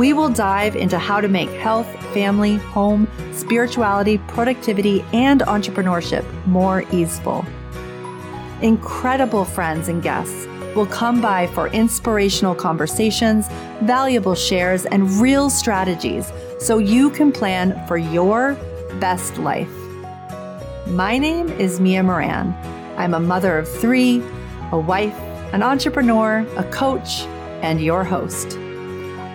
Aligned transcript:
We 0.00 0.14
will 0.14 0.30
dive 0.30 0.76
into 0.76 0.98
how 0.98 1.20
to 1.20 1.28
make 1.28 1.50
health, 1.50 1.86
family, 2.14 2.56
home, 2.56 3.06
spirituality, 3.34 4.16
productivity, 4.16 5.04
and 5.12 5.42
entrepreneurship 5.42 6.24
more 6.46 6.84
easeful. 6.90 7.44
Incredible 8.62 9.44
friends 9.44 9.88
and 9.88 10.02
guests 10.02 10.46
will 10.74 10.86
come 10.86 11.20
by 11.20 11.48
for 11.48 11.68
inspirational 11.68 12.54
conversations, 12.54 13.48
valuable 13.82 14.34
shares, 14.34 14.86
and 14.86 15.06
real 15.20 15.50
strategies 15.50 16.32
so 16.58 16.78
you 16.78 17.10
can 17.10 17.30
plan 17.30 17.86
for 17.86 17.98
your 17.98 18.54
best 19.00 19.36
life. 19.36 19.68
My 20.86 21.18
name 21.18 21.50
is 21.60 21.78
Mia 21.78 22.02
Moran. 22.02 22.54
I'm 22.96 23.12
a 23.12 23.20
mother 23.20 23.58
of 23.58 23.68
three, 23.68 24.22
a 24.72 24.78
wife, 24.78 25.18
an 25.52 25.62
entrepreneur, 25.62 26.38
a 26.56 26.64
coach, 26.70 27.24
and 27.60 27.82
your 27.82 28.02
host. 28.02 28.56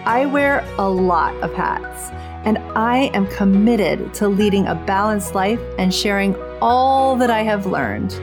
I 0.08 0.28
wear 0.28 0.64
a 0.78 0.88
lot 0.88 1.34
of 1.38 1.52
hats, 1.56 2.12
and 2.46 2.60
I 2.78 3.10
am 3.16 3.26
committed 3.26 4.14
to 4.14 4.28
leading 4.28 4.68
a 4.68 4.76
balanced 4.76 5.34
life 5.34 5.60
and 5.80 5.92
sharing 5.92 6.36
all 6.62 7.16
that 7.16 7.32
I 7.32 7.42
have 7.42 7.66
learned 7.66 8.14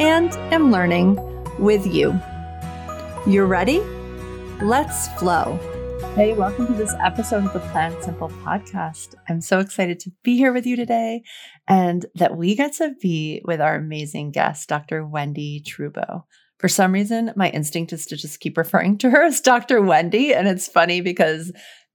and 0.00 0.32
am 0.54 0.70
learning 0.70 1.18
with 1.58 1.84
you. 1.84 2.16
You're 3.26 3.48
ready? 3.48 3.80
Let's 4.62 5.08
flow. 5.18 5.58
Hey, 6.14 6.32
welcome 6.32 6.68
to 6.68 6.74
this 6.74 6.94
episode 7.00 7.44
of 7.44 7.52
the 7.54 7.58
Plan 7.58 8.00
Simple 8.00 8.28
podcast. 8.28 9.16
I'm 9.28 9.40
so 9.40 9.58
excited 9.58 9.98
to 10.00 10.12
be 10.22 10.36
here 10.36 10.52
with 10.52 10.64
you 10.64 10.76
today 10.76 11.24
and 11.66 12.06
that 12.14 12.36
we 12.36 12.54
get 12.54 12.74
to 12.74 12.94
be 13.02 13.42
with 13.44 13.60
our 13.60 13.74
amazing 13.74 14.30
guest, 14.30 14.68
Dr. 14.68 15.02
Wendie 15.04 15.64
Trubow. 15.64 16.22
For 16.60 16.68
some 16.68 16.92
reason, 16.92 17.32
my 17.36 17.48
instinct 17.48 17.90
is 17.94 18.04
to 18.06 18.16
just 18.16 18.38
keep 18.40 18.58
referring 18.58 18.98
to 18.98 19.08
her 19.08 19.24
as 19.24 19.40
Dr. 19.40 19.80
Wendie. 19.80 20.36
And 20.36 20.46
it's 20.46 20.68
funny 20.68 21.00
because 21.00 21.52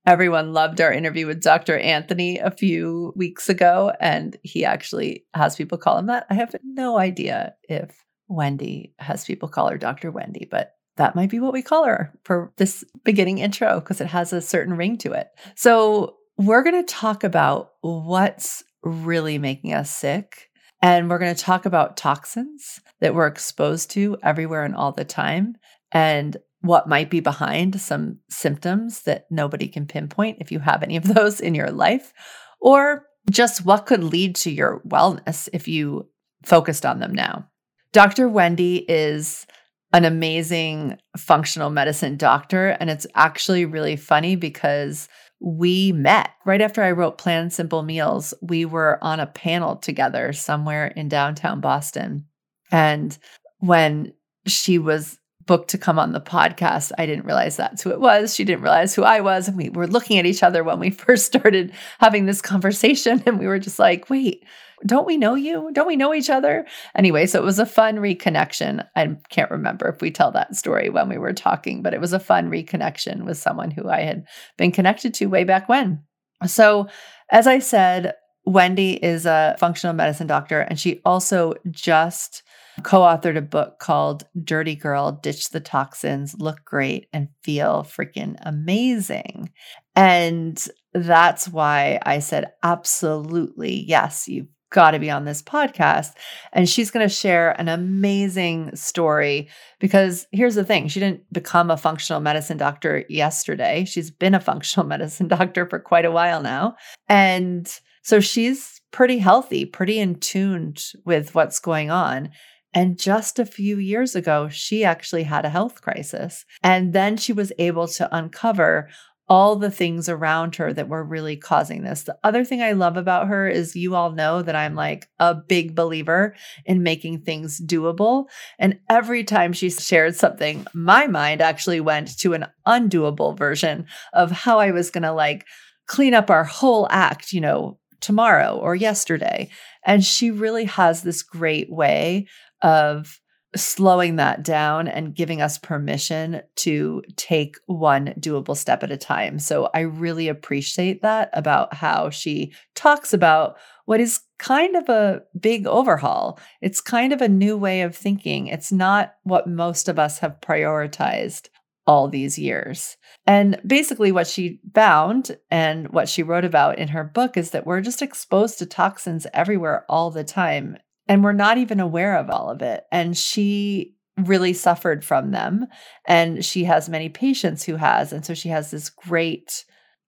everyone 0.07 0.53
loved 0.53 0.81
our 0.81 0.91
interview 0.91 1.27
with 1.27 1.43
Dr. 1.43 1.77
Anthony 1.77 2.39
a 2.39 2.49
few 2.49 3.13
weeks 3.15 3.47
ago. 3.47 3.93
And 3.99 4.35
he 4.41 4.65
actually 4.65 5.23
has 5.35 5.55
people 5.55 5.77
call 5.77 5.99
him 5.99 6.07
that. 6.07 6.25
I 6.31 6.33
have 6.33 6.55
no 6.63 6.97
idea 6.97 7.53
if 7.69 7.95
Wendie 8.27 8.93
has 8.97 9.23
people 9.23 9.49
call 9.49 9.69
her 9.69 9.77
Dr. 9.77 10.11
Wendie, 10.11 10.49
but 10.49 10.71
that 10.97 11.15
might 11.15 11.29
be 11.29 11.39
what 11.39 11.53
we 11.53 11.61
call 11.61 11.85
her 11.85 12.11
for 12.23 12.51
this 12.57 12.83
beginning 13.03 13.37
intro 13.37 13.79
because 13.79 14.01
it 14.01 14.07
has 14.07 14.33
a 14.33 14.41
certain 14.41 14.75
ring 14.75 14.97
to 14.97 15.11
it. 15.11 15.27
So, 15.55 16.15
we're 16.37 16.63
going 16.63 16.83
to 16.83 16.93
talk 16.93 17.23
about 17.23 17.71
what's 17.79 18.61
really 18.83 19.37
making 19.37 19.73
us 19.73 19.89
sick 19.89 20.49
and 20.81 21.09
we're 21.09 21.19
going 21.19 21.35
to 21.35 21.41
talk 21.41 21.65
about 21.65 21.97
toxins 21.97 22.79
that 23.01 23.15
we're 23.15 23.27
exposed 23.27 23.91
to 23.91 24.17
everywhere 24.23 24.63
and 24.63 24.75
all 24.75 24.91
the 24.91 25.05
time 25.05 25.55
and 25.91 26.37
what 26.61 26.89
might 26.89 27.09
be 27.09 27.19
behind 27.19 27.79
some 27.79 28.19
symptoms 28.29 29.03
that 29.03 29.25
nobody 29.29 29.67
can 29.67 29.85
pinpoint 29.85 30.37
if 30.41 30.51
you 30.51 30.59
have 30.59 30.83
any 30.83 30.97
of 30.97 31.03
those 31.13 31.39
in 31.39 31.55
your 31.55 31.71
life, 31.71 32.13
or 32.59 33.05
just 33.29 33.65
what 33.65 33.85
could 33.85 34.03
lead 34.03 34.35
to 34.35 34.51
your 34.51 34.81
wellness 34.87 35.47
if 35.53 35.67
you 35.67 36.09
focused 36.43 36.85
on 36.85 36.99
them 36.99 37.13
now. 37.13 37.47
Dr. 37.91 38.27
Wendie 38.27 38.85
is 38.87 39.47
an 39.93 40.03
amazing 40.03 40.97
functional 41.17 41.69
medicine 41.69 42.17
doctor, 42.17 42.69
and 42.79 42.89
it's 42.89 43.07
actually 43.15 43.65
really 43.65 43.95
funny 43.95 44.35
because 44.35 45.07
we 45.45 45.91
met 45.91 46.31
right 46.43 46.59
after 46.59 46.81
I 46.81 46.91
wrote 46.91 47.19
Plan 47.19 47.51
Simple 47.51 47.83
Meals. 47.83 48.33
We 48.41 48.65
were 48.65 48.97
on 49.03 49.19
a 49.19 49.27
panel 49.27 49.75
together 49.75 50.33
somewhere 50.33 50.87
in 50.87 51.07
downtown 51.07 51.61
Boston. 51.61 52.25
And 52.71 53.15
when 53.59 54.11
she 54.47 54.79
was 54.79 55.19
booked 55.45 55.69
to 55.69 55.77
come 55.77 55.99
on 55.99 56.13
the 56.13 56.19
podcast, 56.19 56.91
I 56.97 57.05
didn't 57.05 57.25
realize 57.25 57.55
that's 57.55 57.83
who 57.83 57.91
it 57.91 58.01
was. 58.01 58.33
She 58.33 58.43
didn't 58.43 58.63
realize 58.63 58.95
who 58.95 59.03
I 59.03 59.21
was. 59.21 59.47
And 59.47 59.55
we 59.55 59.69
were 59.69 59.85
looking 59.85 60.17
at 60.17 60.25
each 60.25 60.41
other 60.41 60.63
when 60.63 60.79
we 60.79 60.89
first 60.89 61.27
started 61.27 61.71
having 61.99 62.25
this 62.25 62.41
conversation. 62.41 63.21
And 63.27 63.37
we 63.37 63.45
were 63.45 63.59
just 63.59 63.77
like, 63.77 64.09
wait, 64.09 64.43
don't 64.85 65.07
we 65.07 65.17
know 65.17 65.35
you? 65.35 65.69
Don't 65.73 65.87
we 65.87 65.95
know 65.95 66.13
each 66.13 66.29
other? 66.29 66.65
Anyway, 66.95 67.25
so 67.25 67.39
it 67.39 67.45
was 67.45 67.59
a 67.59 67.65
fun 67.65 67.97
reconnection. 67.97 68.85
I 68.95 69.15
can't 69.29 69.51
remember 69.51 69.87
if 69.87 70.01
we 70.01 70.11
tell 70.11 70.31
that 70.31 70.55
story 70.55 70.89
when 70.89 71.09
we 71.09 71.17
were 71.17 71.33
talking, 71.33 71.81
but 71.81 71.93
it 71.93 72.01
was 72.01 72.13
a 72.13 72.19
fun 72.19 72.49
reconnection 72.49 73.25
with 73.25 73.37
someone 73.37 73.71
who 73.71 73.89
I 73.89 74.01
had 74.01 74.25
been 74.57 74.71
connected 74.71 75.13
to 75.15 75.27
way 75.27 75.43
back 75.43 75.69
when. 75.69 76.03
So, 76.45 76.87
as 77.31 77.47
I 77.47 77.59
said, 77.59 78.13
Wendie 78.47 78.99
is 79.01 79.25
a 79.25 79.55
functional 79.57 79.95
medicine 79.95 80.27
doctor, 80.27 80.59
and 80.59 80.79
she 80.79 81.01
also 81.05 81.53
just 81.71 82.43
co 82.83 82.99
authored 83.01 83.37
a 83.37 83.41
book 83.41 83.79
called 83.79 84.25
Dirty 84.43 84.75
Girl 84.75 85.11
Ditch 85.11 85.49
the 85.49 85.59
Toxins, 85.59 86.35
Look 86.37 86.63
Great, 86.65 87.07
and 87.13 87.29
Feel 87.43 87.83
Freaking 87.83 88.35
Amazing. 88.41 89.51
And 89.95 90.63
that's 90.93 91.47
why 91.47 91.99
I 92.03 92.19
said, 92.19 92.51
absolutely, 92.63 93.83
yes, 93.87 94.27
you've 94.27 94.47
got 94.75 94.91
to 94.91 94.99
be 94.99 95.09
on 95.09 95.23
this 95.23 95.41
podcast. 95.41 96.11
And 96.51 96.67
she's 96.67 96.91
going 96.91 97.07
to 97.07 97.13
share 97.13 97.59
an 97.59 97.69
amazing 97.69 98.75
story 98.75 99.47
because 99.79 100.27
here's 100.33 100.55
the 100.55 100.65
thing 100.65 100.89
she 100.89 100.99
didn't 100.99 101.21
become 101.31 101.71
a 101.71 101.77
functional 101.77 102.21
medicine 102.21 102.57
doctor 102.57 103.05
yesterday. 103.07 103.85
She's 103.85 104.11
been 104.11 104.35
a 104.35 104.39
functional 104.51 104.85
medicine 104.85 105.29
doctor 105.29 105.65
for 105.65 105.79
quite 105.79 106.03
a 106.03 106.11
while 106.11 106.41
now. 106.41 106.75
And 107.07 107.71
so 108.03 108.19
she's 108.19 108.81
pretty 108.91 109.17
healthy, 109.17 109.63
pretty 109.65 109.97
in 109.97 110.19
tuned 110.19 110.83
with 111.05 111.33
what's 111.33 111.59
going 111.59 111.89
on. 111.89 112.29
And 112.73 112.99
just 112.99 113.39
a 113.39 113.45
few 113.45 113.77
years 113.77 114.13
ago, 114.13 114.49
she 114.49 114.83
actually 114.83 115.23
had 115.23 115.45
a 115.45 115.49
health 115.49 115.81
crisis. 115.81 116.43
And 116.61 116.91
then 116.91 117.15
she 117.15 117.31
was 117.31 117.53
able 117.57 117.87
to 117.87 118.13
uncover 118.13 118.89
all 119.27 119.55
the 119.55 119.71
things 119.71 120.07
around 120.07 120.55
her 120.55 120.71
that 120.71 120.87
were 120.87 121.03
really 121.03 121.35
causing 121.35 121.83
this. 121.83 122.03
The 122.03 122.17
other 122.23 122.45
thing 122.45 122.61
I 122.61 122.73
love 122.73 122.95
about 122.95 123.27
her 123.27 123.47
is 123.49 123.75
you 123.75 123.95
all 123.95 124.11
know 124.11 124.41
that 124.41 124.55
I'm 124.55 124.75
like 124.75 125.07
a 125.19 125.33
big 125.33 125.73
believer 125.73 126.35
in 126.65 126.83
making 126.83 127.21
things 127.21 127.59
doable. 127.59 128.25
And 128.59 128.79
every 128.89 129.23
time 129.23 129.51
she 129.53 129.69
shared 129.69 130.15
something, 130.15 130.67
my 130.73 131.07
mind 131.07 131.41
actually 131.41 131.79
went 131.79 132.17
to 132.19 132.33
an 132.33 132.45
undoable 132.67 133.35
version 133.35 133.87
of 134.13 134.29
how 134.31 134.59
I 134.59 134.71
was 134.71 134.91
going 134.91 135.03
to 135.03 135.13
like 135.13 135.45
clean 135.87 136.13
up 136.13 136.29
our 136.29 136.43
whole 136.43 136.87
act, 136.91 137.33
you 137.33 137.41
know, 137.41 137.79
tomorrow 138.01 138.59
or 138.61 138.75
yesterday. 138.75 139.49
And 139.83 140.03
she 140.03 140.29
really 140.29 140.65
has 140.65 141.01
this 141.01 141.23
great 141.23 141.71
way 141.71 142.27
of 142.61 143.19
slowing 143.55 144.17
that 144.17 144.43
down 144.43 144.87
and 144.87 145.15
giving 145.15 145.41
us 145.41 145.57
permission 145.57 146.41
to 146.55 147.01
take 147.15 147.57
one 147.65 148.13
doable 148.19 148.57
step 148.57 148.83
at 148.83 148.91
a 148.91 148.97
time. 148.97 149.39
So 149.39 149.69
I 149.73 149.81
really 149.81 150.27
appreciate 150.27 151.01
that 151.01 151.29
about 151.33 151.73
how 151.73 152.09
she 152.09 152.53
talks 152.75 153.13
about 153.13 153.57
what 153.85 153.99
is 153.99 154.21
kind 154.39 154.75
of 154.75 154.89
a 154.89 155.21
big 155.39 155.67
overhaul. 155.67 156.39
It's 156.61 156.81
kind 156.81 157.13
of 157.13 157.21
a 157.21 157.29
new 157.29 157.55
way 157.57 157.81
of 157.81 157.95
thinking. 157.95 158.47
It's 158.47 158.71
not 158.71 159.13
what 159.23 159.47
most 159.47 159.87
of 159.87 159.99
us 159.99 160.19
have 160.19 160.41
prioritized 160.41 161.49
all 161.87 162.07
these 162.07 162.37
years. 162.37 162.97
And 163.27 163.59
basically, 163.65 164.11
what 164.11 164.27
she 164.27 164.59
found 164.73 165.37
and 165.51 165.89
what 165.89 166.09
she 166.09 166.23
wrote 166.23 166.45
about 166.45 166.79
in 166.79 166.89
her 166.89 167.03
book 167.03 167.37
is 167.37 167.51
that 167.51 167.65
we're 167.65 167.81
just 167.81 168.01
exposed 168.01 168.59
to 168.59 168.65
toxins 168.65 169.27
everywhere 169.33 169.85
all 169.87 170.11
the 170.11 170.23
time 170.23 170.77
and 171.07 171.23
we're 171.23 171.33
not 171.33 171.57
even 171.57 171.79
aware 171.79 172.17
of 172.17 172.29
all 172.29 172.49
of 172.49 172.61
it. 172.61 172.85
And 172.91 173.17
she 173.17 173.95
really 174.17 174.53
suffered 174.53 175.03
from 175.03 175.31
them. 175.31 175.67
And 176.05 176.43
she 176.43 176.63
has 176.63 176.89
many 176.89 177.09
patients 177.09 177.63
who 177.63 177.75
has. 177.75 178.13
And 178.13 178.25
so 178.25 178.33
she 178.33 178.49
has 178.49 178.71
this 178.71 178.89
great 178.89 179.65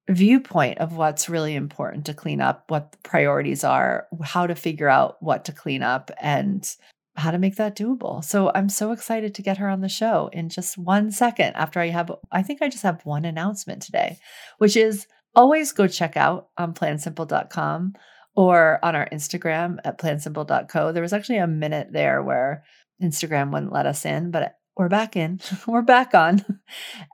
viewpoint 0.10 0.78
of 0.78 0.96
what's 0.96 1.30
really 1.30 1.56
important 1.56 2.06
to 2.06 2.14
clean 2.14 2.40
up, 2.40 2.64
what 2.70 2.94
the 2.94 2.98
priorities 3.00 3.64
are, 3.64 4.08
how 4.24 4.48
to 4.48 4.56
figure 4.56 4.88
out 4.88 5.18
what 5.20 5.44
to 5.46 5.52
clean 5.52 5.84
up, 5.84 6.10
and 6.22 6.76
how 7.18 7.32
to 7.32 7.40
make 7.40 7.56
that 7.58 7.76
doable. 7.76 8.24
So 8.24 8.52
I'm 8.54 8.70
so 8.70 8.92
excited 8.92 9.36
to 9.36 9.42
get 9.42 9.58
her 9.58 9.68
on 9.68 9.82
the 9.82 9.90
show 9.90 10.30
in 10.32 10.50
just 10.50 10.78
one 10.78 11.12
second 11.12 11.56
after 11.56 11.80
I 11.80 11.88
have, 11.88 12.12
I 12.32 12.44
think 12.44 12.62
I 12.62 12.70
just 12.70 12.84
have 12.84 13.06
one 13.06 13.26
announcement 13.26 13.82
today, 13.82 14.20
which 14.60 14.78
is 14.78 15.08
always 15.36 15.72
go 15.72 15.88
check 15.88 16.16
out 16.16 16.50
on 16.58 16.74
plansimple.com 16.74 17.94
or 18.38 18.78
on 18.84 18.96
our 18.96 19.10
Instagram 19.12 19.80
at 19.84 19.98
plansimple.co. 19.98 20.92
There 20.92 21.02
was 21.02 21.12
actually 21.12 21.40
a 21.40 21.48
minute 21.48 21.92
there 21.92 22.22
where 22.22 22.64
Instagram 23.02 23.52
wouldn't 23.52 23.74
let 23.74 23.88
us 23.88 24.06
in, 24.06 24.30
but 24.30 24.54
we're 24.78 24.90
back 24.90 25.16
in. 25.16 25.42
we're 25.68 25.82
back 25.82 26.14
on. 26.14 26.46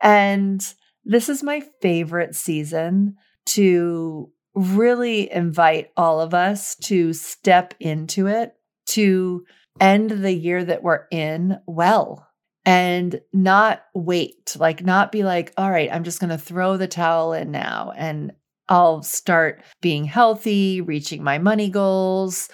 And 0.01 0.61
this 1.05 1.29
is 1.29 1.41
my 1.41 1.63
favorite 1.81 2.35
season 2.35 3.15
to 3.47 4.31
really 4.53 5.31
invite 5.31 5.91
all 5.95 6.19
of 6.19 6.33
us 6.33 6.75
to 6.75 7.13
step 7.13 7.73
into 7.79 8.27
it, 8.27 8.53
to 8.87 9.45
end 9.79 10.11
the 10.11 10.33
year 10.33 10.63
that 10.63 10.83
we're 10.83 11.05
in 11.09 11.57
well 11.65 12.27
and 12.65 13.21
not 13.31 13.83
wait, 13.95 14.55
like, 14.59 14.83
not 14.83 15.11
be 15.11 15.23
like, 15.23 15.53
all 15.57 15.71
right, 15.71 15.89
I'm 15.91 16.03
just 16.03 16.19
going 16.19 16.29
to 16.31 16.37
throw 16.37 16.75
the 16.75 16.87
towel 16.87 17.31
in 17.31 17.51
now 17.51 17.93
and 17.95 18.33
I'll 18.69 19.03
start 19.03 19.61
being 19.81 20.05
healthy, 20.05 20.81
reaching 20.81 21.23
my 21.23 21.37
money 21.37 21.69
goals, 21.69 22.49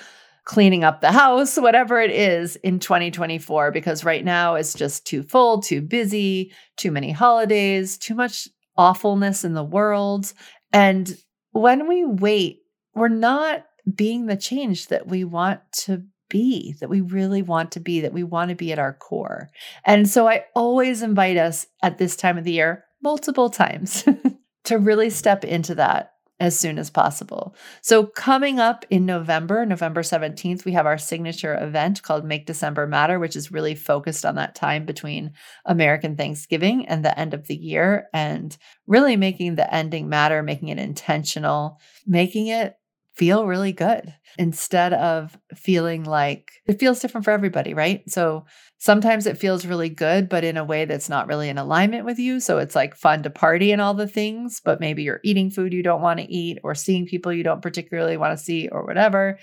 cleaning 0.46 0.84
up 0.84 1.02
the 1.02 1.12
house, 1.12 1.58
whatever 1.62 2.02
it 2.02 2.12
is 2.12 2.56
in 2.58 2.80
2024, 2.80 3.72
because 3.72 4.04
right 4.04 4.26
now 4.26 4.56
it's 4.56 4.74
just 4.74 5.06
too 5.06 5.24
full, 5.24 5.62
too 5.62 5.82
busy, 5.82 6.52
too 6.78 6.92
many 6.92 7.12
holidays, 7.12 7.98
too 7.98 8.16
much 8.16 8.48
awfulness 8.78 9.44
in 9.44 9.54
the 9.54 9.64
world. 9.64 10.34
And 10.74 11.16
when 11.52 11.88
we 11.88 12.06
wait, 12.06 12.62
we're 12.96 13.10
not 13.10 13.66
being 13.96 14.26
the 14.26 14.38
change 14.38 14.88
that 14.88 15.08
we 15.08 15.24
want 15.24 15.60
to 15.72 16.04
be, 16.30 16.76
that 16.80 16.90
we 16.90 17.02
really 17.02 17.42
want 17.42 17.72
to 17.74 17.80
be, 17.80 18.02
that 18.02 18.14
we 18.14 18.24
want 18.24 18.50
to 18.50 18.56
be 18.56 18.72
at 18.72 18.80
our 18.80 18.94
core. 18.94 19.50
And 19.86 20.08
so 20.08 20.28
I 20.28 20.46
always 20.56 21.02
invite 21.02 21.38
us 21.38 21.68
at 21.84 21.98
this 21.98 22.16
time 22.16 22.38
of 22.38 22.44
the 22.44 22.54
year, 22.54 22.86
multiple 23.02 23.50
times, 23.50 24.04
to 24.66 24.78
really 24.78 25.10
step 25.10 25.44
into 25.44 25.76
that 25.76 26.14
as 26.40 26.58
soon 26.58 26.80
as 26.80 26.90
possible. 26.90 27.54
So, 27.82 28.06
coming 28.06 28.60
up 28.60 28.86
in 28.90 29.06
November, 29.06 29.66
November 29.66 30.02
17th, 30.02 30.64
we 30.64 30.72
have 30.72 30.86
our 30.86 30.98
signature 30.98 31.58
event 31.62 32.02
called 32.02 32.24
Make 32.24 32.46
December 32.46 32.88
Matter, 32.88 33.20
which 33.20 33.36
is 33.36 33.52
really 33.52 33.76
focused 33.76 34.26
on 34.26 34.36
that 34.36 34.56
time 34.56 34.86
between 34.86 35.34
American 35.66 36.16
Thanksgiving 36.16 36.88
and 36.88 37.04
the 37.04 37.18
end 37.20 37.34
of 37.34 37.48
the 37.48 37.56
year 37.56 38.08
and 38.14 38.56
really 38.88 39.18
making 39.18 39.56
the 39.56 39.74
ending 39.74 40.08
matter, 40.08 40.42
making 40.42 40.70
it 40.70 40.80
intentional, 40.80 41.80
making 42.08 42.48
it 42.48 42.76
feel 43.16 43.46
really 43.46 43.74
good 43.74 44.14
instead 44.38 44.94
of 44.94 45.38
feeling 45.54 46.06
like 46.06 46.54
it 46.68 46.80
feels 46.80 47.02
different 47.02 47.26
for 47.26 47.32
everybody, 47.32 47.74
right? 47.74 48.10
So 48.10 48.46
sometimes 48.80 49.26
it 49.26 49.38
feels 49.38 49.66
really 49.66 49.90
good, 49.90 50.30
but 50.30 50.44
in 50.44 50.58
a 50.58 50.64
way 50.64 50.86
that's 50.86 51.10
not 51.10 51.28
really 51.28 51.50
in 51.50 51.58
alignment 51.58 52.06
with 52.06 52.18
you. 52.18 52.40
So 52.40 52.58
it's 52.58 52.76
like 52.76 52.96
fun 52.96 53.24
to 53.24 53.30
party 53.30 53.72
and 53.72 53.82
all 53.82 53.94
the 53.94 54.08
things, 54.08 54.62
but 54.64 54.80
maybe 54.80 55.04
you're 55.04 55.20
eating 55.24 55.52
food 55.52 55.74
you 55.74 55.84
don't 55.84 56.02
want 56.02 56.20
to 56.20 56.32
eat 56.32 56.60
or 56.64 56.74
seeing 56.74 57.06
people 57.06 57.32
you 57.34 57.44
don't 57.44 57.62
particularly 57.62 58.18
want 58.18 58.38
to 58.38 58.44
see 58.44 58.70
or 58.70 58.86
whatever. 58.86 59.38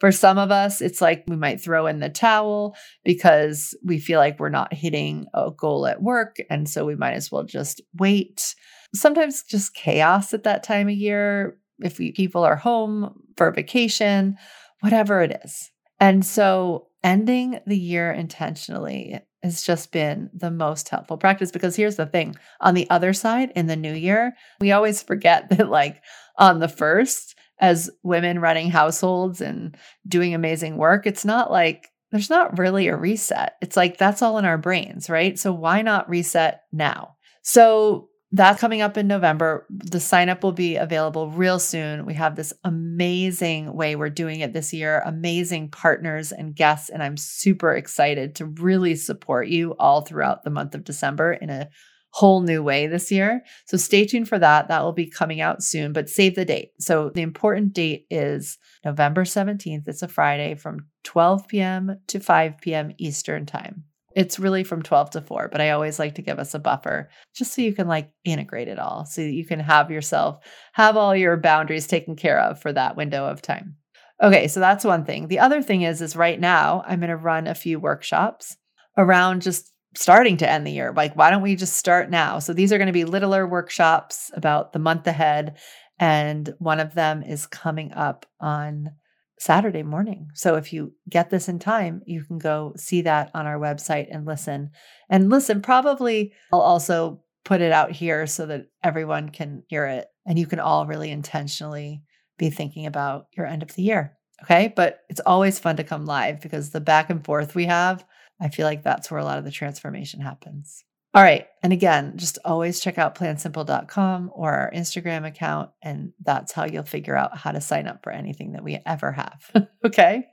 For 0.00 0.10
some 0.10 0.38
of 0.38 0.50
us, 0.50 0.80
it's 0.80 1.00
like 1.00 1.24
we 1.28 1.36
might 1.36 1.60
throw 1.60 1.86
in 1.86 2.00
the 2.00 2.08
towel 2.08 2.74
because 3.04 3.76
we 3.84 3.98
feel 3.98 4.20
like 4.20 4.40
we're 4.40 4.48
not 4.48 4.72
hitting 4.72 5.26
a 5.34 5.50
goal 5.50 5.86
at 5.86 6.02
work. 6.02 6.36
And 6.48 6.68
so 6.68 6.86
we 6.86 6.96
might 6.96 7.14
as 7.14 7.30
well 7.30 7.44
just 7.44 7.82
wait. 7.94 8.54
Sometimes 8.94 9.42
just 9.42 9.74
chaos 9.74 10.32
at 10.32 10.44
that 10.44 10.62
time 10.62 10.88
of 10.88 10.94
year 10.94 11.58
if 11.80 11.98
we, 11.98 12.12
people 12.12 12.42
are 12.42 12.56
home 12.56 13.22
for 13.36 13.50
vacation, 13.50 14.36
whatever 14.80 15.20
it 15.20 15.40
is. 15.44 15.70
And 16.00 16.24
so 16.24 16.87
ending 17.02 17.60
the 17.66 17.78
year 17.78 18.10
intentionally 18.10 19.20
has 19.42 19.62
just 19.62 19.92
been 19.92 20.30
the 20.34 20.50
most 20.50 20.88
helpful 20.88 21.16
practice 21.16 21.50
because 21.50 21.76
here's 21.76 21.96
the 21.96 22.06
thing 22.06 22.34
on 22.60 22.74
the 22.74 22.88
other 22.90 23.12
side 23.12 23.52
in 23.54 23.66
the 23.66 23.76
new 23.76 23.92
year, 23.92 24.34
we 24.60 24.72
always 24.72 25.02
forget 25.02 25.48
that, 25.50 25.68
like, 25.68 26.02
on 26.36 26.58
the 26.58 26.68
first, 26.68 27.36
as 27.60 27.90
women 28.02 28.40
running 28.40 28.70
households 28.70 29.40
and 29.40 29.76
doing 30.06 30.34
amazing 30.34 30.76
work, 30.76 31.06
it's 31.06 31.24
not 31.24 31.50
like 31.50 31.88
there's 32.10 32.30
not 32.30 32.58
really 32.58 32.88
a 32.88 32.96
reset. 32.96 33.54
It's 33.60 33.76
like 33.76 33.98
that's 33.98 34.22
all 34.22 34.38
in 34.38 34.44
our 34.44 34.58
brains, 34.58 35.10
right? 35.10 35.38
So 35.38 35.52
why 35.52 35.82
not 35.82 36.08
reset 36.08 36.62
now? 36.72 37.16
So 37.42 38.08
that's 38.30 38.60
coming 38.60 38.82
up 38.82 38.98
in 38.98 39.06
November. 39.06 39.66
The 39.70 40.00
sign 40.00 40.28
up 40.28 40.42
will 40.42 40.52
be 40.52 40.76
available 40.76 41.30
real 41.30 41.58
soon. 41.58 42.04
We 42.04 42.14
have 42.14 42.36
this 42.36 42.52
amazing 42.62 43.72
way 43.72 43.96
we're 43.96 44.10
doing 44.10 44.40
it 44.40 44.52
this 44.52 44.72
year, 44.72 45.02
amazing 45.06 45.70
partners 45.70 46.30
and 46.30 46.54
guests. 46.54 46.90
And 46.90 47.02
I'm 47.02 47.16
super 47.16 47.72
excited 47.72 48.34
to 48.36 48.46
really 48.46 48.96
support 48.96 49.48
you 49.48 49.74
all 49.78 50.02
throughout 50.02 50.44
the 50.44 50.50
month 50.50 50.74
of 50.74 50.84
December 50.84 51.32
in 51.32 51.48
a 51.48 51.68
whole 52.10 52.40
new 52.42 52.62
way 52.62 52.86
this 52.86 53.10
year. 53.10 53.42
So 53.66 53.76
stay 53.76 54.04
tuned 54.04 54.28
for 54.28 54.38
that. 54.38 54.68
That 54.68 54.82
will 54.82 54.92
be 54.92 55.10
coming 55.10 55.40
out 55.40 55.62
soon, 55.62 55.92
but 55.92 56.08
save 56.08 56.34
the 56.34 56.44
date. 56.44 56.70
So 56.80 57.10
the 57.14 57.22
important 57.22 57.72
date 57.72 58.06
is 58.10 58.58
November 58.84 59.24
17th. 59.24 59.86
It's 59.86 60.02
a 60.02 60.08
Friday 60.08 60.54
from 60.54 60.86
12 61.04 61.48
p.m. 61.48 61.98
to 62.08 62.20
5 62.20 62.58
p.m. 62.60 62.92
Eastern 62.98 63.46
Time. 63.46 63.84
It's 64.14 64.38
really 64.38 64.64
from 64.64 64.82
12 64.82 65.10
to 65.10 65.20
4, 65.20 65.48
but 65.52 65.60
I 65.60 65.70
always 65.70 65.98
like 65.98 66.14
to 66.14 66.22
give 66.22 66.38
us 66.38 66.54
a 66.54 66.58
buffer 66.58 67.10
just 67.34 67.54
so 67.54 67.62
you 67.62 67.74
can 67.74 67.86
like 67.86 68.10
integrate 68.24 68.68
it 68.68 68.78
all. 68.78 69.04
So 69.04 69.20
you 69.20 69.44
can 69.44 69.60
have 69.60 69.90
yourself 69.90 70.38
have 70.72 70.96
all 70.96 71.14
your 71.14 71.36
boundaries 71.36 71.86
taken 71.86 72.16
care 72.16 72.40
of 72.40 72.60
for 72.60 72.72
that 72.72 72.96
window 72.96 73.26
of 73.26 73.42
time. 73.42 73.76
Okay, 74.22 74.48
so 74.48 74.60
that's 74.60 74.84
one 74.84 75.04
thing. 75.04 75.28
The 75.28 75.38
other 75.38 75.62
thing 75.62 75.82
is 75.82 76.00
is 76.00 76.16
right 76.16 76.40
now 76.40 76.82
I'm 76.86 77.00
going 77.00 77.10
to 77.10 77.16
run 77.16 77.46
a 77.46 77.54
few 77.54 77.78
workshops 77.78 78.56
around 78.96 79.42
just 79.42 79.72
starting 79.94 80.36
to 80.38 80.50
end 80.50 80.66
the 80.66 80.72
year. 80.72 80.92
Like 80.96 81.14
why 81.14 81.30
don't 81.30 81.42
we 81.42 81.54
just 81.54 81.76
start 81.76 82.10
now? 82.10 82.38
So 82.38 82.52
these 82.52 82.72
are 82.72 82.78
going 82.78 82.86
to 82.86 82.92
be 82.92 83.04
littler 83.04 83.46
workshops 83.46 84.30
about 84.34 84.72
the 84.72 84.78
month 84.78 85.06
ahead 85.06 85.58
and 85.98 86.54
one 86.58 86.80
of 86.80 86.94
them 86.94 87.22
is 87.22 87.46
coming 87.46 87.92
up 87.92 88.26
on 88.40 88.92
Saturday 89.38 89.82
morning. 89.82 90.28
So 90.34 90.56
if 90.56 90.72
you 90.72 90.92
get 91.08 91.30
this 91.30 91.48
in 91.48 91.58
time, 91.58 92.02
you 92.06 92.24
can 92.24 92.38
go 92.38 92.72
see 92.76 93.02
that 93.02 93.30
on 93.34 93.46
our 93.46 93.58
website 93.58 94.06
and 94.10 94.26
listen. 94.26 94.70
And 95.08 95.30
listen, 95.30 95.62
probably 95.62 96.32
I'll 96.52 96.60
also 96.60 97.22
put 97.44 97.60
it 97.60 97.72
out 97.72 97.92
here 97.92 98.26
so 98.26 98.46
that 98.46 98.66
everyone 98.82 99.30
can 99.30 99.62
hear 99.68 99.86
it 99.86 100.06
and 100.26 100.38
you 100.38 100.46
can 100.46 100.60
all 100.60 100.86
really 100.86 101.10
intentionally 101.10 102.02
be 102.36 102.50
thinking 102.50 102.86
about 102.86 103.26
your 103.36 103.46
end 103.46 103.62
of 103.62 103.74
the 103.74 103.82
year. 103.82 104.16
Okay. 104.42 104.72
But 104.74 105.00
it's 105.08 105.20
always 105.20 105.58
fun 105.58 105.76
to 105.76 105.84
come 105.84 106.04
live 106.04 106.40
because 106.40 106.70
the 106.70 106.80
back 106.80 107.10
and 107.10 107.24
forth 107.24 107.54
we 107.54 107.66
have, 107.66 108.04
I 108.40 108.48
feel 108.48 108.66
like 108.66 108.82
that's 108.82 109.10
where 109.10 109.20
a 109.20 109.24
lot 109.24 109.38
of 109.38 109.44
the 109.44 109.50
transformation 109.50 110.20
happens. 110.20 110.84
All 111.18 111.24
right. 111.24 111.48
And 111.64 111.72
again, 111.72 112.12
just 112.14 112.38
always 112.44 112.78
check 112.78 112.96
out 112.96 113.16
plansimple.com 113.16 114.30
or 114.32 114.52
our 114.52 114.70
Instagram 114.70 115.26
account. 115.26 115.70
And 115.82 116.12
that's 116.22 116.52
how 116.52 116.64
you'll 116.64 116.84
figure 116.84 117.16
out 117.16 117.36
how 117.36 117.50
to 117.50 117.60
sign 117.60 117.88
up 117.88 118.04
for 118.04 118.12
anything 118.12 118.52
that 118.52 118.62
we 118.62 118.80
ever 118.86 119.10
have. 119.10 119.68
okay. 119.84 120.28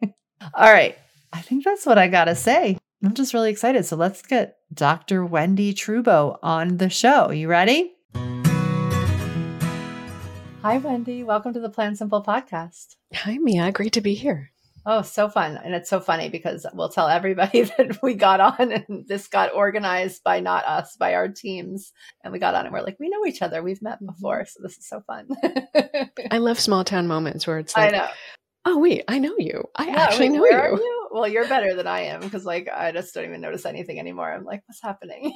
All 0.54 0.72
right. 0.72 0.96
I 1.34 1.42
think 1.42 1.64
that's 1.64 1.88
what 1.88 1.98
I 1.98 2.08
got 2.08 2.26
to 2.26 2.36
say. 2.36 2.78
I'm 3.04 3.16
just 3.16 3.34
really 3.34 3.50
excited. 3.50 3.88
So 3.88 3.96
let's 3.96 4.22
get 4.22 4.58
Dr. 4.72 5.26
Wendie 5.26 5.74
Trubow 5.74 6.38
on 6.44 6.78
the 6.78 6.92
show. 6.92 7.32
You 7.32 7.48
ready? 7.48 7.96
Hi, 10.62 10.78
Wendie. 10.78 11.26
Welcome 11.26 11.54
to 11.54 11.60
the 11.60 11.70
Plan 11.70 11.96
Simple 11.96 12.22
podcast. 12.22 12.96
Hi, 13.12 13.40
Mia. 13.40 13.72
Great 13.72 13.94
to 13.94 14.02
be 14.02 14.14
here. 14.14 14.52
Oh, 14.88 15.02
so 15.02 15.30
fun. 15.30 15.58
And 15.64 15.74
it's 15.74 15.90
so 15.90 16.00
funny 16.00 16.30
because 16.30 16.66
we'll 16.74 16.90
tell 16.90 17.08
everybody 17.08 17.62
that 17.78 17.98
we 18.04 18.14
got 18.14 18.40
on 18.40 18.72
and 18.72 19.06
this 19.08 19.28
got 19.28 19.54
organized 19.54 20.24
by 20.24 20.40
not 20.40 20.66
us, 20.66 20.96
by 20.96 21.16
our 21.16 21.28
teams. 21.28 21.92
And 22.24 22.32
we 22.32 22.40
got 22.40 22.54
on 22.54 22.66
and 22.66 22.74
we're 22.74 22.82
like, 22.82 22.98
we 23.00 23.10
know 23.10 23.26
each 23.26 23.42
other. 23.42 23.64
We've 23.64 23.82
met 23.82 23.96
mm-hmm. 23.96 24.08
before. 24.08 24.46
So 24.46 24.60
this 24.62 24.78
is 24.78 24.88
so 24.88 25.02
fun. 25.02 25.28
I 26.30 26.38
love 26.38 26.60
small 26.60 26.84
town 26.84 27.08
moments 27.08 27.48
where 27.48 27.58
it's 27.58 27.76
like, 27.76 27.94
I 27.94 27.98
know. 27.98 28.08
Oh, 28.68 28.80
wait, 28.80 29.04
I 29.08 29.20
know 29.20 29.36
you. 29.38 29.64
I 29.76 29.86
yeah, 29.86 30.00
actually 30.00 30.30
know 30.30 30.44
you. 30.44 30.52
you. 30.52 31.08
Well, 31.12 31.28
you're 31.28 31.48
better 31.48 31.76
than 31.76 31.86
I 31.86 32.02
am 32.02 32.20
because, 32.20 32.46
like, 32.46 32.68
I 32.68 32.92
just 32.92 33.14
don't 33.14 33.26
even 33.26 33.40
notice 33.40 33.64
anything 33.64 34.00
anymore. 34.00 34.32
I'm 34.32 34.44
like, 34.44 34.64
what's 34.66 34.82
happening? 34.82 35.34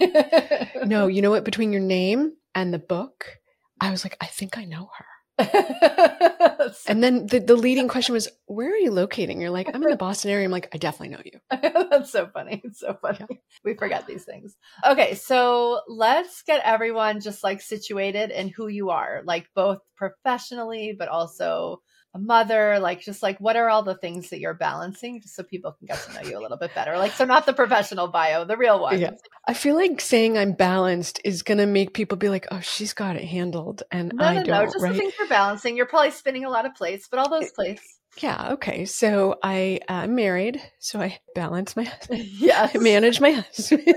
no, 0.86 1.06
you 1.08 1.22
know 1.22 1.30
what? 1.30 1.44
Between 1.44 1.72
your 1.72 1.82
name 1.82 2.34
and 2.56 2.74
the 2.74 2.80
book, 2.80 3.38
I 3.80 3.92
was 3.92 4.04
like, 4.04 4.18
I 4.20 4.26
think 4.26 4.58
I 4.58 4.66
know 4.66 4.90
her. 4.98 5.06
and 6.88 7.02
then 7.02 7.28
the, 7.28 7.40
the 7.40 7.56
leading 7.56 7.88
question 7.88 8.14
was, 8.14 8.28
Where 8.46 8.72
are 8.72 8.78
you 8.78 8.92
locating? 8.92 9.40
You're 9.40 9.50
like, 9.50 9.70
I'm 9.74 9.82
in 9.82 9.90
the 9.90 9.96
Boston 9.96 10.32
area. 10.32 10.46
I'm 10.46 10.52
like, 10.52 10.70
I 10.74 10.78
definitely 10.78 11.16
know 11.16 11.22
you. 11.24 11.40
That's 11.90 12.12
so 12.12 12.28
funny. 12.28 12.62
It's 12.64 12.80
so 12.80 12.98
funny. 13.02 13.20
Yeah. 13.22 13.38
We 13.64 13.76
forget 13.76 14.06
these 14.06 14.26
things. 14.26 14.58
Okay, 14.86 15.16
so 15.16 15.82
let's 15.88 16.42
get 16.44 16.62
everyone 16.66 17.22
just 17.22 17.44
like 17.44 17.62
situated 17.62 18.32
in 18.32 18.50
who 18.50 18.68
you 18.68 18.90
are, 18.90 19.22
like 19.24 19.48
both 19.56 19.80
professionally, 19.96 20.96
but 20.98 21.08
also 21.08 21.82
a 22.14 22.20
mother 22.20 22.80
like 22.80 23.02
just 23.02 23.22
like 23.22 23.40
what 23.40 23.56
are 23.56 23.70
all 23.70 23.84
the 23.84 23.96
things 23.96 24.30
that 24.30 24.40
you're 24.40 24.54
balancing? 24.54 25.22
Just 25.22 25.36
so 25.36 25.44
people 25.44 25.72
can 25.74 25.88
get 25.88 26.00
to 26.04 26.14
know 26.14 26.30
you 26.30 26.38
a 26.38 26.42
little 26.42 26.58
bit 26.58 26.74
better. 26.74 26.98
Like 26.98 27.12
so 27.14 27.26
not 27.26 27.46
the 27.46 27.54
professional 27.54 28.08
bio 28.08 28.46
the 28.46 28.58
real 28.58 28.80
one. 28.82 29.00
Yeah. 29.00 29.12
i 29.48 29.54
feel 29.54 29.76
like 29.76 30.02
saying 30.02 30.38
i'm 30.38 30.54
balanced 30.54 31.22
is 31.24 31.44
gonna 31.44 31.68
make 31.68 31.94
people 31.94 32.18
be 32.18 32.30
like 32.30 32.48
oh 32.52 32.60
she's 32.60 32.94
got 32.94 33.16
it 33.16 33.26
handled 33.26 33.84
and 33.92 34.12
no, 34.16 34.26
i 34.26 34.34
no, 34.36 34.44
don't 34.44 34.66
no 34.66 34.66
just 34.66 34.84
right? 34.84 34.94
the 34.94 35.00
things 35.00 35.14
you're 35.18 35.28
balancing. 35.28 35.78
You're 35.78 35.86
probably 35.86 36.12
spinning 36.12 36.46
a 36.46 36.50
lot 36.50 36.66
of 36.66 36.76
plates 36.76 37.08
but 37.10 37.20
all 37.20 37.30
those 37.30 37.52
plates. 37.52 38.00
yeah 38.22 38.54
okay. 38.54 38.86
So 38.86 39.38
i 39.44 39.80
am 39.88 40.10
uh, 40.10 40.14
married 40.14 40.62
so 40.80 41.00
i 41.00 41.20
balance 41.36 41.76
my 41.76 41.84
husband 41.84 42.24
yeah 42.26 42.70
manage 42.76 43.22
my 43.22 43.32
husband 43.32 43.84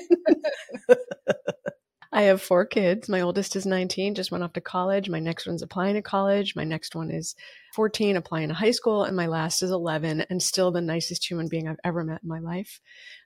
I 2.14 2.22
have 2.22 2.42
four 2.42 2.66
kids. 2.66 3.08
My 3.08 3.22
oldest 3.22 3.56
is 3.56 3.64
19, 3.64 4.14
just 4.14 4.30
went 4.30 4.44
off 4.44 4.52
to 4.52 4.60
college. 4.60 5.08
My 5.08 5.18
next 5.18 5.46
one's 5.46 5.62
applying 5.62 5.94
to 5.94 6.02
college. 6.02 6.54
My 6.54 6.64
next 6.64 6.94
one 6.94 7.10
is 7.10 7.34
14, 7.74 8.16
applying 8.16 8.48
to 8.48 8.54
high 8.54 8.72
school. 8.72 9.04
And 9.04 9.16
my 9.16 9.26
last 9.26 9.62
is 9.62 9.70
11 9.70 10.26
and 10.28 10.42
still 10.42 10.70
the 10.70 10.82
nicest 10.82 11.28
human 11.28 11.48
being 11.48 11.66
I've 11.66 11.80
ever 11.84 12.04
met 12.04 12.22
in 12.22 12.28
my 12.28 12.38
life. 12.38 12.80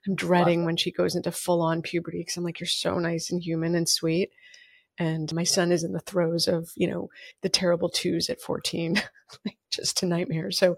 I'm 0.07 0.15
dreading 0.15 0.63
when 0.63 0.77
she 0.77 0.93
goes 0.93 1.15
into 1.15 1.33
full 1.33 1.61
on 1.61 1.81
puberty 1.81 2.19
because 2.19 2.37
I'm 2.37 2.45
like, 2.45 2.61
you're 2.61 2.67
so 2.67 2.97
nice 2.97 3.29
and 3.29 3.43
human 3.43 3.75
and 3.75 3.89
sweet. 3.89 4.31
And 4.97 5.31
my 5.33 5.43
son 5.43 5.73
is 5.73 5.83
in 5.83 5.91
the 5.91 5.99
throes 5.99 6.47
of, 6.47 6.71
you 6.77 6.87
know, 6.87 7.09
the 7.41 7.49
terrible 7.49 7.89
twos 7.89 8.29
at 8.29 8.41
14, 8.41 9.01
just 9.71 10.01
a 10.01 10.05
nightmare. 10.05 10.49
So 10.49 10.77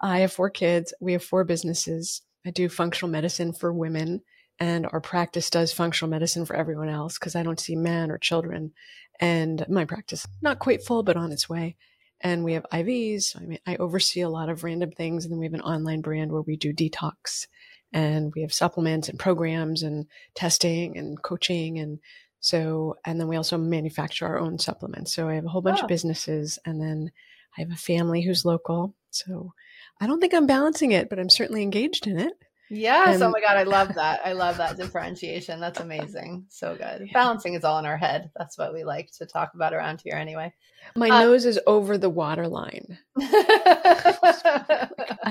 I 0.00 0.20
have 0.20 0.32
four 0.32 0.48
kids. 0.48 0.94
We 0.98 1.12
have 1.12 1.22
four 1.22 1.44
businesses. 1.44 2.22
I 2.46 2.52
do 2.52 2.70
functional 2.70 3.12
medicine 3.12 3.52
for 3.52 3.70
women 3.70 4.22
and 4.60 4.86
our 4.92 5.00
practice 5.00 5.48
does 5.48 5.72
functional 5.72 6.10
medicine 6.10 6.44
for 6.44 6.54
everyone 6.54 6.90
else 6.90 7.18
because 7.18 7.34
I 7.34 7.42
don't 7.42 7.58
see 7.58 7.74
men 7.74 8.10
or 8.10 8.18
children. 8.18 8.72
And 9.18 9.66
my 9.68 9.86
practice, 9.86 10.26
not 10.42 10.58
quite 10.58 10.84
full, 10.84 11.02
but 11.02 11.16
on 11.16 11.32
its 11.32 11.48
way. 11.48 11.76
And 12.20 12.44
we 12.44 12.52
have 12.52 12.66
IVs. 12.70 13.40
I 13.40 13.46
mean, 13.46 13.58
I 13.66 13.76
oversee 13.76 14.20
a 14.20 14.28
lot 14.28 14.50
of 14.50 14.62
random 14.62 14.90
things. 14.90 15.24
And 15.24 15.32
then 15.32 15.38
we 15.38 15.46
have 15.46 15.54
an 15.54 15.62
online 15.62 16.02
brand 16.02 16.30
where 16.30 16.42
we 16.42 16.56
do 16.56 16.74
detox 16.74 17.46
and 17.92 18.32
we 18.34 18.42
have 18.42 18.52
supplements 18.52 19.08
and 19.08 19.18
programs 19.18 19.82
and 19.82 20.06
testing 20.34 20.98
and 20.98 21.20
coaching. 21.22 21.78
And 21.78 21.98
so, 22.40 22.96
and 23.06 23.18
then 23.18 23.28
we 23.28 23.36
also 23.36 23.56
manufacture 23.56 24.26
our 24.26 24.38
own 24.38 24.58
supplements. 24.58 25.14
So 25.14 25.28
I 25.28 25.34
have 25.34 25.46
a 25.46 25.48
whole 25.48 25.62
bunch 25.62 25.78
oh. 25.78 25.82
of 25.82 25.84
ah. 25.84 25.88
businesses 25.88 26.58
and 26.66 26.80
then 26.80 27.10
I 27.56 27.62
have 27.62 27.70
a 27.72 27.76
family 27.76 28.20
who's 28.20 28.44
local. 28.44 28.94
So 29.08 29.54
I 30.00 30.06
don't 30.06 30.20
think 30.20 30.34
I'm 30.34 30.46
balancing 30.46 30.92
it, 30.92 31.08
but 31.08 31.18
I'm 31.18 31.30
certainly 31.30 31.62
engaged 31.62 32.06
in 32.06 32.18
it. 32.18 32.34
Yes. 32.70 33.16
And, 33.16 33.24
oh 33.24 33.30
my 33.30 33.40
God. 33.40 33.56
I 33.56 33.64
love 33.64 33.94
that. 33.94 34.20
I 34.24 34.32
love 34.32 34.56
that 34.58 34.76
differentiation. 34.76 35.58
That's 35.60 35.80
amazing. 35.80 36.46
So 36.48 36.76
good. 36.76 37.06
Yeah. 37.06 37.12
Balancing 37.12 37.54
is 37.54 37.64
all 37.64 37.78
in 37.78 37.86
our 37.86 37.96
head. 37.96 38.30
That's 38.36 38.56
what 38.56 38.72
we 38.72 38.84
like 38.84 39.10
to 39.18 39.26
talk 39.26 39.54
about 39.54 39.74
around 39.74 40.00
here 40.02 40.14
anyway. 40.14 40.54
My 40.94 41.10
um, 41.10 41.20
nose 41.20 41.44
is 41.44 41.58
over 41.66 41.98
the 41.98 42.08
water 42.08 42.48
line. 42.48 42.96
I 43.20 44.06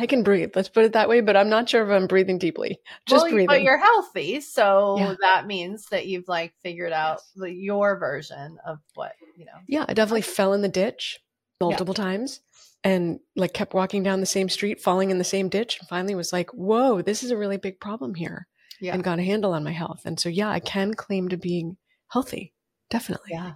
can 0.07 0.21
breathe. 0.21 0.51
Let's 0.55 0.69
put 0.69 0.83
it 0.83 0.93
that 0.93 1.09
way, 1.09 1.21
but 1.21 1.37
I'm 1.37 1.49
not 1.49 1.69
sure 1.69 1.83
if 1.83 1.89
I'm 1.89 2.07
breathing 2.07 2.37
deeply. 2.37 2.79
Just 3.07 3.23
well, 3.23 3.31
breathing. 3.31 3.47
But 3.47 3.63
you're 3.63 3.79
healthy. 3.79 4.41
So 4.41 4.97
yeah. 4.99 5.15
that 5.21 5.47
means 5.47 5.87
that 5.87 6.05
you've 6.07 6.27
like 6.27 6.53
figured 6.61 6.93
out 6.93 7.21
yes. 7.35 7.55
your 7.55 7.97
version 7.97 8.59
of 8.65 8.79
what, 8.95 9.13
you 9.37 9.45
know. 9.45 9.51
Yeah. 9.67 9.85
I 9.87 9.93
definitely 9.93 10.21
fell 10.21 10.53
in 10.53 10.61
the 10.61 10.67
ditch 10.67 11.19
multiple 11.59 11.95
yeah. 11.97 12.03
times 12.03 12.41
and 12.83 13.19
like 13.35 13.53
kept 13.53 13.73
walking 13.73 14.03
down 14.03 14.19
the 14.19 14.25
same 14.25 14.49
street, 14.49 14.81
falling 14.81 15.11
in 15.11 15.17
the 15.17 15.23
same 15.23 15.49
ditch, 15.49 15.77
and 15.79 15.89
finally 15.89 16.15
was 16.15 16.31
like, 16.31 16.49
whoa, 16.51 17.01
this 17.01 17.23
is 17.23 17.31
a 17.31 17.37
really 17.37 17.57
big 17.57 17.79
problem 17.79 18.15
here. 18.15 18.47
Yeah. 18.79 18.93
And 18.93 19.03
got 19.03 19.19
a 19.19 19.23
handle 19.23 19.53
on 19.53 19.63
my 19.63 19.73
health. 19.73 20.01
And 20.05 20.19
so, 20.19 20.29
yeah, 20.29 20.49
I 20.49 20.61
can 20.61 20.93
claim 20.93 21.27
to 21.29 21.37
being 21.37 21.75
healthy. 22.11 22.53
Definitely. 22.89 23.31
Yeah. 23.31 23.53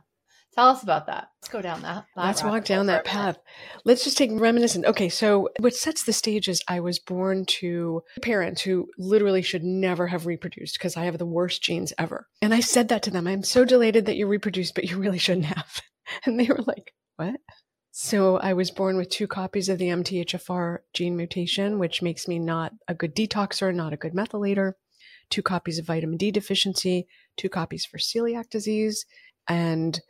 Tell 0.53 0.67
us 0.67 0.83
about 0.83 1.07
that. 1.07 1.29
Let's 1.41 1.51
go 1.51 1.61
down 1.63 1.81
that. 1.81 2.05
that 2.15 2.25
Let's 2.25 2.43
walk 2.43 2.65
down 2.65 2.85
that 2.85 3.05
path. 3.05 3.39
Let's 3.85 4.03
just 4.03 4.17
take 4.17 4.29
reminiscent. 4.31 4.85
Okay, 4.85 5.09
so 5.09 5.49
what 5.59 5.73
sets 5.73 6.03
the 6.03 6.13
stage 6.13 6.47
is 6.47 6.61
I 6.67 6.79
was 6.79 6.99
born 6.99 7.45
to 7.45 8.03
parents 8.21 8.61
who 8.61 8.87
literally 8.99 9.41
should 9.41 9.63
never 9.63 10.05
have 10.05 10.27
reproduced 10.27 10.77
because 10.77 10.95
I 10.95 11.05
have 11.05 11.17
the 11.17 11.25
worst 11.25 11.63
genes 11.63 11.91
ever. 11.97 12.27
And 12.39 12.53
I 12.53 12.59
said 12.59 12.89
that 12.89 13.01
to 13.03 13.11
them. 13.11 13.25
I'm 13.25 13.41
so 13.41 13.65
delighted 13.65 14.05
that 14.05 14.15
you 14.15 14.27
reproduced, 14.27 14.75
but 14.75 14.83
you 14.83 14.97
really 14.97 15.19
shouldn't 15.19 15.45
have. 15.45 15.81
And 16.25 16.37
they 16.37 16.47
were 16.47 16.59
like, 16.67 16.93
what? 17.15 17.39
So 17.95 18.37
I 18.37 18.53
was 18.53 18.71
born 18.71 18.97
with 18.97 19.11
two 19.11 19.27
copies 19.27 19.69
of 19.69 19.77
the 19.77 19.89
MTHFR 19.89 20.79
gene 20.93 21.15
mutation, 21.15 21.77
which 21.77 22.01
makes 22.01 22.27
me 22.27 22.39
not 22.39 22.73
a 22.87 22.95
good 22.95 23.15
detoxer, 23.15 23.71
not 23.73 23.93
a 23.93 23.97
good 23.97 24.15
methylator, 24.15 24.73
two 25.29 25.43
copies 25.43 25.77
of 25.77 25.85
vitamin 25.85 26.17
D 26.17 26.31
deficiency, 26.31 27.05
two 27.37 27.49
copies 27.49 27.85
for 27.85 27.99
celiac 27.99 28.49
disease, 28.49 29.05
and 29.47 30.01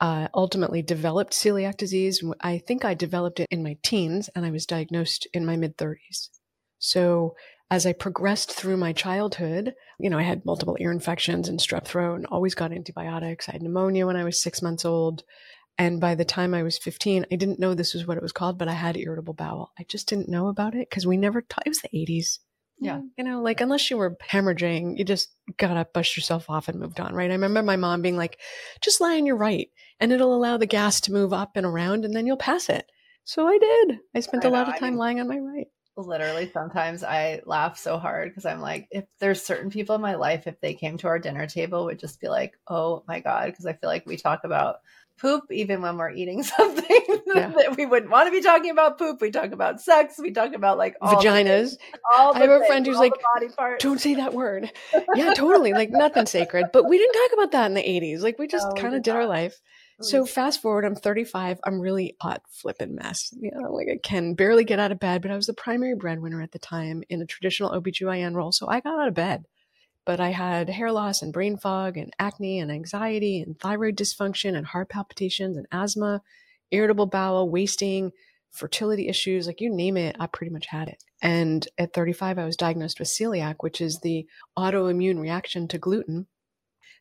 uh, 0.00 0.28
ultimately 0.34 0.82
developed 0.82 1.32
celiac 1.32 1.76
disease. 1.76 2.22
I 2.42 2.58
think 2.58 2.84
I 2.84 2.94
developed 2.94 3.40
it 3.40 3.48
in 3.50 3.64
my 3.64 3.76
teens 3.82 4.30
and 4.36 4.46
I 4.46 4.52
was 4.52 4.64
diagnosed 4.64 5.26
in 5.34 5.44
my 5.44 5.56
mid 5.56 5.76
30s. 5.76 6.28
So 6.78 7.34
as 7.72 7.86
I 7.86 7.92
progressed 7.92 8.52
through 8.52 8.76
my 8.76 8.92
childhood, 8.92 9.74
you 9.98 10.10
know, 10.10 10.18
I 10.18 10.22
had 10.22 10.46
multiple 10.46 10.76
ear 10.78 10.92
infections 10.92 11.48
and 11.48 11.58
strep 11.58 11.86
throat 11.86 12.14
and 12.14 12.26
always 12.26 12.54
got 12.54 12.70
antibiotics. 12.70 13.48
I 13.48 13.52
had 13.52 13.62
pneumonia 13.62 14.06
when 14.06 14.16
I 14.16 14.22
was 14.22 14.40
six 14.40 14.62
months 14.62 14.84
old. 14.84 15.24
And 15.78 16.00
by 16.00 16.14
the 16.14 16.24
time 16.24 16.54
I 16.54 16.62
was 16.62 16.78
15, 16.78 17.26
I 17.30 17.36
didn't 17.36 17.58
know 17.58 17.74
this 17.74 17.94
was 17.94 18.06
what 18.06 18.16
it 18.16 18.22
was 18.22 18.32
called, 18.32 18.58
but 18.58 18.68
I 18.68 18.72
had 18.72 18.96
irritable 18.96 19.34
bowel. 19.34 19.72
I 19.78 19.84
just 19.88 20.08
didn't 20.08 20.28
know 20.28 20.48
about 20.48 20.74
it 20.74 20.88
because 20.88 21.06
we 21.06 21.16
never 21.16 21.42
taught, 21.42 21.66
it 21.66 21.70
was 21.70 21.80
the 21.80 21.88
80s. 21.88 22.38
Yeah. 22.78 22.96
Mm, 22.98 23.08
you 23.16 23.24
know, 23.24 23.40
like 23.42 23.60
unless 23.60 23.90
you 23.90 23.96
were 23.96 24.16
hemorrhaging, 24.28 24.98
you 24.98 25.04
just 25.04 25.28
gotta 25.56 25.86
bust 25.94 26.16
yourself 26.16 26.50
off 26.50 26.68
and 26.68 26.80
moved 26.80 27.00
on, 27.00 27.14
right? 27.14 27.30
I 27.30 27.34
remember 27.34 27.62
my 27.62 27.76
mom 27.76 28.02
being 28.02 28.16
like, 28.16 28.38
just 28.80 29.00
lie 29.00 29.16
on 29.16 29.26
your 29.26 29.36
right 29.36 29.68
and 30.00 30.12
it'll 30.12 30.34
allow 30.34 30.56
the 30.56 30.66
gas 30.66 31.00
to 31.02 31.12
move 31.12 31.32
up 31.32 31.56
and 31.56 31.64
around 31.64 32.04
and 32.04 32.14
then 32.14 32.26
you'll 32.26 32.36
pass 32.36 32.68
it. 32.68 32.90
So 33.24 33.46
I 33.46 33.56
did. 33.58 33.98
I 34.14 34.20
spent 34.20 34.44
I 34.44 34.48
a 34.48 34.50
lot 34.50 34.68
of 34.68 34.74
time 34.74 34.84
I 34.84 34.90
mean, 34.90 34.98
lying 34.98 35.20
on 35.20 35.28
my 35.28 35.38
right. 35.38 35.68
Literally, 35.96 36.50
sometimes 36.52 37.04
I 37.04 37.42
laugh 37.44 37.78
so 37.78 37.98
hard 37.98 38.30
because 38.30 38.46
I'm 38.46 38.60
like, 38.60 38.88
if 38.90 39.04
there's 39.20 39.42
certain 39.42 39.70
people 39.70 39.94
in 39.94 40.00
my 40.00 40.14
life, 40.14 40.46
if 40.46 40.60
they 40.60 40.74
came 40.74 40.96
to 40.98 41.06
our 41.06 41.18
dinner 41.18 41.46
table, 41.46 41.84
would 41.84 41.98
just 41.98 42.18
be 42.18 42.28
like, 42.28 42.54
oh 42.66 43.04
my 43.06 43.20
God, 43.20 43.46
because 43.46 43.66
I 43.66 43.74
feel 43.74 43.90
like 43.90 44.06
we 44.06 44.16
talk 44.16 44.40
about 44.44 44.76
poop 45.22 45.44
even 45.52 45.80
when 45.80 45.96
we're 45.96 46.10
eating 46.10 46.42
something 46.42 47.00
yeah. 47.34 47.52
that 47.56 47.76
we 47.76 47.86
wouldn't 47.86 48.10
want 48.10 48.26
to 48.26 48.32
be 48.32 48.42
talking 48.42 48.70
about 48.70 48.98
poop. 48.98 49.20
We 49.20 49.30
talk 49.30 49.52
about 49.52 49.80
sex. 49.80 50.16
We 50.18 50.32
talk 50.32 50.52
about 50.52 50.76
like 50.76 50.96
vaginas. 51.00 51.76
all 52.14 52.34
I 52.34 52.40
have 52.40 52.50
a 52.50 52.66
friend 52.66 52.84
who's 52.84 52.98
like, 52.98 53.12
don't 53.78 54.00
say 54.00 54.16
that 54.16 54.34
word. 54.34 54.70
yeah, 55.14 55.32
totally. 55.32 55.72
Like 55.72 55.90
nothing 55.90 56.26
sacred. 56.26 56.66
But 56.72 56.88
we 56.88 56.98
didn't 56.98 57.14
talk 57.14 57.32
about 57.34 57.52
that 57.52 57.66
in 57.66 57.74
the 57.74 57.82
80s. 57.82 58.20
Like 58.20 58.38
we 58.38 58.48
just 58.48 58.66
no, 58.66 58.82
kind 58.82 58.94
of 58.94 59.02
did 59.02 59.14
our 59.14 59.26
life. 59.26 59.60
Mm. 60.00 60.04
So 60.04 60.26
fast 60.26 60.60
forward, 60.60 60.84
I'm 60.84 60.96
35. 60.96 61.60
I'm 61.64 61.80
really 61.80 62.16
hot 62.20 62.42
flipping 62.50 62.96
mess. 62.96 63.32
You 63.40 63.52
know, 63.54 63.72
like 63.72 63.88
I 63.88 63.98
can 64.02 64.34
barely 64.34 64.64
get 64.64 64.80
out 64.80 64.92
of 64.92 64.98
bed, 64.98 65.22
but 65.22 65.30
I 65.30 65.36
was 65.36 65.46
the 65.46 65.54
primary 65.54 65.94
breadwinner 65.94 66.42
at 66.42 66.50
the 66.50 66.58
time 66.58 67.04
in 67.08 67.22
a 67.22 67.26
traditional 67.26 67.70
OBGYN 67.70 68.34
role. 68.34 68.52
So 68.52 68.68
I 68.68 68.80
got 68.80 69.00
out 69.00 69.08
of 69.08 69.14
bed 69.14 69.44
but 70.04 70.20
I 70.20 70.30
had 70.30 70.68
hair 70.68 70.92
loss 70.92 71.22
and 71.22 71.32
brain 71.32 71.56
fog 71.56 71.96
and 71.96 72.12
acne 72.18 72.58
and 72.58 72.70
anxiety 72.70 73.40
and 73.40 73.58
thyroid 73.58 73.96
dysfunction 73.96 74.56
and 74.56 74.66
heart 74.66 74.88
palpitations 74.88 75.56
and 75.56 75.66
asthma, 75.70 76.22
irritable 76.70 77.06
bowel, 77.06 77.48
wasting, 77.48 78.12
fertility 78.52 79.08
issues, 79.08 79.46
like 79.46 79.60
you 79.60 79.74
name 79.74 79.96
it, 79.96 80.16
I 80.20 80.26
pretty 80.26 80.52
much 80.52 80.66
had 80.66 80.88
it. 80.88 81.02
And 81.20 81.66
at 81.78 81.92
35, 81.94 82.38
I 82.38 82.44
was 82.44 82.56
diagnosed 82.56 82.98
with 82.98 83.08
celiac, 83.08 83.56
which 83.60 83.80
is 83.80 84.00
the 84.00 84.26
autoimmune 84.56 85.20
reaction 85.20 85.68
to 85.68 85.78
gluten. 85.78 86.26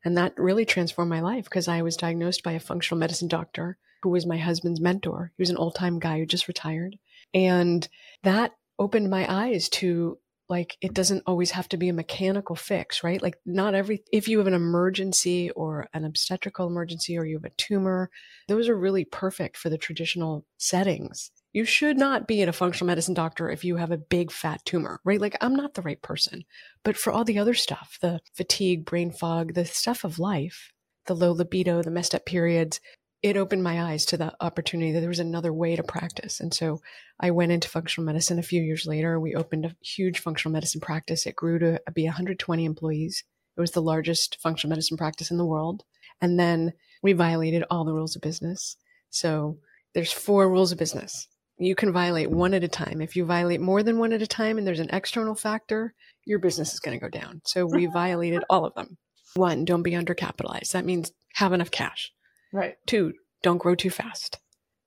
And 0.03 0.17
that 0.17 0.33
really 0.37 0.65
transformed 0.65 1.09
my 1.09 1.19
life 1.19 1.43
because 1.43 1.67
I 1.67 1.81
was 1.81 1.97
diagnosed 1.97 2.41
by 2.43 2.53
a 2.53 2.59
functional 2.59 2.99
medicine 2.99 3.27
doctor 3.27 3.77
who 4.01 4.09
was 4.09 4.25
my 4.25 4.37
husband's 4.37 4.81
mentor. 4.81 5.31
He 5.37 5.41
was 5.41 5.49
an 5.49 5.57
old 5.57 5.75
time 5.75 5.99
guy 5.99 6.19
who 6.19 6.25
just 6.25 6.47
retired. 6.47 6.97
And 7.33 7.87
that 8.23 8.53
opened 8.79 9.09
my 9.09 9.31
eyes 9.31 9.69
to 9.69 10.17
like 10.51 10.77
it 10.81 10.93
doesn't 10.93 11.23
always 11.25 11.51
have 11.51 11.69
to 11.69 11.77
be 11.77 11.87
a 11.87 11.93
mechanical 11.93 12.57
fix, 12.57 13.03
right? 13.05 13.21
Like 13.21 13.37
not 13.45 13.73
every 13.73 14.03
if 14.11 14.27
you 14.27 14.37
have 14.37 14.47
an 14.47 14.53
emergency 14.53 15.49
or 15.51 15.87
an 15.93 16.03
obstetrical 16.03 16.67
emergency 16.67 17.17
or 17.17 17.23
you 17.23 17.37
have 17.37 17.45
a 17.45 17.55
tumor, 17.55 18.11
those 18.49 18.67
are 18.67 18.77
really 18.77 19.05
perfect 19.05 19.55
for 19.55 19.69
the 19.69 19.77
traditional 19.77 20.45
settings. 20.57 21.31
You 21.53 21.63
should 21.63 21.97
not 21.97 22.27
be 22.27 22.41
at 22.41 22.49
a 22.49 22.53
functional 22.53 22.87
medicine 22.87 23.13
doctor 23.13 23.49
if 23.49 23.63
you 23.63 23.77
have 23.77 23.91
a 23.91 23.97
big 23.97 24.29
fat 24.29 24.59
tumor, 24.65 24.99
right? 25.05 25.21
Like 25.21 25.37
I'm 25.39 25.55
not 25.55 25.73
the 25.73 25.81
right 25.81 26.01
person. 26.01 26.43
But 26.83 26.97
for 26.97 27.13
all 27.13 27.23
the 27.23 27.39
other 27.39 27.53
stuff, 27.53 27.97
the 28.01 28.19
fatigue, 28.33 28.83
brain 28.83 29.11
fog, 29.11 29.53
the 29.53 29.63
stuff 29.63 30.03
of 30.03 30.19
life, 30.19 30.73
the 31.05 31.15
low 31.15 31.31
libido, 31.31 31.81
the 31.81 31.91
messed 31.91 32.13
up 32.13 32.25
periods, 32.25 32.81
it 33.23 33.37
opened 33.37 33.63
my 33.63 33.83
eyes 33.83 34.05
to 34.05 34.17
the 34.17 34.33
opportunity 34.41 34.91
that 34.91 34.99
there 34.99 35.09
was 35.09 35.19
another 35.19 35.53
way 35.53 35.75
to 35.75 35.83
practice. 35.83 36.39
And 36.39 36.53
so 36.53 36.81
I 37.19 37.29
went 37.31 37.51
into 37.51 37.69
functional 37.69 38.05
medicine 38.05 38.39
a 38.39 38.43
few 38.43 38.61
years 38.61 38.87
later. 38.87 39.19
We 39.19 39.35
opened 39.35 39.65
a 39.65 39.75
huge 39.81 40.19
functional 40.19 40.53
medicine 40.53 40.81
practice. 40.81 41.27
It 41.27 41.35
grew 41.35 41.59
to 41.59 41.79
be 41.93 42.05
120 42.05 42.65
employees. 42.65 43.23
It 43.55 43.61
was 43.61 43.71
the 43.71 43.81
largest 43.81 44.37
functional 44.41 44.71
medicine 44.71 44.97
practice 44.97 45.29
in 45.29 45.37
the 45.37 45.45
world. 45.45 45.83
And 46.19 46.39
then 46.39 46.73
we 47.03 47.13
violated 47.13 47.63
all 47.69 47.85
the 47.85 47.93
rules 47.93 48.15
of 48.15 48.23
business. 48.23 48.75
So 49.11 49.57
there's 49.93 50.11
four 50.11 50.49
rules 50.49 50.71
of 50.71 50.79
business. 50.79 51.27
You 51.59 51.75
can 51.75 51.91
violate 51.91 52.31
one 52.31 52.55
at 52.55 52.63
a 52.63 52.67
time. 52.67 53.01
If 53.01 53.15
you 53.15 53.25
violate 53.25 53.61
more 53.61 53.83
than 53.83 53.99
one 53.99 54.13
at 54.13 54.21
a 54.23 54.27
time 54.27 54.57
and 54.57 54.65
there's 54.65 54.79
an 54.79 54.89
external 54.89 55.35
factor, 55.35 55.93
your 56.25 56.39
business 56.39 56.73
is 56.73 56.79
going 56.79 56.97
to 56.97 57.03
go 57.03 57.09
down. 57.09 57.41
So 57.45 57.67
we 57.67 57.85
violated 57.93 58.43
all 58.49 58.65
of 58.65 58.73
them. 58.73 58.97
One, 59.35 59.63
don't 59.63 59.83
be 59.83 59.91
undercapitalized. 59.91 60.71
That 60.71 60.85
means 60.85 61.11
have 61.35 61.53
enough 61.53 61.69
cash. 61.69 62.11
Right. 62.51 62.75
Two, 62.85 63.13
don't 63.41 63.57
grow 63.57 63.75
too 63.75 63.89
fast. 63.89 64.39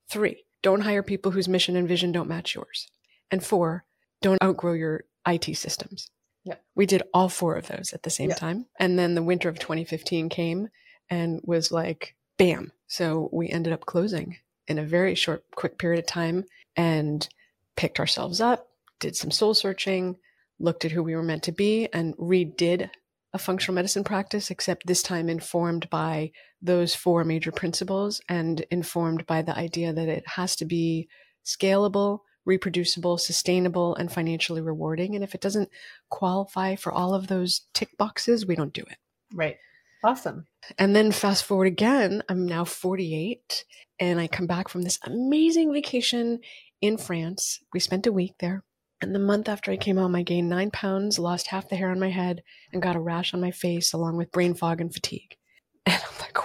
Three, 0.09 0.43
don't 0.61 0.81
hire 0.81 1.03
people 1.03 1.31
whose 1.31 1.47
mission 1.47 1.75
and 1.75 1.87
vision 1.87 2.11
don't 2.11 2.29
match 2.29 2.55
yours. 2.55 2.87
And 3.31 3.43
four, 3.43 3.85
don't 4.21 4.41
outgrow 4.41 4.73
your 4.73 5.03
IT 5.27 5.57
systems. 5.57 6.09
Yeah. 6.43 6.55
We 6.75 6.85
did 6.85 7.03
all 7.13 7.29
four 7.29 7.55
of 7.55 7.67
those 7.67 7.91
at 7.93 8.03
the 8.03 8.09
same 8.09 8.29
time. 8.29 8.67
And 8.79 8.99
then 8.99 9.15
the 9.15 9.23
winter 9.23 9.49
of 9.49 9.57
2015 9.59 10.29
came 10.29 10.69
and 11.09 11.41
was 11.43 11.71
like, 11.71 12.15
bam. 12.37 12.71
So 12.87 13.29
we 13.33 13.49
ended 13.49 13.73
up 13.73 13.85
closing 13.85 14.37
in 14.67 14.77
a 14.77 14.85
very 14.85 15.15
short, 15.15 15.43
quick 15.55 15.77
period 15.77 15.99
of 15.99 16.05
time 16.05 16.45
and 16.75 17.27
picked 17.75 17.99
ourselves 17.99 18.41
up, 18.41 18.69
did 18.99 19.15
some 19.15 19.31
soul 19.31 19.53
searching, 19.53 20.17
looked 20.59 20.85
at 20.85 20.91
who 20.91 21.03
we 21.03 21.15
were 21.15 21.23
meant 21.23 21.43
to 21.43 21.51
be, 21.51 21.87
and 21.93 22.15
redid 22.17 22.89
a 23.35 23.37
functional 23.37 23.75
medicine 23.75 24.05
practice, 24.05 24.49
except 24.49 24.87
this 24.87 25.03
time 25.03 25.27
informed 25.27 25.89
by 25.89 26.31
those 26.61 26.95
four 26.95 27.25
major 27.25 27.51
principles 27.51 28.21
and 28.29 28.65
informed 28.71 29.25
by 29.25 29.41
the 29.41 29.55
idea 29.57 29.91
that 29.91 30.07
it 30.07 30.23
has 30.25 30.55
to 30.55 30.63
be 30.63 31.09
scalable, 31.45 32.19
reproducible, 32.45 33.17
sustainable, 33.17 33.93
and 33.95 34.09
financially 34.09 34.61
rewarding. 34.61 35.15
And 35.15 35.23
if 35.23 35.35
it 35.35 35.41
doesn't 35.41 35.69
qualify 36.09 36.77
for 36.77 36.93
all 36.93 37.13
of 37.13 37.27
those 37.27 37.67
tick 37.73 37.89
boxes, 37.97 38.45
we 38.45 38.55
don't 38.55 38.73
do 38.73 38.83
it. 38.83 38.97
Right. 39.33 39.57
Awesome. 40.01 40.47
And 40.77 40.95
then 40.95 41.11
fast 41.11 41.43
forward 41.43 41.67
again, 41.67 42.23
I'm 42.29 42.45
now 42.45 42.63
48 42.63 43.65
and 43.99 44.17
I 44.17 44.27
come 44.27 44.47
back 44.47 44.69
from 44.69 44.83
this 44.83 44.99
amazing 45.03 45.73
vacation 45.73 46.39
in 46.79 46.97
France. 46.97 47.59
We 47.73 47.81
spent 47.81 48.07
a 48.07 48.13
week 48.13 48.35
there. 48.39 48.63
And 49.01 49.13
the 49.13 49.19
month 49.19 49.49
after 49.49 49.71
I 49.71 49.77
came 49.77 49.97
home, 49.97 50.15
I 50.15 50.23
gained 50.23 50.49
nine 50.49 50.71
pounds, 50.71 51.19
lost 51.19 51.47
half 51.47 51.69
the 51.69 51.75
hair 51.75 51.89
on 51.89 51.99
my 51.99 52.09
head, 52.09 52.43
and 52.71 52.81
got 52.81 52.95
a 52.95 52.99
rash 52.99 53.33
on 53.33 53.41
my 53.41 53.51
face, 53.51 53.93
along 53.93 54.17
with 54.17 54.31
brain 54.31 54.53
fog 54.53 54.81
and 54.81 54.93
fatigue. 54.93 55.35
And 55.87 56.01
I'm 56.01 56.19
like, 56.19 56.37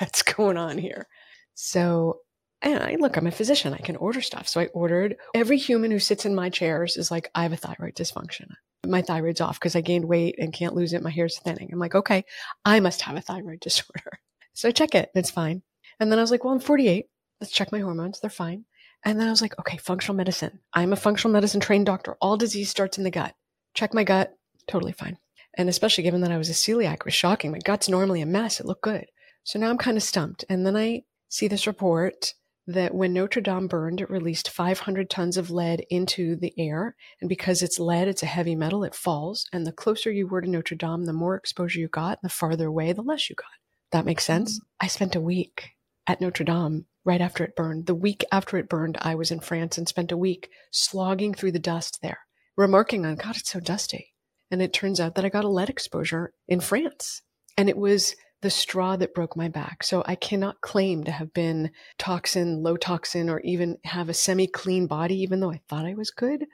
what's 0.00 0.22
going 0.22 0.56
on 0.56 0.76
here? 0.76 1.06
So, 1.54 2.20
and 2.62 2.82
I 2.82 2.96
look, 2.98 3.16
I'm 3.16 3.28
a 3.28 3.30
physician. 3.30 3.72
I 3.72 3.78
can 3.78 3.94
order 3.94 4.20
stuff. 4.20 4.48
So 4.48 4.60
I 4.60 4.66
ordered. 4.66 5.16
Every 5.34 5.56
human 5.56 5.92
who 5.92 6.00
sits 6.00 6.24
in 6.24 6.34
my 6.34 6.50
chairs 6.50 6.96
is 6.96 7.10
like, 7.10 7.30
I 7.34 7.44
have 7.44 7.52
a 7.52 7.56
thyroid 7.56 7.94
dysfunction. 7.94 8.48
My 8.84 9.02
thyroid's 9.02 9.40
off 9.40 9.60
because 9.60 9.76
I 9.76 9.80
gained 9.80 10.06
weight 10.06 10.34
and 10.38 10.52
can't 10.52 10.74
lose 10.74 10.92
it. 10.92 11.02
My 11.02 11.10
hair's 11.10 11.38
thinning. 11.38 11.68
I'm 11.72 11.78
like, 11.78 11.94
okay, 11.94 12.24
I 12.64 12.80
must 12.80 13.02
have 13.02 13.16
a 13.16 13.20
thyroid 13.20 13.60
disorder. 13.60 14.18
So 14.54 14.68
I 14.68 14.72
check 14.72 14.96
it. 14.96 15.10
It's 15.14 15.30
fine. 15.30 15.62
And 16.00 16.10
then 16.10 16.18
I 16.18 16.22
was 16.22 16.32
like, 16.32 16.42
well, 16.42 16.54
I'm 16.54 16.60
48. 16.60 17.06
Let's 17.40 17.52
check 17.52 17.70
my 17.70 17.78
hormones. 17.78 18.18
They're 18.18 18.30
fine. 18.30 18.64
And 19.04 19.18
then 19.18 19.28
I 19.28 19.30
was 19.30 19.42
like, 19.42 19.58
okay, 19.60 19.76
functional 19.76 20.16
medicine. 20.16 20.58
I'm 20.72 20.92
a 20.92 20.96
functional 20.96 21.32
medicine 21.32 21.60
trained 21.60 21.86
doctor. 21.86 22.16
All 22.20 22.36
disease 22.36 22.68
starts 22.68 22.98
in 22.98 23.04
the 23.04 23.10
gut. 23.10 23.34
Check 23.74 23.94
my 23.94 24.04
gut. 24.04 24.34
Totally 24.66 24.92
fine. 24.92 25.18
And 25.54 25.68
especially 25.68 26.04
given 26.04 26.20
that 26.22 26.32
I 26.32 26.38
was 26.38 26.50
a 26.50 26.52
celiac, 26.52 26.94
it 26.94 27.04
was 27.04 27.14
shocking. 27.14 27.52
My 27.52 27.58
gut's 27.58 27.88
normally 27.88 28.20
a 28.20 28.26
mess. 28.26 28.60
It 28.60 28.66
looked 28.66 28.82
good. 28.82 29.06
So 29.44 29.58
now 29.58 29.70
I'm 29.70 29.78
kind 29.78 29.96
of 29.96 30.02
stumped. 30.02 30.44
And 30.48 30.66
then 30.66 30.76
I 30.76 31.02
see 31.28 31.48
this 31.48 31.66
report 31.66 32.34
that 32.66 32.94
when 32.94 33.14
Notre 33.14 33.40
Dame 33.40 33.66
burned, 33.66 34.02
it 34.02 34.10
released 34.10 34.50
500 34.50 35.08
tons 35.08 35.38
of 35.38 35.50
lead 35.50 35.86
into 35.88 36.36
the 36.36 36.52
air. 36.58 36.94
And 37.20 37.28
because 37.28 37.62
it's 37.62 37.78
lead, 37.78 38.08
it's 38.08 38.22
a 38.22 38.26
heavy 38.26 38.54
metal, 38.54 38.84
it 38.84 38.94
falls. 38.94 39.46
And 39.52 39.66
the 39.66 39.72
closer 39.72 40.12
you 40.12 40.26
were 40.26 40.42
to 40.42 40.50
Notre 40.50 40.76
Dame, 40.76 41.06
the 41.06 41.14
more 41.14 41.34
exposure 41.34 41.80
you 41.80 41.88
got. 41.88 42.20
The 42.22 42.28
farther 42.28 42.66
away, 42.66 42.92
the 42.92 43.02
less 43.02 43.30
you 43.30 43.36
got. 43.36 43.46
That 43.92 44.04
makes 44.04 44.24
sense. 44.24 44.58
Mm-hmm. 44.58 44.84
I 44.84 44.86
spent 44.88 45.16
a 45.16 45.20
week 45.20 45.70
at 46.08 46.22
Notre 46.22 46.44
Dame 46.44 46.86
right 47.04 47.20
after 47.20 47.44
it 47.44 47.54
burned. 47.54 47.86
The 47.86 47.94
week 47.94 48.24
after 48.32 48.56
it 48.56 48.68
burned, 48.68 48.96
I 49.00 49.14
was 49.14 49.30
in 49.30 49.40
France 49.40 49.76
and 49.76 49.86
spent 49.86 50.10
a 50.10 50.16
week 50.16 50.50
slogging 50.70 51.34
through 51.34 51.52
the 51.52 51.58
dust 51.58 52.00
there, 52.02 52.20
remarking 52.56 53.04
on, 53.04 53.16
God, 53.16 53.36
it's 53.36 53.50
so 53.50 53.60
dusty. 53.60 54.14
And 54.50 54.62
it 54.62 54.72
turns 54.72 55.00
out 55.00 55.14
that 55.14 55.24
I 55.26 55.28
got 55.28 55.44
a 55.44 55.48
lead 55.48 55.68
exposure 55.68 56.32
in 56.48 56.60
France. 56.60 57.20
And 57.58 57.68
it 57.68 57.76
was 57.76 58.16
the 58.40 58.50
straw 58.50 58.96
that 58.96 59.14
broke 59.14 59.36
my 59.36 59.48
back. 59.48 59.82
So 59.82 60.02
I 60.06 60.14
cannot 60.14 60.62
claim 60.62 61.04
to 61.04 61.10
have 61.10 61.34
been 61.34 61.72
toxin, 61.98 62.62
low 62.62 62.76
toxin, 62.76 63.28
or 63.28 63.40
even 63.40 63.76
have 63.84 64.08
a 64.08 64.14
semi 64.14 64.46
clean 64.46 64.86
body, 64.86 65.20
even 65.20 65.40
though 65.40 65.50
I 65.50 65.60
thought 65.68 65.84
I 65.84 65.94
was 65.94 66.10
good. 66.10 66.46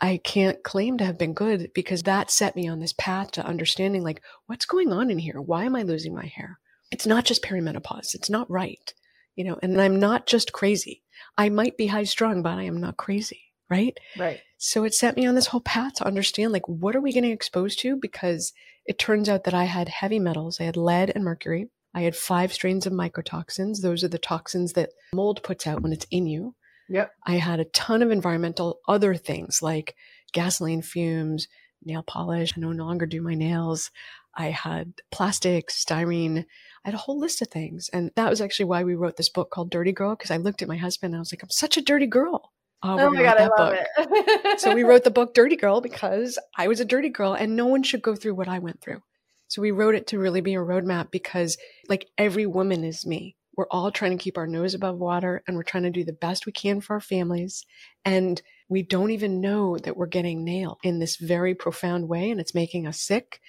I 0.00 0.20
can't 0.24 0.62
claim 0.62 0.96
to 0.98 1.04
have 1.04 1.18
been 1.18 1.34
good 1.34 1.70
because 1.74 2.04
that 2.04 2.30
set 2.30 2.56
me 2.56 2.66
on 2.66 2.80
this 2.80 2.94
path 2.94 3.32
to 3.32 3.46
understanding 3.46 4.02
like, 4.02 4.22
what's 4.46 4.64
going 4.64 4.92
on 4.92 5.10
in 5.10 5.18
here? 5.18 5.40
Why 5.40 5.64
am 5.64 5.76
I 5.76 5.82
losing 5.82 6.14
my 6.14 6.26
hair? 6.26 6.58
It's 6.90 7.06
not 7.06 7.24
just 7.24 7.42
perimenopause. 7.42 8.14
It's 8.14 8.30
not 8.30 8.50
right 8.50 8.92
you 9.36 9.44
know, 9.44 9.58
and 9.62 9.80
I'm 9.80 9.98
not 9.98 10.26
just 10.26 10.52
crazy. 10.52 11.02
I 11.36 11.48
might 11.48 11.76
be 11.76 11.86
high 11.86 12.04
strung, 12.04 12.42
but 12.42 12.58
I 12.58 12.64
am 12.64 12.80
not 12.80 12.96
crazy. 12.96 13.42
Right. 13.70 13.96
Right. 14.18 14.40
So 14.58 14.84
it 14.84 14.94
set 14.94 15.16
me 15.16 15.26
on 15.26 15.34
this 15.34 15.46
whole 15.46 15.62
path 15.62 15.94
to 15.94 16.06
understand 16.06 16.52
like, 16.52 16.68
what 16.68 16.94
are 16.94 17.00
we 17.00 17.12
getting 17.12 17.30
exposed 17.32 17.78
to? 17.80 17.96
Because 17.96 18.52
it 18.84 18.98
turns 18.98 19.28
out 19.28 19.44
that 19.44 19.54
I 19.54 19.64
had 19.64 19.88
heavy 19.88 20.18
metals. 20.18 20.60
I 20.60 20.64
had 20.64 20.76
lead 20.76 21.10
and 21.14 21.24
mercury. 21.24 21.68
I 21.94 22.02
had 22.02 22.16
five 22.16 22.52
strains 22.52 22.86
of 22.86 22.92
mycotoxins. 22.92 23.80
Those 23.80 24.04
are 24.04 24.08
the 24.08 24.18
toxins 24.18 24.74
that 24.74 24.90
mold 25.14 25.42
puts 25.42 25.66
out 25.66 25.82
when 25.82 25.92
it's 25.92 26.06
in 26.10 26.26
you. 26.26 26.54
Yep. 26.88 27.12
I 27.26 27.36
had 27.36 27.60
a 27.60 27.64
ton 27.66 28.02
of 28.02 28.10
environmental 28.10 28.80
other 28.86 29.14
things 29.14 29.62
like 29.62 29.94
gasoline 30.32 30.82
fumes, 30.82 31.48
nail 31.84 32.02
polish. 32.02 32.52
I 32.56 32.60
no 32.60 32.70
longer 32.70 33.06
do 33.06 33.22
my 33.22 33.34
nails. 33.34 33.90
I 34.34 34.50
had 34.50 34.94
plastic, 35.10 35.68
styrene. 35.68 36.46
I 36.84 36.88
had 36.88 36.94
a 36.94 36.98
whole 36.98 37.18
list 37.18 37.40
of 37.42 37.48
things. 37.48 37.88
And 37.92 38.10
that 38.16 38.28
was 38.28 38.40
actually 38.40 38.64
why 38.64 38.82
we 38.82 38.94
wrote 38.94 39.16
this 39.16 39.28
book 39.28 39.50
called 39.50 39.70
Dirty 39.70 39.92
Girl, 39.92 40.16
because 40.16 40.32
I 40.32 40.36
looked 40.36 40.62
at 40.62 40.68
my 40.68 40.76
husband 40.76 41.14
and 41.14 41.18
I 41.18 41.20
was 41.20 41.32
like, 41.32 41.42
I'm 41.42 41.50
such 41.50 41.76
a 41.76 41.82
dirty 41.82 42.06
girl. 42.06 42.52
Oh, 42.82 42.98
oh 42.98 43.10
my 43.10 43.22
God, 43.22 43.36
I 43.38 43.46
love 43.46 43.74
book. 43.74 43.86
it. 43.98 44.60
so 44.60 44.74
we 44.74 44.82
wrote 44.82 45.04
the 45.04 45.10
book 45.10 45.34
Dirty 45.34 45.54
Girl 45.54 45.80
because 45.80 46.38
I 46.56 46.66
was 46.66 46.80
a 46.80 46.84
dirty 46.84 47.10
girl 47.10 47.34
and 47.34 47.54
no 47.54 47.66
one 47.66 47.84
should 47.84 48.02
go 48.02 48.16
through 48.16 48.34
what 48.34 48.48
I 48.48 48.58
went 48.58 48.80
through. 48.80 49.00
So 49.46 49.62
we 49.62 49.70
wrote 49.70 49.94
it 49.94 50.08
to 50.08 50.18
really 50.18 50.40
be 50.40 50.54
a 50.54 50.58
roadmap 50.58 51.12
because, 51.12 51.56
like, 51.88 52.08
every 52.18 52.46
woman 52.46 52.82
is 52.82 53.06
me. 53.06 53.36
We're 53.56 53.68
all 53.70 53.92
trying 53.92 54.16
to 54.16 54.22
keep 54.22 54.38
our 54.38 54.46
nose 54.46 54.74
above 54.74 54.98
water 54.98 55.44
and 55.46 55.56
we're 55.56 55.62
trying 55.62 55.82
to 55.84 55.90
do 55.90 56.04
the 56.04 56.12
best 56.12 56.46
we 56.46 56.52
can 56.52 56.80
for 56.80 56.94
our 56.94 57.00
families. 57.00 57.64
And 58.04 58.40
we 58.68 58.82
don't 58.82 59.10
even 59.10 59.40
know 59.40 59.76
that 59.78 59.96
we're 59.96 60.06
getting 60.06 60.42
nailed 60.42 60.78
in 60.82 60.98
this 60.98 61.16
very 61.16 61.54
profound 61.54 62.08
way 62.08 62.30
and 62.30 62.40
it's 62.40 62.54
making 62.54 62.86
us 62.86 62.98
sick 62.98 63.40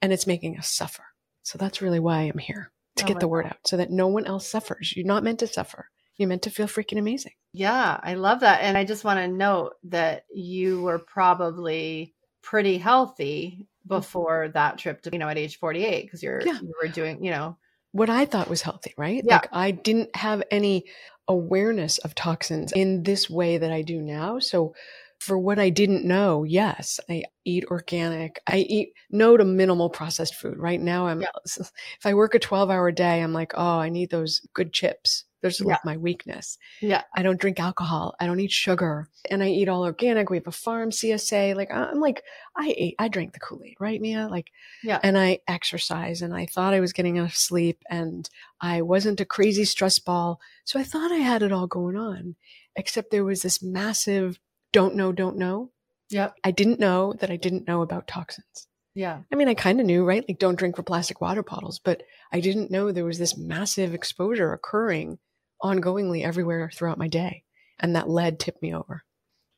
and 0.00 0.12
it's 0.12 0.26
making 0.26 0.58
us 0.58 0.68
suffer. 0.68 1.04
So 1.42 1.58
that's 1.58 1.82
really 1.82 2.00
why 2.00 2.22
I'm 2.22 2.38
here 2.38 2.72
to 3.00 3.04
oh 3.06 3.08
get 3.08 3.20
the 3.20 3.28
word 3.28 3.44
God. 3.44 3.52
out 3.52 3.58
so 3.66 3.76
that 3.76 3.90
no 3.90 4.08
one 4.08 4.26
else 4.26 4.46
suffers. 4.46 4.94
You're 4.96 5.06
not 5.06 5.24
meant 5.24 5.40
to 5.40 5.46
suffer. 5.46 5.88
You're 6.16 6.28
meant 6.28 6.42
to 6.42 6.50
feel 6.50 6.66
freaking 6.66 6.98
amazing. 6.98 7.32
Yeah, 7.52 7.98
I 8.02 8.14
love 8.14 8.40
that. 8.40 8.60
And 8.62 8.76
I 8.76 8.84
just 8.84 9.04
want 9.04 9.18
to 9.18 9.28
note 9.28 9.74
that 9.84 10.24
you 10.32 10.82
were 10.82 10.98
probably 10.98 12.14
pretty 12.42 12.78
healthy 12.78 13.66
mm-hmm. 13.66 13.88
before 13.88 14.48
that 14.48 14.78
trip 14.78 15.02
to, 15.02 15.10
you 15.12 15.18
know, 15.18 15.28
at 15.28 15.38
age 15.38 15.58
48, 15.58 16.02
because 16.02 16.22
you're, 16.22 16.42
yeah. 16.42 16.60
you 16.60 16.72
were 16.80 16.88
doing, 16.88 17.24
you 17.24 17.30
know, 17.30 17.56
what 17.92 18.10
I 18.10 18.24
thought 18.24 18.50
was 18.50 18.62
healthy, 18.62 18.94
right? 18.96 19.22
Yeah. 19.24 19.36
Like 19.36 19.48
I 19.52 19.70
didn't 19.70 20.14
have 20.14 20.42
any 20.50 20.84
awareness 21.26 21.98
of 21.98 22.14
toxins 22.14 22.72
in 22.72 23.02
this 23.02 23.30
way 23.30 23.58
that 23.58 23.72
I 23.72 23.82
do 23.82 24.00
now. 24.00 24.38
So 24.38 24.74
for 25.20 25.38
what 25.38 25.58
I 25.58 25.68
didn't 25.68 26.04
know, 26.04 26.44
yes, 26.44 26.98
I 27.08 27.24
eat 27.44 27.66
organic. 27.66 28.40
I 28.46 28.58
eat 28.58 28.94
no 29.10 29.36
to 29.36 29.44
minimal 29.44 29.90
processed 29.90 30.34
food. 30.34 30.56
Right 30.56 30.80
now, 30.80 31.06
I'm, 31.06 31.20
yeah. 31.20 31.28
if 31.44 32.06
I 32.06 32.14
work 32.14 32.34
a 32.34 32.38
12 32.38 32.70
hour 32.70 32.90
day, 32.90 33.22
I'm 33.22 33.34
like, 33.34 33.52
oh, 33.54 33.78
I 33.78 33.90
need 33.90 34.10
those 34.10 34.40
good 34.54 34.72
chips. 34.72 35.24
Those 35.42 35.60
are 35.60 35.64
yeah. 35.64 35.72
like 35.72 35.84
my 35.84 35.96
weakness. 35.98 36.58
Yeah. 36.80 37.02
I 37.14 37.22
don't 37.22 37.40
drink 37.40 37.60
alcohol. 37.60 38.14
I 38.18 38.26
don't 38.26 38.40
eat 38.40 38.50
sugar 38.50 39.08
and 39.30 39.42
I 39.42 39.48
eat 39.48 39.68
all 39.68 39.84
organic. 39.84 40.30
We 40.30 40.38
have 40.38 40.46
a 40.46 40.52
farm 40.52 40.90
CSA. 40.90 41.54
Like 41.54 41.70
I'm 41.70 42.00
like, 42.00 42.22
I 42.56 42.74
ate, 42.76 42.94
I 42.98 43.08
drank 43.08 43.32
the 43.32 43.40
Kool-Aid, 43.40 43.76
right, 43.78 44.00
Mia? 44.00 44.28
Like, 44.30 44.48
yeah. 44.82 45.00
And 45.02 45.18
I 45.18 45.40
exercise 45.48 46.22
and 46.22 46.34
I 46.34 46.46
thought 46.46 46.74
I 46.74 46.80
was 46.80 46.92
getting 46.92 47.16
enough 47.16 47.34
sleep 47.34 47.82
and 47.90 48.28
I 48.60 48.82
wasn't 48.82 49.20
a 49.20 49.26
crazy 49.26 49.64
stress 49.64 49.98
ball. 49.98 50.40
So 50.64 50.78
I 50.78 50.84
thought 50.84 51.12
I 51.12 51.16
had 51.16 51.42
it 51.42 51.52
all 51.52 51.66
going 51.66 51.96
on, 51.96 52.36
except 52.76 53.10
there 53.10 53.24
was 53.24 53.42
this 53.42 53.62
massive 53.62 54.38
don't 54.72 54.94
know, 54.94 55.12
don't 55.12 55.36
know. 55.36 55.70
Yep. 56.10 56.34
I 56.44 56.50
didn't 56.50 56.80
know 56.80 57.14
that 57.20 57.30
I 57.30 57.36
didn't 57.36 57.68
know 57.68 57.82
about 57.82 58.06
toxins. 58.06 58.66
Yeah. 58.94 59.20
I 59.32 59.36
mean, 59.36 59.48
I 59.48 59.54
kind 59.54 59.80
of 59.80 59.86
knew, 59.86 60.04
right? 60.04 60.24
Like, 60.28 60.38
don't 60.38 60.58
drink 60.58 60.76
from 60.76 60.84
plastic 60.84 61.20
water 61.20 61.42
bottles, 61.42 61.78
but 61.78 62.02
I 62.32 62.40
didn't 62.40 62.70
know 62.70 62.90
there 62.90 63.04
was 63.04 63.18
this 63.18 63.36
massive 63.36 63.94
exposure 63.94 64.52
occurring 64.52 65.18
ongoingly 65.62 66.24
everywhere 66.24 66.70
throughout 66.74 66.98
my 66.98 67.08
day. 67.08 67.44
And 67.78 67.94
that 67.94 68.08
lead 68.08 68.38
tipped 68.38 68.62
me 68.62 68.74
over. 68.74 69.04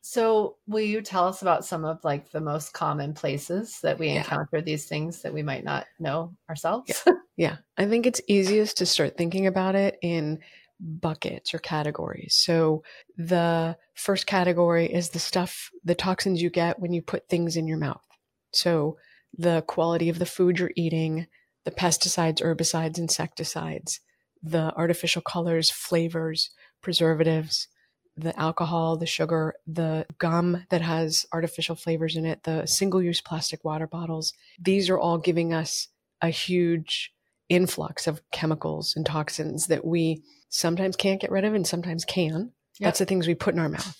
So, 0.05 0.57
will 0.67 0.81
you 0.81 1.01
tell 1.01 1.27
us 1.27 1.41
about 1.41 1.65
some 1.65 1.85
of 1.85 2.03
like 2.03 2.29
the 2.29 2.41
most 2.41 2.73
common 2.73 3.13
places 3.13 3.79
that 3.83 3.97
we 3.97 4.09
yeah. 4.09 4.17
encounter 4.17 4.61
these 4.61 4.85
things 4.85 5.21
that 5.21 5.33
we 5.33 5.43
might 5.43 5.63
not 5.63 5.87
know 5.97 6.35
ourselves? 6.49 7.03
Yeah. 7.05 7.13
yeah. 7.37 7.55
I 7.77 7.85
think 7.85 8.05
it's 8.05 8.21
easiest 8.27 8.77
to 8.77 8.85
start 8.85 9.17
thinking 9.17 9.47
about 9.47 9.75
it 9.75 9.97
in 10.01 10.39
buckets 10.83 11.53
or 11.53 11.59
categories. 11.59 12.35
So 12.35 12.83
the 13.17 13.77
first 13.93 14.27
category 14.27 14.85
is 14.85 15.09
the 15.09 15.19
stuff, 15.19 15.71
the 15.83 15.95
toxins 15.95 16.41
you 16.41 16.49
get 16.49 16.79
when 16.79 16.93
you 16.93 17.01
put 17.01 17.29
things 17.29 17.55
in 17.55 17.67
your 17.67 17.77
mouth. 17.77 18.03
So 18.51 18.97
the 19.37 19.63
quality 19.65 20.09
of 20.09 20.19
the 20.19 20.25
food 20.25 20.59
you're 20.59 20.71
eating, 20.75 21.27
the 21.63 21.71
pesticides, 21.71 22.41
herbicides, 22.41 22.97
insecticides, 22.97 24.01
the 24.41 24.73
artificial 24.75 25.21
colors, 25.21 25.71
flavors, 25.71 26.51
preservatives, 26.81 27.67
the 28.15 28.37
alcohol, 28.39 28.97
the 28.97 29.05
sugar, 29.05 29.55
the 29.65 30.05
gum 30.19 30.65
that 30.69 30.81
has 30.81 31.25
artificial 31.31 31.75
flavors 31.75 32.15
in 32.15 32.25
it, 32.25 32.43
the 32.43 32.65
single 32.65 33.01
use 33.01 33.21
plastic 33.21 33.63
water 33.63 33.87
bottles. 33.87 34.33
These 34.59 34.89
are 34.89 34.99
all 34.99 35.17
giving 35.17 35.53
us 35.53 35.87
a 36.21 36.29
huge 36.29 37.11
influx 37.55 38.07
of 38.07 38.21
chemicals 38.31 38.95
and 38.95 39.05
toxins 39.05 39.67
that 39.67 39.85
we 39.85 40.23
sometimes 40.49 40.95
can't 40.95 41.21
get 41.21 41.31
rid 41.31 41.45
of 41.45 41.53
and 41.53 41.65
sometimes 41.65 42.05
can. 42.05 42.51
Yep. 42.79 42.87
That's 42.87 42.99
the 42.99 43.05
things 43.05 43.27
we 43.27 43.35
put 43.35 43.53
in 43.53 43.59
our 43.59 43.69
mouth. 43.69 43.97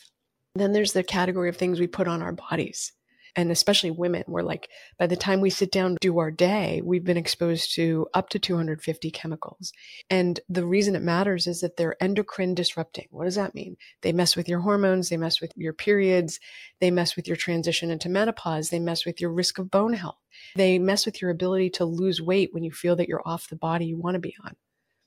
Then 0.55 0.73
there's 0.73 0.93
the 0.93 1.03
category 1.03 1.49
of 1.49 1.57
things 1.57 1.79
we 1.79 1.87
put 1.87 2.07
on 2.07 2.21
our 2.21 2.31
bodies. 2.31 2.91
And 3.35 3.51
especially 3.51 3.89
women, 3.89 4.23
we're 4.27 4.43
like, 4.43 4.69
by 4.99 5.07
the 5.07 5.15
time 5.15 5.41
we 5.41 5.49
sit 5.49 5.71
down 5.71 5.93
to 5.93 5.97
do 5.99 6.19
our 6.19 6.29
day, 6.29 6.81
we've 6.83 7.03
been 7.03 7.17
exposed 7.17 7.73
to 7.75 8.07
up 8.13 8.29
to 8.29 8.39
250 8.39 9.09
chemicals. 9.11 9.73
And 10.09 10.39
the 10.49 10.65
reason 10.65 10.95
it 10.95 11.01
matters 11.01 11.47
is 11.47 11.61
that 11.61 11.75
they're 11.75 12.01
endocrine 12.01 12.53
disrupting. 12.53 13.07
What 13.09 13.25
does 13.25 13.35
that 13.35 13.55
mean? 13.55 13.77
They 14.01 14.11
mess 14.11 14.35
with 14.35 14.47
your 14.47 14.59
hormones, 14.59 15.09
they 15.09 15.17
mess 15.17 15.41
with 15.41 15.51
your 15.55 15.73
periods, 15.73 16.39
they 16.79 16.91
mess 16.91 17.15
with 17.15 17.27
your 17.27 17.37
transition 17.37 17.89
into 17.89 18.07
menopause, 18.07 18.69
they 18.69 18.79
mess 18.79 19.05
with 19.05 19.19
your 19.19 19.31
risk 19.31 19.57
of 19.57 19.71
bone 19.71 19.93
health, 19.93 20.19
they 20.55 20.77
mess 20.77 21.05
with 21.05 21.21
your 21.21 21.31
ability 21.31 21.71
to 21.71 21.85
lose 21.85 22.21
weight 22.21 22.53
when 22.53 22.63
you 22.63 22.71
feel 22.71 22.95
that 22.97 23.07
you're 23.09 23.27
off 23.27 23.49
the 23.49 23.55
body 23.55 23.85
you 23.85 23.97
want 23.97 24.13
to 24.15 24.19
be 24.19 24.35
on. 24.45 24.55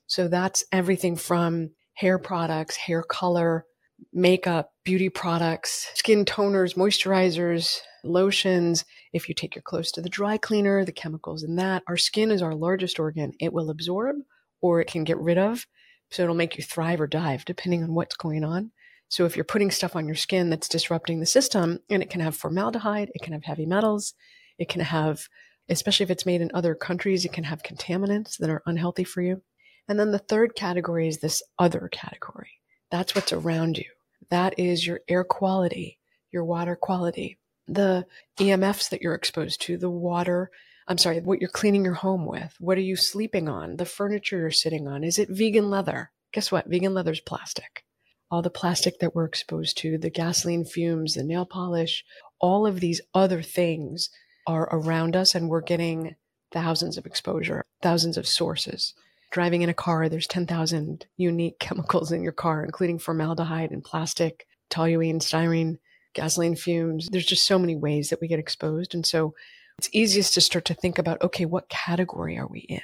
So 0.07 0.27
that's 0.27 0.65
everything 0.71 1.15
from 1.15 1.71
hair 1.93 2.19
products, 2.19 2.75
hair 2.75 3.03
color, 3.03 3.65
makeup, 4.13 4.71
beauty 4.83 5.09
products, 5.09 5.89
skin 5.95 6.25
toners, 6.25 6.75
moisturizers, 6.75 7.79
lotions. 8.03 8.85
If 9.13 9.27
you 9.27 9.35
take 9.35 9.55
your 9.55 9.63
clothes 9.63 9.91
to 9.93 10.01
the 10.01 10.09
dry 10.09 10.37
cleaner, 10.37 10.85
the 10.85 10.91
chemicals 10.91 11.43
in 11.43 11.55
that, 11.55 11.83
our 11.87 11.97
skin 11.97 12.31
is 12.31 12.41
our 12.41 12.55
largest 12.55 12.99
organ. 12.99 13.33
It 13.39 13.53
will 13.53 13.69
absorb 13.69 14.17
or 14.61 14.81
it 14.81 14.87
can 14.87 15.03
get 15.03 15.17
rid 15.19 15.37
of. 15.37 15.65
So 16.09 16.23
it'll 16.23 16.35
make 16.35 16.57
you 16.57 16.63
thrive 16.63 17.01
or 17.01 17.07
dive 17.07 17.45
depending 17.45 17.83
on 17.83 17.93
what's 17.93 18.15
going 18.15 18.43
on. 18.43 18.71
So 19.09 19.25
if 19.25 19.35
you're 19.35 19.45
putting 19.45 19.71
stuff 19.71 19.95
on 19.95 20.05
your 20.05 20.15
skin 20.15 20.49
that's 20.49 20.67
disrupting 20.67 21.19
the 21.19 21.25
system, 21.25 21.79
and 21.89 22.03
it 22.03 22.09
can 22.09 22.21
have 22.21 22.35
formaldehyde, 22.35 23.09
it 23.13 23.21
can 23.21 23.33
have 23.33 23.45
heavy 23.45 23.65
metals, 23.65 24.13
it 24.57 24.67
can 24.67 24.81
have, 24.81 25.27
especially 25.69 26.03
if 26.03 26.11
it's 26.11 26.25
made 26.25 26.41
in 26.41 26.51
other 26.53 26.75
countries, 26.75 27.23
it 27.23 27.31
can 27.31 27.45
have 27.45 27.63
contaminants 27.63 28.37
that 28.37 28.49
are 28.49 28.63
unhealthy 28.65 29.05
for 29.05 29.21
you. 29.21 29.41
And 29.87 29.97
then 29.97 30.11
the 30.11 30.19
third 30.19 30.55
category 30.55 31.07
is 31.07 31.19
this 31.19 31.41
other 31.57 31.87
category. 31.91 32.59
That's 32.91 33.15
what's 33.15 33.33
around 33.33 33.77
you. 33.77 33.85
That 34.29 34.57
is 34.57 34.85
your 34.85 35.01
air 35.07 35.23
quality, 35.23 35.99
your 36.31 36.43
water 36.43 36.75
quality, 36.75 37.37
the 37.67 38.05
EMFs 38.39 38.89
that 38.89 39.01
you're 39.01 39.15
exposed 39.15 39.61
to, 39.61 39.77
the 39.77 39.89
water. 39.89 40.49
I'm 40.87 40.97
sorry, 40.97 41.19
what 41.19 41.41
you're 41.41 41.49
cleaning 41.49 41.83
your 41.83 41.95
home 41.95 42.25
with. 42.25 42.55
What 42.59 42.77
are 42.77 42.81
you 42.81 42.95
sleeping 42.95 43.49
on? 43.49 43.77
The 43.77 43.85
furniture 43.85 44.37
you're 44.39 44.51
sitting 44.51 44.87
on. 44.87 45.03
Is 45.03 45.19
it 45.19 45.29
vegan 45.29 45.69
leather? 45.69 46.11
Guess 46.33 46.51
what? 46.51 46.67
Vegan 46.67 46.93
leather 46.93 47.11
is 47.11 47.19
plastic. 47.19 47.83
All 48.29 48.41
the 48.41 48.49
plastic 48.49 48.99
that 48.99 49.15
we're 49.15 49.25
exposed 49.25 49.77
to, 49.79 49.97
the 49.97 50.09
gasoline 50.09 50.65
fumes, 50.65 51.13
the 51.13 51.23
nail 51.23 51.45
polish, 51.45 52.03
all 52.39 52.65
of 52.67 52.79
these 52.79 53.01
other 53.13 53.41
things 53.41 54.09
are 54.45 54.67
around 54.71 55.15
us 55.15 55.35
and 55.35 55.49
we're 55.49 55.61
getting 55.61 56.15
thousands 56.51 56.97
of 56.97 57.05
exposure, 57.05 57.63
thousands 57.81 58.17
of 58.17 58.27
sources. 58.27 58.93
Driving 59.31 59.61
in 59.61 59.69
a 59.69 59.73
car, 59.73 60.09
there's 60.09 60.27
10,000 60.27 61.05
unique 61.17 61.59
chemicals 61.59 62.11
in 62.11 62.23
your 62.23 62.31
car, 62.31 62.63
including 62.63 62.99
formaldehyde 62.99 63.71
and 63.71 63.83
plastic, 63.83 64.47
toluene, 64.69 65.17
styrene, 65.17 65.77
gasoline 66.13 66.55
fumes. 66.55 67.09
There's 67.11 67.25
just 67.25 67.45
so 67.45 67.59
many 67.59 67.75
ways 67.75 68.09
that 68.09 68.21
we 68.21 68.27
get 68.27 68.39
exposed. 68.39 68.95
And 68.95 69.05
so 69.05 69.35
it's 69.77 69.89
easiest 69.91 70.33
to 70.33 70.41
start 70.41 70.65
to 70.65 70.73
think 70.73 70.97
about 70.97 71.21
okay, 71.21 71.45
what 71.45 71.69
category 71.69 72.37
are 72.37 72.47
we 72.47 72.61
in? 72.61 72.81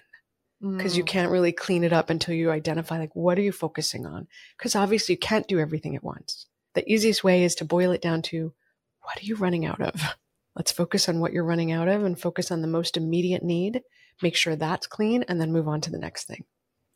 Because 0.62 0.94
mm. 0.94 0.98
you 0.98 1.04
can't 1.04 1.32
really 1.32 1.52
clean 1.52 1.84
it 1.84 1.92
up 1.92 2.10
until 2.10 2.34
you 2.36 2.50
identify, 2.50 2.98
like, 2.98 3.16
what 3.16 3.38
are 3.38 3.42
you 3.42 3.52
focusing 3.52 4.06
on? 4.06 4.28
Because 4.58 4.76
obviously 4.76 5.14
you 5.14 5.20
can't 5.20 5.48
do 5.48 5.60
everything 5.60 5.96
at 5.96 6.04
once. 6.04 6.46
The 6.74 6.90
easiest 6.90 7.24
way 7.24 7.44
is 7.44 7.56
to 7.56 7.66
boil 7.66 7.92
it 7.92 8.02
down 8.02 8.22
to 8.24 8.54
what 9.02 9.18
are 9.18 9.26
you 9.26 9.36
running 9.36 9.66
out 9.66 9.82
of? 9.82 10.16
Let's 10.56 10.72
focus 10.72 11.10
on 11.10 11.20
what 11.20 11.34
you're 11.34 11.44
running 11.44 11.72
out 11.72 11.88
of 11.88 12.04
and 12.04 12.20
focus 12.20 12.52
on 12.52 12.62
the 12.62 12.68
most 12.68 12.98
immediate 12.98 13.44
need 13.44 13.82
make 14.22 14.36
sure 14.36 14.56
that's 14.56 14.88
clean, 14.88 15.24
and 15.28 15.40
then 15.40 15.52
move 15.52 15.68
on 15.68 15.82
to 15.82 15.92
the 15.92 15.98
next 15.98 16.26
thing. 16.26 16.44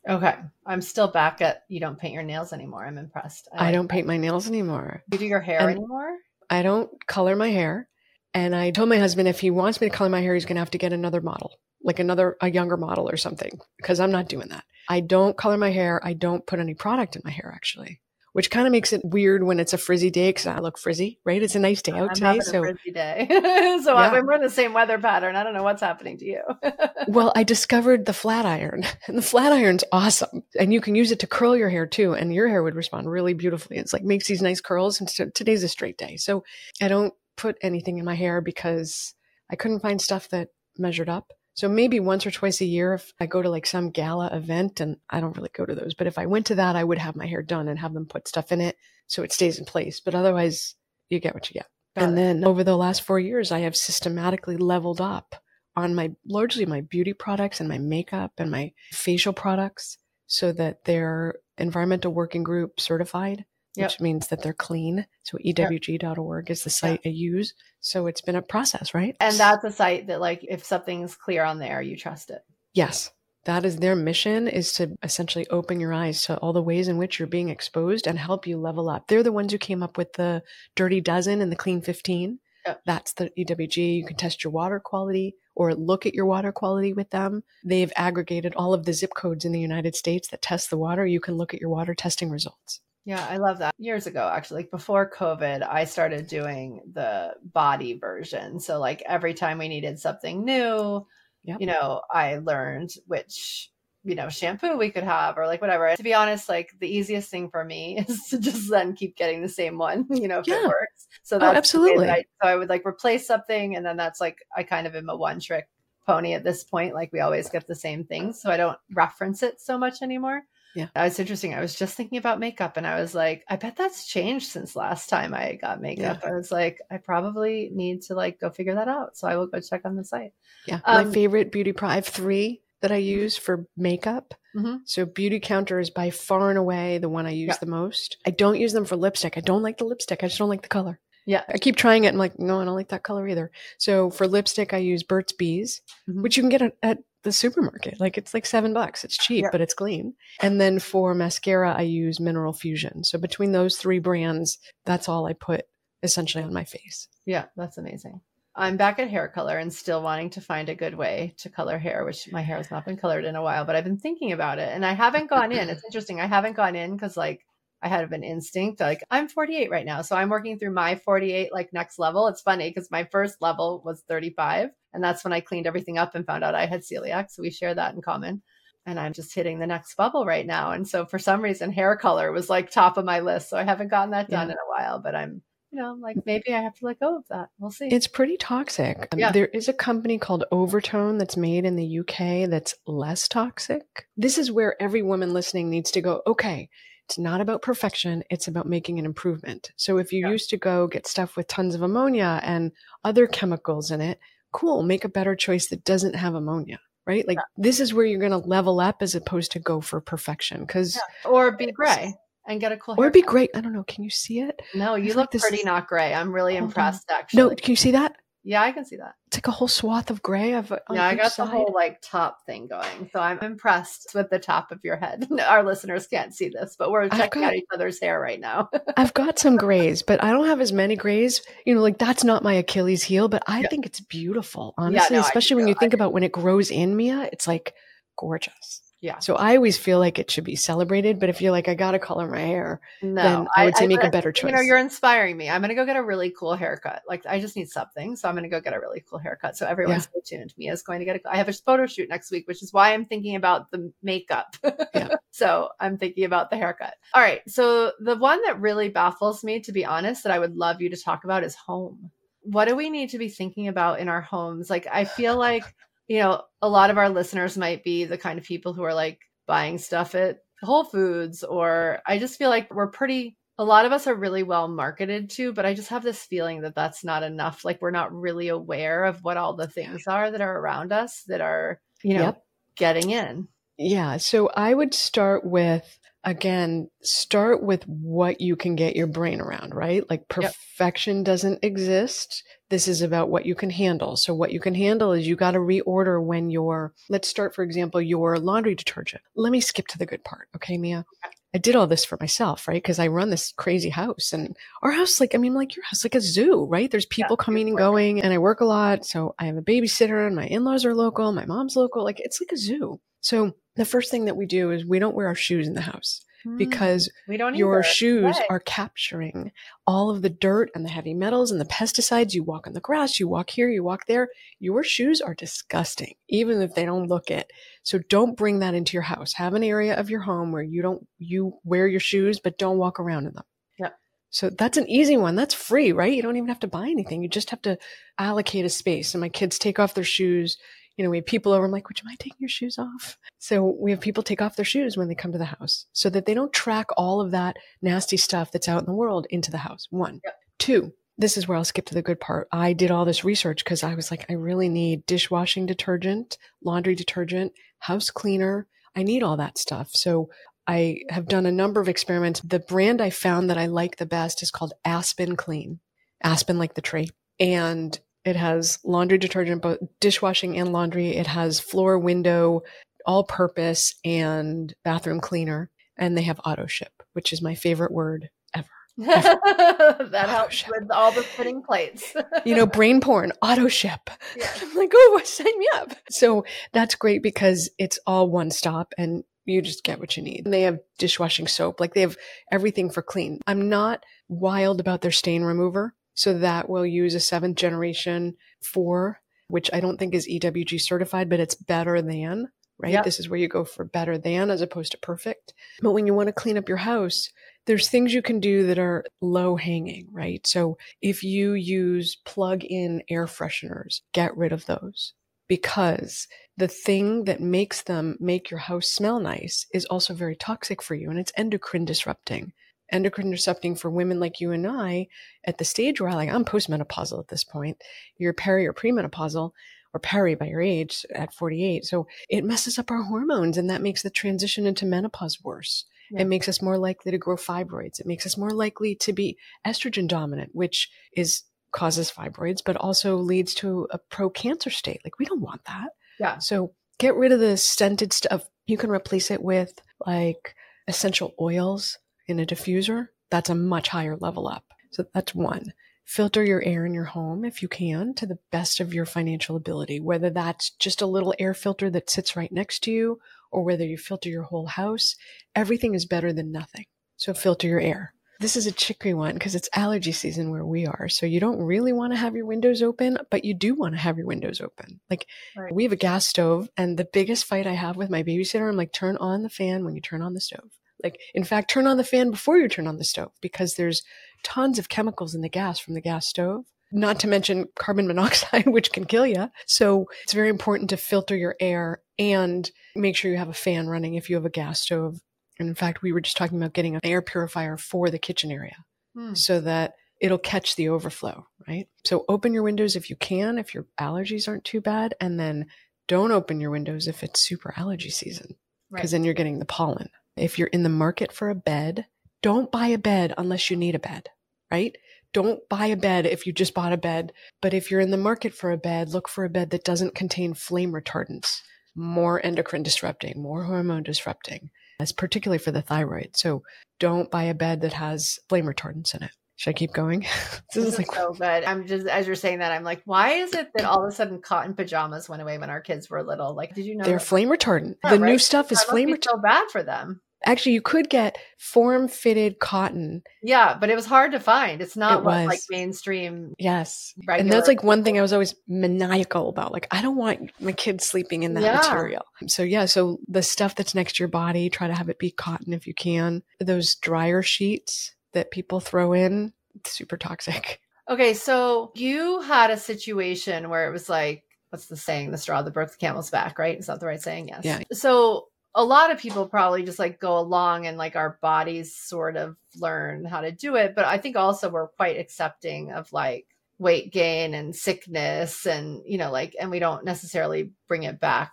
Okay. 0.08 0.36
I'm 0.64 0.80
still 0.80 1.08
back 1.08 1.40
at 1.40 1.64
you 1.68 1.80
don't 1.80 1.98
paint 1.98 2.14
your 2.14 2.22
nails 2.22 2.52
anymore. 2.52 2.86
I'm 2.86 2.98
impressed. 2.98 3.48
I, 3.52 3.68
I 3.68 3.72
don't 3.72 3.88
paint 3.88 4.06
my 4.06 4.16
nails 4.16 4.46
anymore. 4.46 5.02
You 5.12 5.18
do 5.18 5.26
your 5.26 5.40
hair 5.40 5.60
and 5.60 5.70
anymore? 5.70 6.16
I 6.48 6.62
don't 6.62 6.90
color 7.06 7.36
my 7.36 7.48
hair. 7.48 7.88
And 8.34 8.54
I 8.54 8.70
told 8.70 8.88
my 8.88 8.98
husband 8.98 9.28
if 9.28 9.40
he 9.40 9.50
wants 9.50 9.80
me 9.80 9.88
to 9.88 9.94
color 9.94 10.10
my 10.10 10.20
hair, 10.20 10.34
he's 10.34 10.44
going 10.44 10.56
to 10.56 10.60
have 10.60 10.70
to 10.70 10.78
get 10.78 10.92
another 10.92 11.20
model, 11.20 11.58
like 11.82 11.98
another, 11.98 12.36
a 12.40 12.50
younger 12.50 12.76
model 12.76 13.08
or 13.08 13.16
something, 13.16 13.58
because 13.76 14.00
I'm 14.00 14.12
not 14.12 14.28
doing 14.28 14.48
that. 14.48 14.64
I 14.88 15.00
don't 15.00 15.36
color 15.36 15.58
my 15.58 15.70
hair. 15.70 16.00
I 16.02 16.12
don't 16.12 16.46
put 16.46 16.60
any 16.60 16.74
product 16.74 17.16
in 17.16 17.22
my 17.24 17.30
hair, 17.30 17.52
actually 17.54 18.00
which 18.38 18.52
kind 18.52 18.68
of 18.68 18.70
makes 18.70 18.92
it 18.92 19.00
weird 19.04 19.42
when 19.42 19.58
it's 19.58 19.72
a 19.72 19.76
frizzy 19.76 20.10
day 20.10 20.28
because 20.28 20.46
I 20.46 20.60
look 20.60 20.78
frizzy, 20.78 21.18
right? 21.24 21.42
It's 21.42 21.56
a 21.56 21.58
nice 21.58 21.82
day 21.82 21.90
out 21.90 22.10
I'm 22.10 22.14
today. 22.14 22.38
so 22.38 22.62
frizzy 22.62 22.92
day. 22.92 23.26
so 23.82 23.98
yeah. 23.98 24.12
we're 24.12 24.34
in 24.34 24.42
the 24.42 24.48
same 24.48 24.72
weather 24.72 24.96
pattern. 24.96 25.34
I 25.34 25.42
don't 25.42 25.54
know 25.54 25.64
what's 25.64 25.82
happening 25.82 26.18
to 26.18 26.24
you. 26.24 26.42
well, 27.08 27.32
I 27.34 27.42
discovered 27.42 28.06
the 28.06 28.12
flat 28.12 28.46
iron 28.46 28.84
and 29.08 29.18
the 29.18 29.22
flat 29.22 29.52
iron's 29.52 29.82
awesome. 29.90 30.44
And 30.56 30.72
you 30.72 30.80
can 30.80 30.94
use 30.94 31.10
it 31.10 31.18
to 31.18 31.26
curl 31.26 31.56
your 31.56 31.68
hair 31.68 31.84
too. 31.84 32.12
And 32.12 32.32
your 32.32 32.46
hair 32.46 32.62
would 32.62 32.76
respond 32.76 33.10
really 33.10 33.34
beautifully. 33.34 33.76
It's 33.76 33.92
like 33.92 34.04
makes 34.04 34.28
these 34.28 34.40
nice 34.40 34.60
curls. 34.60 35.00
And 35.00 35.08
today's 35.34 35.64
a 35.64 35.68
straight 35.68 35.98
day. 35.98 36.16
So 36.16 36.44
I 36.80 36.86
don't 36.86 37.14
put 37.36 37.56
anything 37.60 37.98
in 37.98 38.04
my 38.04 38.14
hair 38.14 38.40
because 38.40 39.14
I 39.50 39.56
couldn't 39.56 39.80
find 39.80 40.00
stuff 40.00 40.28
that 40.28 40.50
measured 40.76 41.08
up. 41.08 41.32
So 41.58 41.68
maybe 41.68 41.98
once 41.98 42.24
or 42.24 42.30
twice 42.30 42.60
a 42.60 42.64
year, 42.64 42.94
if 42.94 43.12
I 43.18 43.26
go 43.26 43.42
to 43.42 43.50
like 43.50 43.66
some 43.66 43.90
gala 43.90 44.28
event, 44.28 44.78
and 44.78 44.96
I 45.10 45.18
don't 45.18 45.36
really 45.36 45.50
go 45.52 45.66
to 45.66 45.74
those, 45.74 45.92
but 45.92 46.06
if 46.06 46.16
I 46.16 46.26
went 46.26 46.46
to 46.46 46.54
that, 46.54 46.76
I 46.76 46.84
would 46.84 46.98
have 46.98 47.16
my 47.16 47.26
hair 47.26 47.42
done 47.42 47.66
and 47.66 47.76
have 47.80 47.94
them 47.94 48.06
put 48.06 48.28
stuff 48.28 48.52
in 48.52 48.60
it 48.60 48.76
so 49.08 49.24
it 49.24 49.32
stays 49.32 49.58
in 49.58 49.64
place. 49.64 49.98
But 49.98 50.14
otherwise, 50.14 50.76
you 51.10 51.18
get 51.18 51.34
what 51.34 51.50
you 51.50 51.54
get. 51.54 51.66
Got 51.96 52.04
and 52.04 52.12
it. 52.12 52.14
then 52.14 52.44
over 52.44 52.62
the 52.62 52.76
last 52.76 53.02
four 53.02 53.18
years, 53.18 53.50
I 53.50 53.58
have 53.58 53.74
systematically 53.74 54.56
leveled 54.56 55.00
up 55.00 55.34
on 55.74 55.96
my 55.96 56.12
largely 56.24 56.64
my 56.64 56.82
beauty 56.82 57.12
products 57.12 57.58
and 57.58 57.68
my 57.68 57.78
makeup 57.78 58.34
and 58.38 58.52
my 58.52 58.70
facial 58.92 59.32
products 59.32 59.98
so 60.28 60.52
that 60.52 60.84
they're 60.84 61.40
environmental 61.58 62.12
working 62.12 62.44
group 62.44 62.78
certified 62.78 63.44
yep. 63.76 63.90
which 63.90 64.00
means 64.00 64.28
that 64.28 64.42
they're 64.42 64.52
clean. 64.52 65.06
So 65.22 65.38
ewg.org 65.38 66.50
is 66.50 66.64
the 66.64 66.70
site 66.70 67.00
I 67.04 67.10
use. 67.10 67.54
So 67.80 68.06
it's 68.06 68.20
been 68.20 68.36
a 68.36 68.42
process, 68.42 68.94
right? 68.94 69.16
And 69.20 69.36
that's 69.36 69.64
a 69.64 69.72
site 69.72 70.06
that 70.08 70.20
like 70.20 70.44
if 70.48 70.64
something's 70.64 71.16
clear 71.16 71.44
on 71.44 71.58
there, 71.58 71.80
you 71.82 71.96
trust 71.96 72.30
it. 72.30 72.42
Yes. 72.74 73.10
That 73.44 73.64
is 73.64 73.76
their 73.76 73.96
mission 73.96 74.46
is 74.46 74.72
to 74.74 74.96
essentially 75.02 75.46
open 75.48 75.80
your 75.80 75.94
eyes 75.94 76.22
to 76.24 76.36
all 76.38 76.52
the 76.52 76.62
ways 76.62 76.88
in 76.88 76.98
which 76.98 77.18
you're 77.18 77.28
being 77.28 77.48
exposed 77.48 78.06
and 78.06 78.18
help 78.18 78.46
you 78.46 78.58
level 78.58 78.90
up. 78.90 79.06
They're 79.06 79.22
the 79.22 79.32
ones 79.32 79.52
who 79.52 79.58
came 79.58 79.82
up 79.82 79.96
with 79.96 80.12
the 80.14 80.42
dirty 80.74 81.00
dozen 81.00 81.40
and 81.40 81.50
the 81.50 81.56
clean 81.56 81.80
15. 81.80 82.40
Yep. 82.66 82.82
That's 82.84 83.12
the 83.14 83.30
EWG. 83.38 83.96
You 83.96 84.04
can 84.04 84.16
test 84.16 84.44
your 84.44 84.50
water 84.50 84.80
quality 84.80 85.34
or 85.54 85.74
look 85.74 86.04
at 86.04 86.14
your 86.14 86.26
water 86.26 86.52
quality 86.52 86.92
with 86.92 87.10
them. 87.10 87.42
They've 87.64 87.92
aggregated 87.96 88.54
all 88.54 88.74
of 88.74 88.84
the 88.84 88.92
zip 88.92 89.14
codes 89.16 89.44
in 89.44 89.52
the 89.52 89.60
United 89.60 89.96
States 89.96 90.28
that 90.28 90.42
test 90.42 90.68
the 90.68 90.76
water. 90.76 91.06
You 91.06 91.20
can 91.20 91.36
look 91.36 91.54
at 91.54 91.60
your 91.60 91.70
water 91.70 91.94
testing 91.94 92.30
results. 92.30 92.80
Yeah, 93.08 93.26
I 93.26 93.38
love 93.38 93.60
that. 93.60 93.74
Years 93.78 94.06
ago, 94.06 94.30
actually, 94.30 94.64
like 94.64 94.70
before 94.70 95.10
COVID, 95.10 95.66
I 95.66 95.84
started 95.84 96.26
doing 96.26 96.82
the 96.92 97.32
body 97.42 97.98
version. 97.98 98.60
So, 98.60 98.78
like 98.78 99.02
every 99.06 99.32
time 99.32 99.56
we 99.56 99.66
needed 99.68 99.98
something 99.98 100.44
new, 100.44 101.06
yep. 101.42 101.58
you 101.58 101.66
know, 101.66 102.02
I 102.10 102.36
learned 102.36 102.90
which, 103.06 103.70
you 104.04 104.14
know, 104.14 104.28
shampoo 104.28 104.76
we 104.76 104.90
could 104.90 105.04
have 105.04 105.38
or 105.38 105.46
like 105.46 105.62
whatever. 105.62 105.96
To 105.96 106.02
be 106.02 106.12
honest, 106.12 106.50
like 106.50 106.68
the 106.80 106.86
easiest 106.86 107.30
thing 107.30 107.48
for 107.48 107.64
me 107.64 107.96
is 108.06 108.28
to 108.28 108.38
just 108.38 108.68
then 108.68 108.94
keep 108.94 109.16
getting 109.16 109.40
the 109.40 109.48
same 109.48 109.78
one, 109.78 110.06
you 110.10 110.28
know, 110.28 110.40
if 110.40 110.46
yeah. 110.46 110.64
it 110.64 110.68
works. 110.68 111.08
So 111.22 111.36
oh, 111.36 111.38
that's 111.38 111.54
oh, 111.54 111.56
absolutely. 111.56 112.10
I, 112.10 112.24
so 112.42 112.48
I 112.50 112.56
would 112.56 112.68
like 112.68 112.84
replace 112.84 113.26
something 113.26 113.74
and 113.74 113.86
then 113.86 113.96
that's 113.96 114.20
like, 114.20 114.36
I 114.54 114.64
kind 114.64 114.86
of 114.86 114.94
am 114.94 115.08
a 115.08 115.16
one 115.16 115.40
trick 115.40 115.66
pony 116.06 116.34
at 116.34 116.44
this 116.44 116.62
point. 116.62 116.92
Like 116.92 117.10
we 117.14 117.20
always 117.20 117.48
get 117.48 117.66
the 117.66 117.74
same 117.74 118.04
things. 118.04 118.38
So 118.42 118.50
I 118.50 118.58
don't 118.58 118.76
reference 118.92 119.42
it 119.42 119.62
so 119.62 119.78
much 119.78 120.02
anymore. 120.02 120.42
Yeah. 120.74 120.88
It's 120.94 121.18
interesting. 121.18 121.54
I 121.54 121.60
was 121.60 121.74
just 121.74 121.96
thinking 121.96 122.18
about 122.18 122.38
makeup 122.38 122.76
and 122.76 122.86
I 122.86 123.00
was 123.00 123.14
like, 123.14 123.44
I 123.48 123.56
bet 123.56 123.76
that's 123.76 124.06
changed 124.06 124.48
since 124.48 124.76
last 124.76 125.08
time 125.08 125.34
I 125.34 125.58
got 125.60 125.80
makeup. 125.80 126.20
Yeah. 126.22 126.28
I 126.30 126.34
was 126.34 126.52
like, 126.52 126.80
I 126.90 126.98
probably 126.98 127.70
need 127.72 128.02
to 128.02 128.14
like 128.14 128.38
go 128.38 128.50
figure 128.50 128.74
that 128.74 128.88
out. 128.88 129.16
So 129.16 129.26
I 129.26 129.36
will 129.36 129.46
go 129.46 129.60
check 129.60 129.82
on 129.84 129.96
the 129.96 130.04
site. 130.04 130.32
Yeah. 130.66 130.80
Um, 130.84 131.08
My 131.08 131.12
favorite 131.12 131.50
beauty 131.50 131.72
product, 131.72 131.92
I 131.92 131.96
have 131.96 132.06
three 132.06 132.62
that 132.80 132.92
I 132.92 132.96
use 132.96 133.36
for 133.36 133.66
makeup. 133.76 134.34
Mm-hmm. 134.54 134.76
So 134.84 135.04
Beautycounter 135.04 135.80
is 135.80 135.90
by 135.90 136.10
far 136.10 136.50
and 136.50 136.58
away 136.58 136.98
the 136.98 137.08
one 137.08 137.26
I 137.26 137.30
use 137.30 137.48
yeah. 137.48 137.58
the 137.60 137.66
most. 137.66 138.16
I 138.26 138.30
don't 138.30 138.58
use 138.60 138.72
them 138.72 138.84
for 138.84 138.96
lipstick. 138.96 139.36
I 139.36 139.40
don't 139.40 139.62
like 139.62 139.78
the 139.78 139.84
lipstick. 139.84 140.22
I 140.22 140.28
just 140.28 140.38
don't 140.38 140.48
like 140.48 140.62
the 140.62 140.68
color. 140.68 141.00
Yeah. 141.28 141.42
I 141.46 141.58
keep 141.58 141.76
trying 141.76 142.04
it. 142.04 142.08
I'm 142.08 142.16
like, 142.16 142.38
no, 142.38 142.58
I 142.58 142.64
don't 142.64 142.74
like 142.74 142.88
that 142.88 143.02
color 143.02 143.28
either. 143.28 143.50
So 143.76 144.08
for 144.08 144.26
lipstick, 144.26 144.72
I 144.72 144.78
use 144.78 145.02
Burt's 145.02 145.34
Bees, 145.34 145.82
mm-hmm. 146.08 146.22
which 146.22 146.38
you 146.38 146.42
can 146.42 146.48
get 146.48 146.62
at, 146.62 146.72
at 146.82 146.98
the 147.22 147.32
supermarket. 147.32 148.00
Like 148.00 148.16
it's 148.16 148.32
like 148.32 148.46
seven 148.46 148.72
bucks. 148.72 149.04
It's 149.04 149.18
cheap, 149.18 149.42
yeah. 149.42 149.50
but 149.52 149.60
it's 149.60 149.74
clean. 149.74 150.14
And 150.40 150.58
then 150.58 150.78
for 150.78 151.14
mascara, 151.14 151.74
I 151.76 151.82
use 151.82 152.18
Mineral 152.18 152.54
Fusion. 152.54 153.04
So 153.04 153.18
between 153.18 153.52
those 153.52 153.76
three 153.76 153.98
brands, 153.98 154.56
that's 154.86 155.06
all 155.06 155.26
I 155.26 155.34
put 155.34 155.66
essentially 156.02 156.42
on 156.42 156.54
my 156.54 156.64
face. 156.64 157.08
Yeah, 157.26 157.44
that's 157.56 157.76
amazing. 157.76 158.22
I'm 158.56 158.78
back 158.78 158.98
at 158.98 159.10
hair 159.10 159.28
color 159.28 159.58
and 159.58 159.70
still 159.70 160.02
wanting 160.02 160.30
to 160.30 160.40
find 160.40 160.70
a 160.70 160.74
good 160.74 160.94
way 160.94 161.34
to 161.40 161.50
color 161.50 161.78
hair, 161.78 162.06
which 162.06 162.32
my 162.32 162.40
hair 162.40 162.56
has 162.56 162.70
not 162.70 162.86
been 162.86 162.96
colored 162.96 163.26
in 163.26 163.36
a 163.36 163.42
while, 163.42 163.66
but 163.66 163.76
I've 163.76 163.84
been 163.84 163.98
thinking 163.98 164.32
about 164.32 164.58
it 164.58 164.70
and 164.72 164.84
I 164.84 164.94
haven't 164.94 165.28
gone 165.28 165.52
in. 165.52 165.68
It's 165.68 165.84
interesting. 165.84 166.22
I 166.22 166.26
haven't 166.26 166.56
gone 166.56 166.74
in 166.74 166.94
because 166.94 167.18
like 167.18 167.44
I 167.82 167.88
had 167.88 168.12
an 168.12 168.24
instinct 168.24 168.80
like 168.80 169.02
I'm 169.10 169.28
48 169.28 169.70
right 169.70 169.86
now. 169.86 170.02
So 170.02 170.16
I'm 170.16 170.28
working 170.28 170.58
through 170.58 170.72
my 170.72 170.96
48 170.96 171.52
like 171.52 171.72
next 171.72 171.98
level. 171.98 172.26
It's 172.26 172.40
funny 172.40 172.70
because 172.70 172.90
my 172.90 173.04
first 173.04 173.40
level 173.40 173.82
was 173.84 174.02
35. 174.08 174.70
And 174.92 175.04
that's 175.04 175.22
when 175.22 175.32
I 175.32 175.40
cleaned 175.40 175.66
everything 175.66 175.98
up 175.98 176.14
and 176.14 176.26
found 176.26 176.42
out 176.42 176.54
I 176.54 176.66
had 176.66 176.82
celiac. 176.82 177.30
So 177.30 177.42
we 177.42 177.50
share 177.50 177.74
that 177.74 177.94
in 177.94 178.02
common. 178.02 178.42
And 178.86 178.98
I'm 178.98 179.12
just 179.12 179.34
hitting 179.34 179.58
the 179.58 179.66
next 179.66 179.96
bubble 179.96 180.24
right 180.24 180.46
now. 180.46 180.72
And 180.72 180.88
so 180.88 181.04
for 181.04 181.18
some 181.18 181.42
reason, 181.42 181.70
hair 181.70 181.96
color 181.96 182.32
was 182.32 182.48
like 182.48 182.70
top 182.70 182.96
of 182.96 183.04
my 183.04 183.20
list. 183.20 183.50
So 183.50 183.56
I 183.56 183.64
haven't 183.64 183.90
gotten 183.90 184.10
that 184.10 184.30
done 184.30 184.48
yeah. 184.48 184.52
in 184.52 184.58
a 184.58 184.70
while, 184.70 185.00
but 185.00 185.14
I'm 185.14 185.42
you 185.70 185.82
know, 185.82 185.98
like 186.00 186.16
maybe 186.24 186.54
I 186.54 186.62
have 186.62 186.74
to 186.76 186.86
let 186.86 187.00
go 187.00 187.16
of 187.18 187.24
that. 187.28 187.48
We'll 187.58 187.70
see. 187.70 187.88
It's 187.88 188.06
pretty 188.06 188.36
toxic. 188.36 189.08
Um, 189.12 189.18
yeah. 189.18 189.32
There 189.32 189.46
is 189.46 189.68
a 189.68 189.74
company 189.74 190.18
called 190.18 190.44
Overtone 190.50 191.18
that's 191.18 191.36
made 191.36 191.64
in 191.64 191.76
the 191.76 191.98
UK 192.00 192.48
that's 192.48 192.74
less 192.86 193.28
toxic. 193.28 194.06
This 194.16 194.38
is 194.38 194.50
where 194.50 194.80
every 194.80 195.02
woman 195.02 195.34
listening 195.34 195.68
needs 195.68 195.90
to 195.92 196.00
go, 196.00 196.22
okay, 196.26 196.70
it's 197.08 197.18
not 197.18 197.40
about 197.40 197.62
perfection, 197.62 198.22
it's 198.28 198.48
about 198.48 198.66
making 198.66 198.98
an 198.98 199.06
improvement. 199.06 199.72
So 199.76 199.96
if 199.96 200.12
you 200.12 200.26
yeah. 200.26 200.32
used 200.32 200.50
to 200.50 200.58
go 200.58 200.86
get 200.86 201.06
stuff 201.06 201.38
with 201.38 201.48
tons 201.48 201.74
of 201.74 201.80
ammonia 201.80 202.38
and 202.42 202.70
other 203.02 203.26
chemicals 203.26 203.90
in 203.90 204.02
it, 204.02 204.18
cool, 204.52 204.82
make 204.82 205.04
a 205.04 205.08
better 205.08 205.34
choice 205.34 205.68
that 205.68 205.84
doesn't 205.84 206.14
have 206.14 206.34
ammonia. 206.34 206.78
Right? 207.06 207.26
Like 207.26 207.38
yeah. 207.38 207.44
this 207.56 207.80
is 207.80 207.94
where 207.94 208.04
you're 208.04 208.20
going 208.20 208.32
to 208.32 208.46
level 208.46 208.78
up 208.78 209.00
as 209.00 209.14
opposed 209.14 209.52
to 209.52 209.58
go 209.58 209.80
for 209.80 210.02
perfection. 210.02 210.66
Cause, 210.66 210.96
yeah. 210.96 211.30
or 211.30 211.52
be 211.52 211.72
gray 211.72 212.14
and 212.46 212.60
get 212.60 212.72
a 212.72 212.76
cool 212.76 212.96
Or 212.98 213.04
it'd 213.04 213.14
be 213.14 213.22
great. 213.22 213.48
I 213.54 213.62
don't 213.62 213.72
know. 213.72 213.84
Can 213.84 214.04
you 214.04 214.10
see 214.10 214.40
it? 214.40 214.60
No, 214.74 214.94
you 214.94 215.14
look 215.14 215.16
like 215.16 215.30
this- 215.30 215.48
pretty 215.48 215.64
not 215.64 215.88
gray. 215.88 216.12
I'm 216.12 216.30
really 216.30 216.58
oh 216.58 216.60
Hold 216.60 216.64
on. 216.64 216.68
impressed 216.68 217.10
actually. 217.10 217.42
No, 217.42 217.48
can 217.48 217.72
you 217.72 217.76
see 217.76 217.92
that? 217.92 218.16
Yeah, 218.48 218.62
I 218.62 218.72
can 218.72 218.86
see 218.86 218.96
that. 218.96 219.12
It's 219.26 219.36
like 219.36 219.46
a 219.46 219.50
whole 219.50 219.68
swath 219.68 220.08
of 220.08 220.22
gray. 220.22 220.54
I've 220.54 220.72
uh, 220.72 220.78
Yeah, 220.90 221.04
I 221.04 221.14
got 221.16 221.32
side. 221.32 221.46
the 221.46 221.50
whole 221.50 221.70
like 221.74 222.00
top 222.00 222.46
thing 222.46 222.66
going. 222.66 223.10
So 223.12 223.20
I'm 223.20 223.38
impressed 223.40 224.12
with 224.14 224.30
the 224.30 224.38
top 224.38 224.72
of 224.72 224.78
your 224.82 224.96
head. 224.96 225.28
Our 225.46 225.62
listeners 225.62 226.06
can't 226.06 226.34
see 226.34 226.48
this, 226.48 226.74
but 226.78 226.90
we're 226.90 227.10
checking 227.10 227.42
got- 227.42 227.48
out 227.48 227.54
each 227.56 227.66
other's 227.74 228.00
hair 228.00 228.18
right 228.18 228.40
now. 228.40 228.70
I've 228.96 229.12
got 229.12 229.38
some 229.38 229.56
grays, 229.58 230.02
but 230.02 230.24
I 230.24 230.30
don't 230.32 230.46
have 230.46 230.62
as 230.62 230.72
many 230.72 230.96
grays. 230.96 231.42
You 231.66 231.74
know, 231.74 231.82
like 231.82 231.98
that's 231.98 232.24
not 232.24 232.42
my 232.42 232.54
Achilles 232.54 233.02
heel, 233.02 233.28
but 233.28 233.42
I 233.46 233.60
Yeah. 233.60 233.68
think 233.68 233.84
it's 233.84 234.00
beautiful, 234.00 234.72
honestly. 234.78 235.16
no, 235.16 235.20
especially 235.20 235.56
when 235.56 235.68
you 235.68 235.74
think 235.74 235.92
about 235.92 236.14
when 236.14 236.22
it 236.22 236.32
grows 236.32 236.70
in 236.70 236.96
Mia, 236.96 237.28
it's 237.30 237.46
like 237.46 237.74
gorgeous. 238.16 238.80
Yeah. 239.00 239.20
So 239.20 239.36
I 239.36 239.54
always 239.54 239.78
feel 239.78 240.00
like 240.00 240.18
it 240.18 240.28
should 240.30 240.42
be 240.44 240.56
celebrated, 240.56 241.20
but 241.20 241.28
if 241.28 241.40
you're 241.40 241.52
like, 241.52 241.68
I 241.68 241.74
gotta 241.74 242.00
color 242.00 242.28
my 242.28 242.40
hair, 242.40 242.80
No, 243.00 243.22
then 243.22 243.46
I 243.56 243.64
would 243.64 243.76
say 243.76 243.86
make 243.86 244.02
a 244.02 244.10
better 244.10 244.32
choice. 244.32 244.50
You 244.50 244.56
know, 244.56 244.60
you're 244.60 244.78
inspiring 244.78 245.36
me. 245.36 245.48
I'm 245.48 245.60
going 245.60 245.68
to 245.68 245.76
go 245.76 245.86
get 245.86 245.96
a 245.96 246.02
really 246.02 246.30
cool 246.30 246.54
haircut. 246.54 247.02
Like, 247.08 247.24
I 247.24 247.38
just 247.38 247.54
need 247.54 247.68
something. 247.68 248.16
So 248.16 248.28
I'm 248.28 248.34
going 248.34 248.42
to 248.42 248.48
go 248.48 248.60
get 248.60 248.74
a 248.74 248.80
really 248.80 249.04
cool 249.08 249.18
haircut. 249.20 249.56
So 249.56 249.66
everyone 249.66 249.94
Yeah. 249.96 250.00
stay 250.00 250.20
tuned. 250.24 250.52
Mia's 250.58 250.82
going 250.82 250.98
to 250.98 251.04
get 251.04 251.16
a, 251.16 251.20
I 251.30 251.36
have 251.36 251.48
a 251.48 251.52
photo 251.52 251.86
shoot 251.86 252.08
next 252.08 252.32
week, 252.32 252.48
which 252.48 252.62
is 252.62 252.72
why 252.72 252.92
I'm 252.92 253.06
thinking 253.06 253.36
about 253.36 253.70
the 253.70 253.92
makeup. 254.02 254.56
Yeah. 254.92 255.10
so 255.30 255.68
I'm 255.78 255.96
thinking 255.96 256.24
about 256.24 256.50
the 256.50 256.56
haircut. 256.56 256.94
All 257.14 257.22
right. 257.22 257.40
So 257.48 257.92
the 258.00 258.16
one 258.16 258.42
that 258.46 258.60
really 258.60 258.88
baffles 258.88 259.44
me, 259.44 259.60
to 259.60 259.72
be 259.72 259.84
honest, 259.84 260.24
that 260.24 260.32
I 260.32 260.40
would 260.40 260.56
love 260.56 260.80
you 260.80 260.90
to 260.90 260.96
talk 260.96 261.22
about 261.22 261.44
is 261.44 261.54
home. 261.54 262.10
What 262.42 262.66
do 262.66 262.74
we 262.74 262.90
need 262.90 263.10
to 263.10 263.18
be 263.18 263.28
thinking 263.28 263.68
about 263.68 264.00
in 264.00 264.08
our 264.08 264.22
homes? 264.22 264.70
Like, 264.70 264.88
I 264.90 265.04
feel 265.04 265.36
like, 265.36 265.64
you 266.08 266.18
know, 266.18 266.42
a 266.62 266.68
lot 266.68 266.90
of 266.90 266.98
our 266.98 267.08
listeners 267.10 267.56
might 267.56 267.84
be 267.84 268.04
the 268.04 268.18
kind 268.18 268.38
of 268.38 268.44
people 268.44 268.72
who 268.72 268.82
are 268.82 268.94
like 268.94 269.20
buying 269.46 269.78
stuff 269.78 270.14
at 270.14 270.38
Whole 270.62 270.84
Foods, 270.84 271.44
or 271.44 272.00
I 272.06 272.18
just 272.18 272.38
feel 272.38 272.50
like 272.50 272.74
we're 272.74 272.88
pretty, 272.90 273.36
a 273.58 273.64
lot 273.64 273.84
of 273.84 273.92
us 273.92 274.06
are 274.06 274.14
really 274.14 274.42
well 274.42 274.68
marketed 274.68 275.30
to, 275.30 275.52
but 275.52 275.66
I 275.66 275.74
just 275.74 275.90
have 275.90 276.02
this 276.02 276.22
feeling 276.24 276.62
that 276.62 276.74
that's 276.74 277.04
not 277.04 277.22
enough. 277.22 277.64
Like 277.64 277.80
we're 277.82 277.90
not 277.90 278.12
really 278.12 278.48
aware 278.48 279.04
of 279.04 279.22
what 279.22 279.36
all 279.36 279.54
the 279.54 279.68
things 279.68 280.04
are 280.08 280.30
that 280.30 280.40
are 280.40 280.58
around 280.58 280.92
us 280.92 281.22
that 281.28 281.40
are, 281.40 281.80
you 282.02 282.14
know, 282.14 282.22
Yep. 282.24 282.42
getting 282.76 283.10
in. 283.10 283.48
Yeah. 283.76 284.16
So 284.16 284.48
I 284.48 284.74
would 284.74 284.94
start 284.94 285.44
with, 285.44 285.97
again, 286.24 286.90
start 287.02 287.62
with 287.62 287.84
what 287.84 288.40
you 288.40 288.56
can 288.56 288.76
get 288.76 288.96
your 288.96 289.06
brain 289.06 289.40
around, 289.40 289.74
right? 289.74 290.08
Like 290.10 290.28
perfection 290.28 291.22
doesn't 291.22 291.60
exist. 291.62 292.42
This 292.70 292.88
is 292.88 293.02
about 293.02 293.30
what 293.30 293.46
you 293.46 293.54
can 293.54 293.70
handle. 293.70 294.16
So 294.16 294.34
what 294.34 294.52
you 294.52 294.60
can 294.60 294.74
handle 294.74 295.12
is 295.12 295.26
you 295.26 295.36
got 295.36 295.52
to 295.52 295.58
reorder 295.58 296.22
when 296.22 296.50
your, 296.50 296.92
let's 297.08 297.28
start, 297.28 297.54
for 297.54 297.62
example, 297.62 298.00
your 298.00 298.38
laundry 298.38 298.74
detergent. 298.74 299.22
Let 299.36 299.52
me 299.52 299.60
skip 299.60 299.86
to 299.88 299.98
the 299.98 300.06
good 300.06 300.24
part. 300.24 300.48
Okay, 300.56 300.76
Mia? 300.76 301.06
I 301.54 301.58
did 301.58 301.76
all 301.76 301.86
this 301.86 302.04
for 302.04 302.18
myself, 302.20 302.68
right? 302.68 302.82
Because 302.82 302.98
I 302.98 303.06
run 303.06 303.30
this 303.30 303.54
crazy 303.56 303.88
house 303.88 304.34
and 304.34 304.54
our 304.82 304.90
house, 304.90 305.18
like, 305.18 305.34
I 305.34 305.38
mean, 305.38 305.54
like 305.54 305.76
your 305.76 305.84
house, 305.86 306.04
like 306.04 306.14
a 306.14 306.20
zoo, 306.20 306.66
right? 306.68 306.90
There's 306.90 307.06
people 307.06 307.36
Yeah, 307.40 307.44
coming 307.44 307.68
and 307.68 307.78
going 307.78 308.20
and 308.20 308.34
I 308.34 308.38
work 308.38 308.60
a 308.60 308.66
lot. 308.66 309.06
So 309.06 309.34
I 309.38 309.46
have 309.46 309.56
a 309.56 309.62
babysitter 309.62 310.26
and 310.26 310.36
my 310.36 310.46
in-laws 310.46 310.84
are 310.84 310.94
local. 310.94 311.32
My 311.32 311.46
mom's 311.46 311.74
local. 311.74 312.04
Like 312.04 312.20
it's 312.20 312.38
like 312.38 312.52
a 312.52 312.58
zoo. 312.58 313.00
So 313.20 313.54
the 313.76 313.84
first 313.84 314.10
thing 314.10 314.26
that 314.26 314.36
we 314.36 314.46
do 314.46 314.70
is 314.70 314.84
we 314.84 314.98
don't 314.98 315.14
wear 315.14 315.26
our 315.28 315.34
shoes 315.34 315.66
in 315.68 315.74
the 315.74 315.80
house 315.80 316.20
mm, 316.46 316.58
because 316.58 317.10
we 317.28 317.36
don't 317.36 317.54
your 317.54 317.78
either. 317.80 317.82
shoes 317.88 318.24
Right. 318.24 318.46
are 318.50 318.60
capturing 318.60 319.52
all 319.86 320.10
of 320.10 320.22
the 320.22 320.30
dirt 320.30 320.70
and 320.74 320.84
the 320.84 320.90
heavy 320.90 321.14
metals 321.14 321.50
and 321.50 321.60
the 321.60 321.64
pesticides. 321.64 322.34
You 322.34 322.42
walk 322.42 322.66
on 322.66 322.72
the 322.72 322.80
grass, 322.80 323.20
you 323.20 323.28
walk 323.28 323.50
here, 323.50 323.68
you 323.68 323.84
walk 323.84 324.06
there. 324.06 324.28
Your 324.58 324.82
shoes 324.82 325.20
are 325.20 325.34
disgusting, 325.34 326.14
even 326.28 326.60
if 326.60 326.74
they 326.74 326.84
don't 326.84 327.08
look 327.08 327.30
it. 327.30 327.50
So 327.82 327.98
don't 328.08 328.36
bring 328.36 328.58
that 328.60 328.74
into 328.74 328.94
your 328.94 329.02
house. 329.02 329.34
Have 329.34 329.54
an 329.54 329.64
area 329.64 329.94
of 329.98 330.10
your 330.10 330.20
home 330.20 330.52
where 330.52 330.62
you 330.62 330.82
don't, 330.82 331.06
you 331.18 331.54
wear 331.64 331.86
your 331.86 332.00
shoes, 332.00 332.40
but 332.40 332.58
don't 332.58 332.78
walk 332.78 332.98
around 333.00 333.26
in 333.26 333.34
them. 333.34 333.44
Yeah. 333.78 333.90
So 334.30 334.50
that's 334.50 334.76
an 334.76 334.88
easy 334.90 335.16
one. 335.16 335.36
That's 335.36 335.54
free, 335.54 335.92
right? 335.92 336.12
You 336.12 336.22
don't 336.22 336.36
even 336.36 336.48
have 336.48 336.60
to 336.60 336.66
buy 336.68 336.88
anything. 336.88 337.22
You 337.22 337.28
just 337.28 337.50
have 337.50 337.62
to 337.62 337.78
allocate 338.18 338.64
a 338.64 338.68
space. 338.68 339.14
And 339.14 339.20
my 339.20 339.28
kids 339.28 339.58
take 339.58 339.78
off 339.78 339.94
their 339.94 340.04
shoes. 340.04 340.58
You 340.98 341.04
know, 341.04 341.10
we 341.10 341.16
have 341.18 341.26
people 341.26 341.52
over. 341.52 341.64
I'm 341.64 341.70
like, 341.70 341.88
would 341.88 341.98
you 341.98 342.04
mind 342.04 342.18
taking 342.18 342.36
your 342.40 342.50
shoes 342.50 342.76
off? 342.76 343.16
So 343.38 343.74
we 343.80 343.92
have 343.92 344.00
people 344.00 344.22
take 344.22 344.42
off 344.42 344.56
their 344.56 344.64
shoes 344.64 344.96
when 344.98 345.08
they 345.08 345.14
come 345.14 345.32
to 345.32 345.38
the 345.38 345.46
house 345.46 345.86
so 345.94 346.10
that 346.10 346.26
they 346.26 346.34
don't 346.34 346.52
track 346.52 346.88
all 346.98 347.22
of 347.22 347.30
that 347.30 347.56
nasty 347.80 348.18
stuff 348.18 348.52
that's 348.52 348.68
out 348.68 348.80
in 348.80 348.86
the 348.86 348.92
world 348.92 349.26
into 349.30 349.50
the 349.50 349.58
house. 349.58 349.86
One. 349.88 350.20
Yep. 350.24 350.34
Two, 350.58 350.92
this 351.16 351.36
is 351.36 351.48
where 351.48 351.56
I'll 351.56 351.64
skip 351.64 351.86
to 351.86 351.94
the 351.94 352.02
good 352.02 352.20
part. 352.20 352.48
I 352.52 352.72
did 352.72 352.90
all 352.90 353.04
this 353.04 353.24
research 353.24 353.64
because 353.64 353.82
I 353.82 353.94
was 353.94 354.10
like, 354.10 354.26
I 354.28 354.34
really 354.34 354.68
need 354.68 355.06
dishwashing 355.06 355.66
detergent, 355.66 356.36
laundry 356.62 356.94
detergent, 356.94 357.52
house 357.78 358.10
cleaner. 358.10 358.66
I 358.94 359.04
need 359.04 359.22
all 359.22 359.36
that 359.36 359.56
stuff. 359.56 359.90
So 359.92 360.30
I 360.66 360.98
have 361.10 361.26
done 361.26 361.46
a 361.46 361.52
number 361.52 361.80
of 361.80 361.88
experiments. 361.88 362.40
The 362.40 362.58
brand 362.58 363.00
I 363.00 363.10
found 363.10 363.48
that 363.50 363.58
I 363.58 363.66
like 363.66 363.96
the 363.96 364.06
best 364.06 364.42
is 364.42 364.50
called 364.50 364.74
Aspen 364.84 365.36
Clean. 365.36 365.80
Aspen 366.22 366.58
like 366.58 366.74
the 366.74 366.82
tree. 366.82 367.08
And 367.40 367.98
it 368.28 368.36
has 368.36 368.78
laundry 368.84 369.18
detergent, 369.18 369.62
both 369.62 369.78
dishwashing 370.00 370.58
and 370.58 370.72
laundry. 370.72 371.16
It 371.16 371.26
has 371.26 371.60
floor, 371.60 371.98
window, 371.98 372.62
all 373.06 373.24
purpose 373.24 373.94
and 374.04 374.74
bathroom 374.84 375.20
cleaner. 375.20 375.70
And 375.96 376.16
they 376.16 376.22
have 376.22 376.40
auto 376.44 376.66
ship, 376.66 376.92
which 377.14 377.32
is 377.32 377.42
my 377.42 377.54
favorite 377.54 377.90
word 377.90 378.28
ever. 378.54 378.68
that 378.98 380.26
helps 380.28 380.56
ship. 380.56 380.70
with 380.70 380.90
all 380.92 381.10
the 381.10 381.22
spinning 381.22 381.62
plates. 381.62 382.14
You 382.44 382.54
know, 382.54 382.66
brain 382.66 383.00
porn, 383.00 383.32
auto 383.42 383.68
ship. 383.68 384.08
Yeah. 384.36 384.50
I'm 384.62 384.76
like, 384.76 384.92
oh, 384.94 385.20
sign 385.24 385.58
me 385.58 385.68
up. 385.74 385.92
So 386.10 386.44
that's 386.72 386.94
great 386.94 387.22
because 387.22 387.68
it's 387.78 387.98
all 388.06 388.30
one 388.30 388.50
stop 388.50 388.94
and 388.96 389.24
you 389.44 389.60
just 389.62 389.84
get 389.84 389.98
what 389.98 390.16
you 390.16 390.22
need. 390.22 390.44
And 390.44 390.54
they 390.54 390.62
have 390.62 390.78
dishwashing 390.98 391.46
soap, 391.46 391.80
like 391.80 391.94
they 391.94 392.02
have 392.02 392.16
everything 392.52 392.90
for 392.90 393.02
clean. 393.02 393.40
I'm 393.46 393.68
not 393.68 394.04
wild 394.28 394.80
about 394.80 395.00
their 395.00 395.10
stain 395.10 395.42
remover. 395.42 395.94
So 396.18 396.36
that 396.36 396.68
will 396.68 396.84
use 396.84 397.14
a 397.14 397.20
seventh 397.20 397.58
generation 397.58 398.34
four, 398.60 399.20
which 399.46 399.70
I 399.72 399.78
don't 399.78 399.98
think 399.98 400.16
is 400.16 400.26
EWG 400.26 400.80
certified, 400.80 401.30
but 401.30 401.38
it's 401.38 401.54
better 401.54 402.02
than, 402.02 402.48
right? 402.76 402.94
Yep. 402.94 403.04
This 403.04 403.20
is 403.20 403.28
where 403.28 403.38
you 403.38 403.46
go 403.46 403.64
for 403.64 403.84
better 403.84 404.18
than 404.18 404.50
as 404.50 404.60
opposed 404.60 404.90
to 404.90 404.98
perfect. 404.98 405.54
But 405.80 405.92
when 405.92 406.08
you 406.08 406.14
want 406.14 406.26
to 406.26 406.32
clean 406.32 406.58
up 406.58 406.68
your 406.68 406.78
house, 406.78 407.30
there's 407.66 407.88
things 407.88 408.12
you 408.12 408.20
can 408.20 408.40
do 408.40 408.66
that 408.66 408.80
are 408.80 409.04
low 409.20 409.54
hanging, 409.54 410.08
right? 410.10 410.44
So 410.44 410.76
if 411.00 411.22
you 411.22 411.52
use 411.52 412.16
plug 412.24 412.64
in 412.64 413.00
air 413.08 413.26
fresheners, 413.26 414.00
get 414.12 414.36
rid 414.36 414.50
of 414.50 414.66
those 414.66 415.12
because 415.46 416.26
the 416.56 416.66
thing 416.66 417.26
that 417.26 417.40
makes 417.40 417.82
them 417.82 418.16
make 418.18 418.50
your 418.50 418.58
house 418.58 418.88
smell 418.88 419.20
nice 419.20 419.66
is 419.72 419.84
also 419.84 420.14
very 420.14 420.34
toxic 420.34 420.82
for 420.82 420.96
you 420.96 421.10
and 421.10 421.18
it's 421.20 421.32
endocrine 421.36 421.84
disrupting. 421.84 422.54
Endocrine 422.90 423.30
disrupting 423.30 423.74
for 423.74 423.90
women 423.90 424.20
like 424.20 424.40
you 424.40 424.52
and 424.52 424.66
I 424.66 425.08
at 425.44 425.58
the 425.58 425.64
stage 425.64 426.00
where 426.00 426.12
like 426.12 426.30
I'm 426.30 426.44
postmenopausal 426.44 427.18
at 427.18 427.28
this 427.28 427.44
point. 427.44 427.82
You're 428.16 428.32
peri 428.32 428.66
or 428.66 428.72
premenopausal 428.72 429.52
or 429.94 430.00
peri 430.00 430.34
by 430.34 430.46
your 430.46 430.60
age 430.60 431.04
at 431.14 431.32
48. 431.32 431.84
So 431.84 432.06
it 432.28 432.44
messes 432.44 432.78
up 432.78 432.90
our 432.90 433.02
hormones 433.02 433.56
and 433.56 433.70
that 433.70 433.82
makes 433.82 434.02
the 434.02 434.10
transition 434.10 434.66
into 434.66 434.86
menopause 434.86 435.38
worse. 435.42 435.84
Yeah. 436.10 436.22
It 436.22 436.26
makes 436.26 436.48
us 436.48 436.62
more 436.62 436.78
likely 436.78 437.12
to 437.12 437.18
grow 437.18 437.36
fibroids. 437.36 438.00
It 438.00 438.06
makes 438.06 438.24
us 438.24 438.36
more 438.36 438.50
likely 438.50 438.94
to 438.96 439.12
be 439.12 439.36
estrogen 439.66 440.08
dominant, 440.08 440.50
which 440.54 440.90
is 441.14 441.42
causes 441.72 442.10
fibroids, 442.10 442.60
but 442.64 442.76
also 442.76 443.16
leads 443.16 443.54
to 443.54 443.86
a 443.90 443.98
pro 443.98 444.30
cancer 444.30 444.70
state. 444.70 445.00
Like 445.04 445.18
we 445.18 445.26
don't 445.26 445.42
want 445.42 445.64
that. 445.66 445.90
Yeah. 446.18 446.38
So 446.38 446.72
get 446.98 447.14
rid 447.14 447.32
of 447.32 447.40
the 447.40 447.56
scented 447.56 448.12
stuff. 448.12 448.48
You 448.66 448.78
can 448.78 448.90
replace 448.90 449.30
it 449.30 449.42
with 449.42 449.80
like 450.06 450.54
essential 450.86 451.34
oils 451.40 451.98
in 452.28 452.38
a 452.38 452.46
diffuser. 452.46 453.08
That's 453.30 453.50
a 453.50 453.54
much 453.54 453.88
higher 453.88 454.16
level 454.16 454.46
up. 454.48 454.64
So 454.90 455.04
that's 455.14 455.34
one. 455.34 455.72
Filter 456.04 456.42
your 456.42 456.62
air 456.62 456.86
in 456.86 456.94
your 456.94 457.04
home 457.04 457.44
if 457.44 457.60
you 457.60 457.68
can 457.68 458.14
to 458.14 458.24
the 458.26 458.38
best 458.50 458.80
of 458.80 458.94
your 458.94 459.04
financial 459.04 459.56
ability, 459.56 460.00
whether 460.00 460.30
that's 460.30 460.70
just 460.70 461.02
a 461.02 461.06
little 461.06 461.34
air 461.38 461.52
filter 461.52 461.90
that 461.90 462.08
sits 462.08 462.36
right 462.36 462.50
next 462.50 462.82
to 462.84 462.90
you 462.90 463.20
or 463.50 463.62
whether 463.62 463.84
you 463.84 463.98
filter 463.98 464.30
your 464.30 464.44
whole 464.44 464.66
house. 464.66 465.16
Everything 465.54 465.94
is 465.94 466.06
better 466.06 466.32
than 466.32 466.50
nothing. 466.52 466.86
So 467.16 467.34
filter 467.34 467.66
your 467.68 467.80
air. 467.80 468.14
This 468.40 468.56
is 468.56 468.66
a 468.66 468.72
chicory 468.72 469.14
one 469.14 469.34
because 469.34 469.54
it's 469.56 469.68
allergy 469.74 470.12
season 470.12 470.50
where 470.50 470.64
we 470.64 470.86
are. 470.86 471.08
So 471.08 471.26
you 471.26 471.40
don't 471.40 471.60
really 471.60 471.92
want 471.92 472.12
to 472.12 472.18
have 472.18 472.36
your 472.36 472.46
windows 472.46 472.82
open, 472.82 473.18
but 473.30 473.44
you 473.44 473.52
do 473.52 473.74
want 473.74 473.94
to 473.94 474.00
have 474.00 474.16
your 474.16 474.26
windows 474.28 474.60
open. 474.60 475.00
Like 475.10 475.26
Right. 475.56 475.74
we 475.74 475.82
have 475.82 475.92
a 475.92 475.96
gas 475.96 476.26
stove 476.26 476.70
and 476.76 476.96
the 476.96 477.04
biggest 477.12 477.44
fight 477.44 477.66
I 477.66 477.72
have 477.72 477.96
with 477.96 478.10
my 478.10 478.22
babysitter, 478.22 478.68
I'm 478.68 478.76
like, 478.76 478.92
turn 478.92 479.16
on 479.16 479.42
the 479.42 479.50
fan 479.50 479.84
when 479.84 479.94
you 479.94 480.00
turn 480.00 480.22
on 480.22 480.34
the 480.34 480.40
stove. 480.40 480.70
Like, 481.02 481.18
in 481.34 481.44
fact, 481.44 481.70
turn 481.70 481.86
on 481.86 481.96
the 481.96 482.04
fan 482.04 482.30
before 482.30 482.58
you 482.58 482.68
turn 482.68 482.86
on 482.86 482.98
the 482.98 483.04
stove 483.04 483.32
because 483.40 483.74
there's 483.74 484.02
tons 484.42 484.78
of 484.78 484.88
chemicals 484.88 485.34
in 485.34 485.40
the 485.42 485.48
gas 485.48 485.78
from 485.78 485.94
the 485.94 486.00
gas 486.00 486.26
stove. 486.26 486.64
Not 486.90 487.20
to 487.20 487.26
mention 487.28 487.66
carbon 487.76 488.06
monoxide, 488.06 488.66
which 488.66 488.92
can 488.92 489.04
kill 489.04 489.26
you. 489.26 489.50
So 489.66 490.06
it's 490.24 490.32
very 490.32 490.48
important 490.48 490.90
to 490.90 490.96
filter 490.96 491.36
your 491.36 491.54
air 491.60 492.00
and 492.18 492.70
make 492.96 493.14
sure 493.16 493.30
you 493.30 493.36
have 493.36 493.48
a 493.50 493.54
fan 493.54 493.88
running 493.88 494.14
if 494.14 494.28
you 494.30 494.36
have 494.36 494.46
a 494.46 494.50
gas 494.50 494.80
stove. 494.80 495.20
And 495.58 495.68
in 495.68 495.74
fact, 495.74 496.02
we 496.02 496.12
were 496.12 496.20
just 496.20 496.36
talking 496.36 496.56
about 496.56 496.72
getting 496.72 496.94
an 496.94 497.00
air 497.04 497.20
purifier 497.22 497.76
for 497.76 498.08
the 498.10 498.18
kitchen 498.18 498.50
area 498.50 498.76
Hmm. 499.14 499.34
so 499.34 499.60
that 499.60 499.94
it'll 500.20 500.38
catch 500.38 500.76
the 500.76 500.88
overflow, 500.88 501.46
right? 501.68 501.88
So 502.04 502.24
open 502.28 502.52
your 502.54 502.62
windows 502.62 502.96
if 502.96 503.08
you 503.10 503.16
can, 503.16 503.58
if 503.58 503.72
your 503.74 503.86
allergies 504.00 504.48
aren't 504.48 504.64
too 504.64 504.80
bad, 504.80 505.14
and 505.20 505.38
then 505.38 505.66
don't 506.08 506.32
open 506.32 506.60
your 506.60 506.70
windows 506.70 507.06
if 507.06 507.22
it's 507.22 507.40
super 507.40 507.72
allergy 507.76 508.10
season 508.10 508.56
Right. 508.90 508.98
because 509.00 509.10
then 509.10 509.22
you're 509.24 509.34
getting 509.34 509.58
the 509.58 509.64
pollen. 509.66 510.08
If 510.38 510.58
you're 510.58 510.68
in 510.68 510.82
the 510.82 510.88
market 510.88 511.32
for 511.32 511.50
a 511.50 511.54
bed, 511.54 512.06
don't 512.42 512.70
buy 512.70 512.88
a 512.88 512.98
bed 512.98 513.34
unless 513.36 513.70
you 513.70 513.76
need 513.76 513.94
a 513.94 514.00
bed, 514.00 514.28
right? 514.70 514.96
Don't 515.34 515.60
buy 515.68 515.86
a 515.86 515.96
bed 515.96 516.26
if 516.26 516.46
you 516.46 516.52
just 516.52 516.74
bought 516.74 516.92
a 516.92 516.96
bed. 516.96 517.32
But 517.60 517.74
if 517.74 517.90
you're 517.90 518.00
in 518.00 518.10
the 518.10 518.16
market 518.16 518.54
for 518.54 518.70
a 518.70 518.78
bed, 518.78 519.10
look 519.10 519.28
for 519.28 519.44
a 519.44 519.50
bed 519.50 519.70
that 519.70 519.84
doesn't 519.84 520.14
contain 520.14 520.54
flame 520.54 520.92
retardants, 520.92 521.60
more 521.94 522.44
endocrine 522.44 522.82
disrupting, 522.82 523.42
more 523.42 523.64
hormone 523.64 524.02
disrupting. 524.02 524.70
That's 524.98 525.12
particularly 525.12 525.58
for 525.58 525.70
the 525.70 525.82
thyroid. 525.82 526.30
So 526.34 526.62
don't 526.98 527.30
buy 527.30 527.44
a 527.44 527.54
bed 527.54 527.82
that 527.82 527.92
has 527.92 528.38
flame 528.48 528.66
retardants 528.66 529.14
in 529.14 529.22
it. 529.22 529.30
Should 529.56 529.70
I 529.70 529.74
keep 529.74 529.92
going? 529.92 530.20
this, 530.74 530.84
is 530.84 530.98
like 530.98 531.12
so 531.12 531.32
good. 531.32 531.64
I'm 531.64 531.84
just 531.84 532.06
as 532.06 532.28
you're 532.28 532.36
saying 532.36 532.60
that, 532.60 532.70
I'm 532.70 532.84
like, 532.84 533.02
why 533.04 533.32
is 533.32 533.52
it 533.54 533.68
that 533.74 533.84
all 533.84 534.04
of 534.04 534.08
a 534.08 534.14
sudden 534.14 534.40
cotton 534.40 534.74
pajamas 534.74 535.28
went 535.28 535.42
away 535.42 535.58
when 535.58 535.68
our 535.68 535.80
kids 535.80 536.08
were 536.08 536.22
little? 536.22 536.54
Like, 536.54 536.76
did 536.76 536.84
you 536.84 536.96
know 536.96 537.04
they're 537.04 537.18
that? 537.18 537.24
flame 537.24 537.48
retardant? 537.48 537.96
Yeah, 538.04 538.10
the 538.10 538.20
right? 538.20 538.30
new 538.30 538.38
stuff 538.38 538.70
is 538.70 538.82
flame 538.84 539.08
retardant. 539.08 539.24
So 539.24 539.36
bad 539.38 539.70
for 539.72 539.82
them. 539.82 540.20
Actually, 540.46 540.72
you 540.72 540.82
could 540.82 541.10
get 541.10 541.36
form 541.58 542.06
fitted 542.06 542.60
cotton. 542.60 543.22
Yeah, 543.42 543.76
but 543.78 543.90
it 543.90 543.96
was 543.96 544.06
hard 544.06 544.32
to 544.32 544.40
find. 544.40 544.80
It's 544.80 544.96
not 544.96 545.20
it 545.20 545.24
what, 545.24 545.46
like 545.46 545.60
mainstream. 545.68 546.54
Yes. 546.58 547.12
right. 547.26 547.40
And 547.40 547.50
that's 547.50 547.66
like 547.66 547.82
one 547.82 548.04
thing 548.04 548.18
I 548.18 548.22
was 548.22 548.32
always 548.32 548.54
maniacal 548.68 549.48
about. 549.48 549.72
Like, 549.72 549.88
I 549.90 550.00
don't 550.00 550.16
want 550.16 550.52
my 550.60 550.72
kids 550.72 551.04
sleeping 551.04 551.42
in 551.42 551.54
that 551.54 551.62
yeah. 551.62 551.76
material. 551.76 552.24
So, 552.46 552.62
yeah. 552.62 552.84
So, 552.84 553.18
the 553.26 553.42
stuff 553.42 553.74
that's 553.74 553.94
next 553.94 554.16
to 554.16 554.22
your 554.22 554.28
body, 554.28 554.70
try 554.70 554.86
to 554.86 554.94
have 554.94 555.08
it 555.08 555.18
be 555.18 555.30
cotton 555.30 555.72
if 555.72 555.86
you 555.86 555.94
can. 555.94 556.42
Those 556.60 556.94
dryer 556.94 557.42
sheets 557.42 558.14
that 558.32 558.52
people 558.52 558.78
throw 558.80 559.12
in, 559.12 559.52
super 559.84 560.16
toxic. 560.16 560.80
Okay. 561.10 561.32
So, 561.32 561.90
you 561.94 562.42
had 562.42 562.70
a 562.70 562.76
situation 562.76 563.70
where 563.70 563.88
it 563.88 563.92
was 563.92 564.10
like, 564.10 564.44
what's 564.68 564.88
the 564.88 564.96
saying? 564.98 565.30
The 565.30 565.38
straw 565.38 565.62
that 565.62 565.72
broke 565.72 565.90
the 565.90 565.96
camel's 565.96 566.28
back, 566.28 566.58
right? 566.58 566.78
Is 566.78 566.84
that 566.88 567.00
the 567.00 567.06
right 567.06 567.18
saying? 567.18 567.48
Yes. 567.48 567.64
Yeah. 567.64 567.80
So, 567.92 568.48
a 568.78 568.84
lot 568.84 569.10
of 569.10 569.18
people 569.18 569.48
probably 569.48 569.82
just 569.82 569.98
like 569.98 570.20
go 570.20 570.38
along 570.38 570.86
and 570.86 570.96
like 570.96 571.16
our 571.16 571.36
bodies 571.42 571.96
sort 571.96 572.36
of 572.36 572.56
learn 572.76 573.24
how 573.24 573.40
to 573.40 573.50
do 573.50 573.74
it. 573.74 573.96
But 573.96 574.04
I 574.04 574.18
think 574.18 574.36
also 574.36 574.70
we're 574.70 574.86
quite 574.86 575.18
accepting 575.18 575.90
of 575.90 576.12
like 576.12 576.46
weight 576.78 577.12
gain 577.12 577.54
and 577.54 577.74
sickness 577.74 578.66
and, 578.66 579.02
you 579.04 579.18
know, 579.18 579.32
like, 579.32 579.56
and 579.60 579.72
we 579.72 579.80
don't 579.80 580.04
necessarily 580.04 580.70
bring 580.86 581.02
it 581.02 581.18
back 581.18 581.50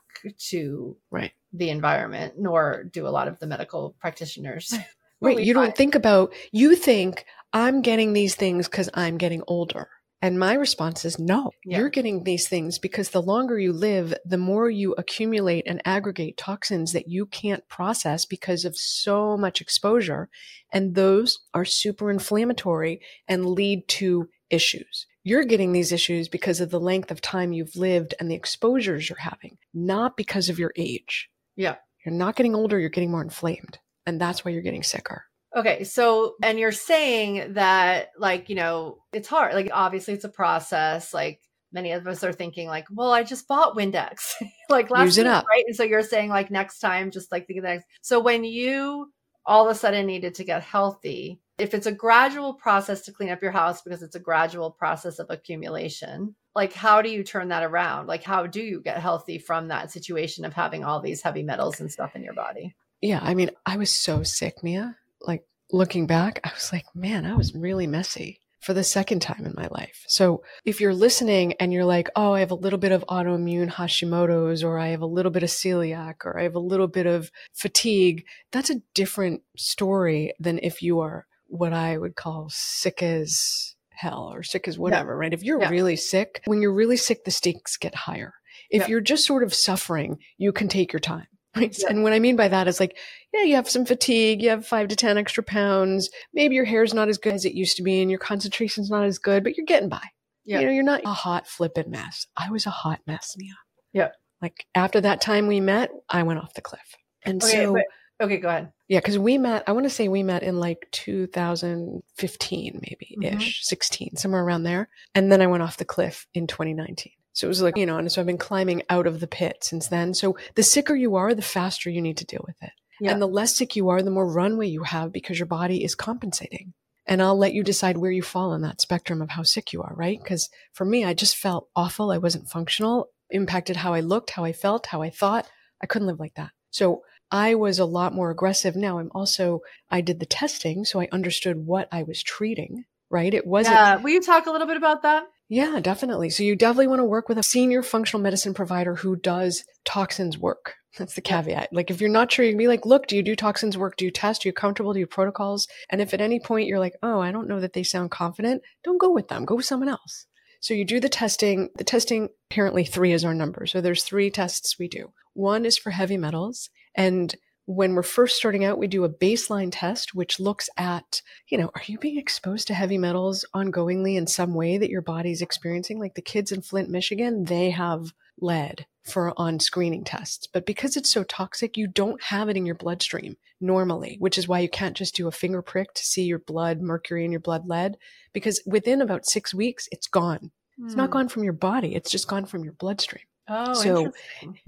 to 0.49 0.95
right. 1.09 1.31
the 1.51 1.71
environment, 1.71 2.35
nor 2.37 2.83
do 2.83 3.07
a 3.07 3.09
lot 3.09 3.27
of 3.27 3.39
the 3.39 3.47
medical 3.47 3.95
practitioners. 3.99 4.75
right. 5.19 5.39
you 5.43 5.55
find. 5.55 5.65
don't 5.65 5.75
think 5.75 5.95
about, 5.95 6.31
you 6.51 6.75
think 6.75 7.25
I'm 7.53 7.81
getting 7.81 8.13
these 8.13 8.35
things 8.35 8.69
because 8.69 8.87
I'm 8.93 9.17
getting 9.17 9.41
older. 9.47 9.89
And 10.21 10.39
my 10.39 10.53
response 10.53 11.05
is 11.05 11.19
no, 11.19 11.51
yeah. 11.63 11.77
you're 11.77 11.89
getting 11.89 12.23
these 12.23 12.47
things 12.47 12.79
because 12.79 13.09
the 13.09 13.21
longer 13.21 13.59
you 13.59 13.73
live, 13.73 14.13
the 14.25 14.37
more 14.37 14.69
you 14.69 14.95
accumulate 14.97 15.65
and 15.67 15.81
aggregate 15.85 16.37
toxins 16.37 16.93
that 16.93 17.07
you 17.07 17.25
can't 17.25 17.67
process 17.67 18.25
because 18.25 18.65
of 18.65 18.77
so 18.77 19.37
much 19.37 19.61
exposure. 19.61 20.29
And 20.71 20.95
those 20.95 21.39
are 21.53 21.65
super 21.65 22.09
inflammatory 22.09 23.01
and 23.27 23.45
lead 23.45 23.87
to 23.89 24.29
issues. 24.49 25.05
You're 25.23 25.43
getting 25.43 25.73
these 25.73 25.91
issues 25.91 26.27
because 26.27 26.61
of 26.61 26.69
the 26.69 26.79
length 26.79 27.11
of 27.11 27.19
time 27.19 27.51
you've 27.51 27.75
lived 27.75 28.13
and 28.19 28.29
the 28.29 28.35
exposures 28.35 29.09
you're 29.09 29.19
having, 29.19 29.57
not 29.73 30.15
because 30.17 30.49
of 30.49 30.59
your 30.59 30.71
age. 30.75 31.29
Yeah. 31.55 31.75
You're 32.05 32.15
not 32.15 32.35
getting 32.35 32.55
older, 32.55 32.79
you're 32.79 32.89
getting 32.89 33.11
more 33.11 33.23
inflamed. 33.23 33.79
And 34.05 34.21
that's 34.21 34.45
why 34.45 34.51
you're 34.51 34.61
getting 34.61 34.83
sicker. 34.83 35.25
Okay, 35.55 35.85
so 35.85 36.35
and 36.43 36.59
you're 36.59 36.73
saying 36.73 37.53
that 37.53 38.09
like, 38.17 38.49
you 38.49 38.55
know, 38.55 38.97
it's 39.13 39.27
hard. 39.27 39.53
Like 39.53 39.69
obviously 39.71 40.13
it's 40.13 40.25
a 40.25 40.29
process. 40.29 41.13
Like 41.13 41.39
many 41.71 41.91
of 41.91 42.05
us 42.07 42.23
are 42.23 42.33
thinking 42.33 42.67
like, 42.67 42.85
well, 42.91 43.11
I 43.11 43.23
just 43.23 43.47
bought 43.47 43.77
Windex. 43.77 44.33
like 44.69 44.89
last 44.89 45.05
Use 45.05 45.17
it 45.19 45.27
up. 45.27 45.45
right? 45.47 45.63
And 45.65 45.75
so 45.75 45.83
you're 45.83 46.03
saying 46.03 46.29
like 46.29 46.51
next 46.51 46.79
time 46.79 47.09
just 47.09 47.31
like 47.31 47.47
think 47.47 47.59
of 47.59 47.63
the 47.63 47.69
next. 47.69 47.87
So 48.01 48.19
when 48.19 48.43
you 48.43 49.11
all 49.45 49.65
of 49.65 49.73
a 49.73 49.79
sudden 49.79 50.07
needed 50.07 50.35
to 50.35 50.43
get 50.43 50.61
healthy, 50.61 51.39
if 51.57 51.73
it's 51.73 51.87
a 51.87 51.91
gradual 51.91 52.55
process 52.55 53.03
to 53.03 53.13
clean 53.13 53.29
up 53.29 53.41
your 53.41 53.51
house 53.51 53.81
because 53.81 54.03
it's 54.03 54.15
a 54.15 54.19
gradual 54.19 54.71
process 54.71 55.19
of 55.19 55.27
accumulation, 55.29 56.35
like 56.53 56.73
how 56.73 57.01
do 57.01 57.09
you 57.09 57.23
turn 57.23 57.47
that 57.47 57.63
around? 57.63 58.07
Like 58.07 58.23
how 58.23 58.45
do 58.45 58.61
you 58.61 58.81
get 58.81 58.97
healthy 58.97 59.37
from 59.37 59.69
that 59.69 59.89
situation 59.89 60.43
of 60.43 60.51
having 60.51 60.83
all 60.83 60.99
these 60.99 61.21
heavy 61.21 61.43
metals 61.43 61.79
and 61.79 61.89
stuff 61.89 62.13
in 62.13 62.23
your 62.23 62.33
body? 62.33 62.75
Yeah, 63.01 63.19
I 63.21 63.35
mean, 63.35 63.51
I 63.65 63.77
was 63.77 63.91
so 63.91 64.23
sick, 64.23 64.61
Mia 64.61 64.97
like 65.21 65.43
looking 65.71 66.07
back, 66.07 66.39
I 66.43 66.51
was 66.53 66.71
like, 66.71 66.85
man, 66.93 67.25
I 67.25 67.35
was 67.35 67.53
really 67.55 67.87
messy 67.87 68.39
for 68.65 68.73
the 68.73 68.83
second 68.83 69.21
time 69.21 69.45
in 69.45 69.53
my 69.55 69.67
life. 69.69 70.03
So 70.07 70.41
if 70.65 70.81
you're 70.81 70.93
listening 70.93 71.53
and 71.59 71.71
you're 71.71 71.85
like, 71.85 72.09
oh, 72.15 72.33
I 72.33 72.39
have 72.39 72.49
a 72.49 72.55
little 72.55 72.79
bit 72.79 72.91
of 72.91 73.05
autoimmune 73.07 73.71
Hashimoto's, 73.71 74.63
or 74.63 74.79
I 74.79 74.87
have 74.87 75.01
a 75.01 75.05
little 75.05 75.31
bit 75.31 75.43
of 75.43 75.49
celiac, 75.49 76.25
or 76.25 76.39
I 76.39 76.43
have 76.43 76.55
a 76.55 76.59
little 76.59 76.87
bit 76.87 77.05
of 77.05 77.31
fatigue, 77.53 78.25
that's 78.51 78.71
a 78.71 78.81
different 78.95 79.43
story 79.55 80.33
than 80.39 80.59
if 80.63 80.81
you 80.81 80.99
are 80.99 81.27
what 81.45 81.73
I 81.73 81.99
would 81.99 82.15
call 82.15 82.47
sick 82.49 83.03
as 83.03 83.75
hell 83.91 84.31
or 84.33 84.41
sick 84.41 84.67
as 84.67 84.79
whatever, 84.79 85.11
yeah. 85.11 85.17
right? 85.17 85.33
If 85.33 85.43
you're 85.43 85.61
yeah. 85.61 85.69
really 85.69 85.95
sick, 85.95 86.41
when 86.45 86.59
you're 86.59 86.73
really 86.73 86.97
sick, 86.97 87.23
the 87.23 87.31
stakes 87.31 87.77
get 87.77 87.93
higher. 87.93 88.33
If 88.71 88.81
yeah. 88.81 88.87
you're 88.87 89.01
just 89.01 89.25
sort 89.25 89.43
of 89.43 89.53
suffering, 89.53 90.17
you 90.37 90.51
can 90.51 90.67
take 90.67 90.91
your 90.91 90.99
time. 90.99 91.27
Right. 91.55 91.75
Yeah. 91.77 91.87
And 91.89 92.03
what 92.03 92.13
I 92.13 92.19
mean 92.19 92.35
by 92.35 92.47
that 92.47 92.67
is 92.67 92.79
like, 92.79 92.97
yeah, 93.33 93.43
you 93.43 93.55
have 93.55 93.69
some 93.69 93.85
fatigue, 93.85 94.41
you 94.41 94.49
have 94.49 94.67
five 94.67 94.89
to 94.89 94.95
10 94.95 95.17
extra 95.17 95.43
pounds. 95.43 96.09
Maybe 96.33 96.55
your 96.55 96.65
hair's 96.65 96.93
not 96.93 97.07
as 97.07 97.17
good 97.17 97.33
as 97.33 97.45
it 97.45 97.53
used 97.53 97.77
to 97.77 97.83
be 97.83 98.01
and 98.01 98.09
your 98.09 98.19
concentration's 98.19 98.89
not 98.89 99.05
as 99.05 99.17
good, 99.17 99.43
but 99.43 99.55
you're 99.55 99.65
getting 99.65 99.89
by. 99.89 100.01
Yeah. 100.43 100.59
You 100.59 100.65
know, 100.67 100.71
you're 100.73 100.83
not 100.83 101.01
a 101.05 101.13
hot 101.13 101.47
flippin' 101.47 101.89
mess. 101.89 102.27
I 102.37 102.49
was 102.51 102.65
a 102.65 102.71
hot 102.71 102.99
mess, 103.07 103.35
Mia. 103.37 103.53
Yeah. 103.93 104.09
Like 104.41 104.65
after 104.75 105.01
that 105.01 105.21
time 105.21 105.47
we 105.47 105.59
met, 105.59 105.91
I 106.09 106.23
went 106.23 106.39
off 106.39 106.53
the 106.53 106.61
cliff. 106.61 106.95
And 107.23 107.43
okay, 107.43 107.63
so, 107.63 107.73
but, 107.73 107.85
okay, 108.25 108.37
go 108.37 108.49
ahead. 108.49 108.71
Yeah, 108.87 108.99
because 108.99 109.17
we 109.17 109.37
met, 109.37 109.63
I 109.65 109.71
want 109.71 109.85
to 109.85 109.89
say 109.89 110.07
we 110.07 110.21
met 110.21 110.43
in 110.43 110.59
like 110.59 110.87
2015, 110.91 112.79
maybe 112.81 113.17
ish, 113.27 113.33
mm-hmm. 113.33 113.63
16, 113.63 114.17
somewhere 114.17 114.43
around 114.43 114.63
there. 114.63 114.89
And 115.15 115.31
then 115.31 115.41
I 115.41 115.47
went 115.47 115.63
off 115.63 115.77
the 115.77 115.85
cliff 115.85 116.27
in 116.33 116.45
2019. 116.45 117.13
So 117.35 117.47
it 117.47 117.49
was 117.49 117.61
like, 117.61 117.75
you 117.75 117.85
know, 117.85 117.97
and 117.97 118.09
so 118.09 118.21
I've 118.21 118.27
been 118.27 118.37
climbing 118.37 118.83
out 118.89 119.07
of 119.07 119.19
the 119.19 119.27
pit 119.27 119.57
since 119.61 119.89
then. 119.89 120.13
So 120.13 120.37
the 120.55 120.63
sicker 120.63 120.95
you 120.95 121.15
are, 121.15 121.35
the 121.35 121.41
faster 121.41 121.89
you 121.89 122.01
need 122.01 122.15
to 122.17 122.25
deal 122.25 122.43
with 122.47 122.55
it. 122.61 122.71
Yeah. 123.01 123.11
And 123.11 123.21
the 123.21 123.27
less 123.27 123.53
sick 123.53 123.75
you 123.75 123.89
are, 123.89 124.01
the 124.01 124.09
more 124.09 124.25
runway 124.25 124.67
you 124.67 124.83
have 124.83 125.11
because 125.11 125.37
your 125.37 125.45
body 125.45 125.83
is 125.83 125.95
compensating. 125.95 126.73
And 127.05 127.21
I'll 127.21 127.37
let 127.37 127.53
you 127.53 127.61
decide 127.61 127.97
where 127.97 128.09
you 128.09 128.23
fall 128.23 128.51
on 128.51 128.61
that 128.61 128.79
spectrum 128.79 129.21
of 129.21 129.31
how 129.31 129.43
sick 129.43 129.73
you 129.73 129.83
are, 129.83 129.93
right? 129.95 130.17
Because 130.17 130.49
for 130.71 130.85
me, 130.85 131.03
I 131.03 131.13
just 131.13 131.35
felt 131.35 131.67
awful. 131.75 132.09
I 132.09 132.19
wasn't 132.19 132.49
functional, 132.49 133.09
impacted 133.29 133.75
how 133.75 133.93
I 133.93 133.99
looked, 133.99 134.31
how 134.31 134.45
I 134.45 134.53
felt, 134.53 134.87
how 134.87 135.01
I 135.01 135.09
thought. 135.09 135.45
I 135.83 135.87
couldn't 135.87 136.07
live 136.07 136.21
like 136.21 136.35
that. 136.35 136.51
So 136.71 137.01
I 137.29 137.55
was 137.55 137.79
a 137.79 137.85
lot 137.85 138.13
more 138.13 138.31
aggressive. 138.31 138.77
Now 138.77 138.99
I'm 138.99 139.11
also, 139.13 139.59
I 139.91 139.99
did 139.99 140.21
the 140.21 140.25
testing, 140.25 140.85
so 140.85 141.01
I 141.01 141.09
understood 141.11 141.57
what 141.57 141.89
I 141.91 142.03
was 142.03 142.23
treating, 142.23 142.85
right? 143.09 143.33
It 143.33 143.45
wasn't. 143.45 143.75
Yeah. 143.75 143.97
Will 143.97 144.11
you 144.11 144.21
talk 144.21 144.45
a 144.45 144.51
little 144.51 144.67
bit 144.67 144.77
about 144.77 145.01
that? 145.01 145.25
Yeah, 145.47 145.79
definitely. 145.79 146.31
So 146.31 146.41
you 146.41 146.55
definitely 146.55 146.87
want 146.87 146.99
to 146.99 147.05
work 147.05 147.29
with 147.29 147.37
a 147.37 147.43
senior 147.43 147.83
functional 147.83 148.21
medicine 148.21 148.53
provider 148.53 148.95
who 148.95 149.15
does 149.15 149.63
toxins 149.83 150.37
work. 150.37 150.73
That's 150.97 151.13
the 151.13 151.21
caveat. 151.21 151.69
Like 151.71 151.91
if 151.91 152.01
you're 152.01 152.09
not 152.09 152.31
sure, 152.31 152.45
you 152.45 152.51
can 152.51 152.57
be 152.57 152.67
like, 152.67 152.85
look, 152.85 153.05
do 153.05 153.15
you 153.15 153.21
do 153.21 153.35
toxins 153.35 153.77
work? 153.77 153.97
Do 153.97 154.05
you 154.05 154.11
test? 154.11 154.45
Are 154.45 154.49
you 154.49 154.53
comfortable? 154.53 154.93
Do 154.93 154.99
you 154.99 155.07
protocols? 155.07 155.67
And 155.89 156.01
if 156.01 156.13
at 156.13 156.21
any 156.21 156.39
point 156.39 156.67
you're 156.67 156.79
like, 156.79 156.95
oh, 157.03 157.19
I 157.19 157.31
don't 157.31 157.47
know 157.47 157.59
that 157.59 157.73
they 157.73 157.83
sound 157.83 158.11
confident, 158.11 158.63
don't 158.83 158.97
go 158.97 159.11
with 159.11 159.27
them. 159.27 159.45
Go 159.45 159.55
with 159.55 159.65
someone 159.65 159.89
else. 159.89 160.25
So 160.61 160.73
you 160.73 160.83
do 160.83 160.99
the 160.99 161.09
testing. 161.09 161.69
The 161.75 161.83
testing, 161.83 162.29
apparently 162.49 162.85
three 162.85 163.11
is 163.11 163.23
our 163.23 163.35
number. 163.35 163.67
So 163.67 163.81
there's 163.81 164.03
three 164.03 164.31
tests 164.31 164.79
we 164.79 164.87
do. 164.87 165.11
One 165.33 165.65
is 165.65 165.77
for 165.77 165.91
heavy 165.91 166.17
metals. 166.17 166.69
And 166.95 167.35
when 167.65 167.95
we're 167.95 168.03
first 168.03 168.37
starting 168.37 168.63
out, 168.63 168.77
we 168.77 168.87
do 168.87 169.03
a 169.03 169.09
baseline 169.09 169.69
test, 169.71 170.13
which 170.13 170.39
looks 170.39 170.69
at, 170.77 171.21
you 171.49 171.57
know, 171.57 171.71
are 171.73 171.81
you 171.85 171.97
being 171.97 172.17
exposed 172.17 172.67
to 172.67 172.73
heavy 172.73 172.97
metals 172.97 173.45
ongoingly 173.55 174.15
in 174.15 174.27
some 174.27 174.53
way 174.53 174.77
that 174.77 174.89
your 174.89 175.01
body's 175.01 175.41
experiencing? 175.41 175.99
Like 175.99 176.15
the 176.15 176.21
kids 176.21 176.51
in 176.51 176.61
Flint, 176.61 176.89
Michigan, 176.89 177.45
they 177.45 177.71
have 177.71 178.13
lead 178.39 178.85
for 179.03 179.33
on 179.37 179.59
screening 179.59 180.03
tests. 180.03 180.47
But 180.47 180.65
because 180.65 180.95
it's 180.95 181.11
so 181.11 181.23
toxic, 181.23 181.77
you 181.77 181.87
don't 181.87 182.21
have 182.23 182.49
it 182.49 182.57
in 182.57 182.65
your 182.65 182.75
bloodstream 182.75 183.37
normally, 183.59 184.17
which 184.19 184.37
is 184.37 184.47
why 184.47 184.59
you 184.59 184.69
can't 184.69 184.97
just 184.97 185.15
do 185.15 185.27
a 185.27 185.31
finger 185.31 185.61
prick 185.61 185.93
to 185.93 186.05
see 186.05 186.23
your 186.23 186.39
blood 186.39 186.81
mercury 186.81 187.25
in 187.25 187.31
your 187.31 187.39
blood 187.39 187.67
lead, 187.67 187.97
because 188.33 188.61
within 188.65 189.01
about 189.01 189.25
six 189.25 189.53
weeks, 189.53 189.87
it's 189.91 190.07
gone. 190.07 190.51
Mm. 190.79 190.85
It's 190.85 190.95
not 190.95 191.07
hmm. 191.07 191.13
gone 191.13 191.29
from 191.29 191.43
your 191.43 191.53
body, 191.53 191.95
it's 191.95 192.11
just 192.11 192.27
gone 192.27 192.45
from 192.45 192.63
your 192.63 192.73
bloodstream. 192.73 193.23
Oh, 193.47 193.73
so 193.73 194.11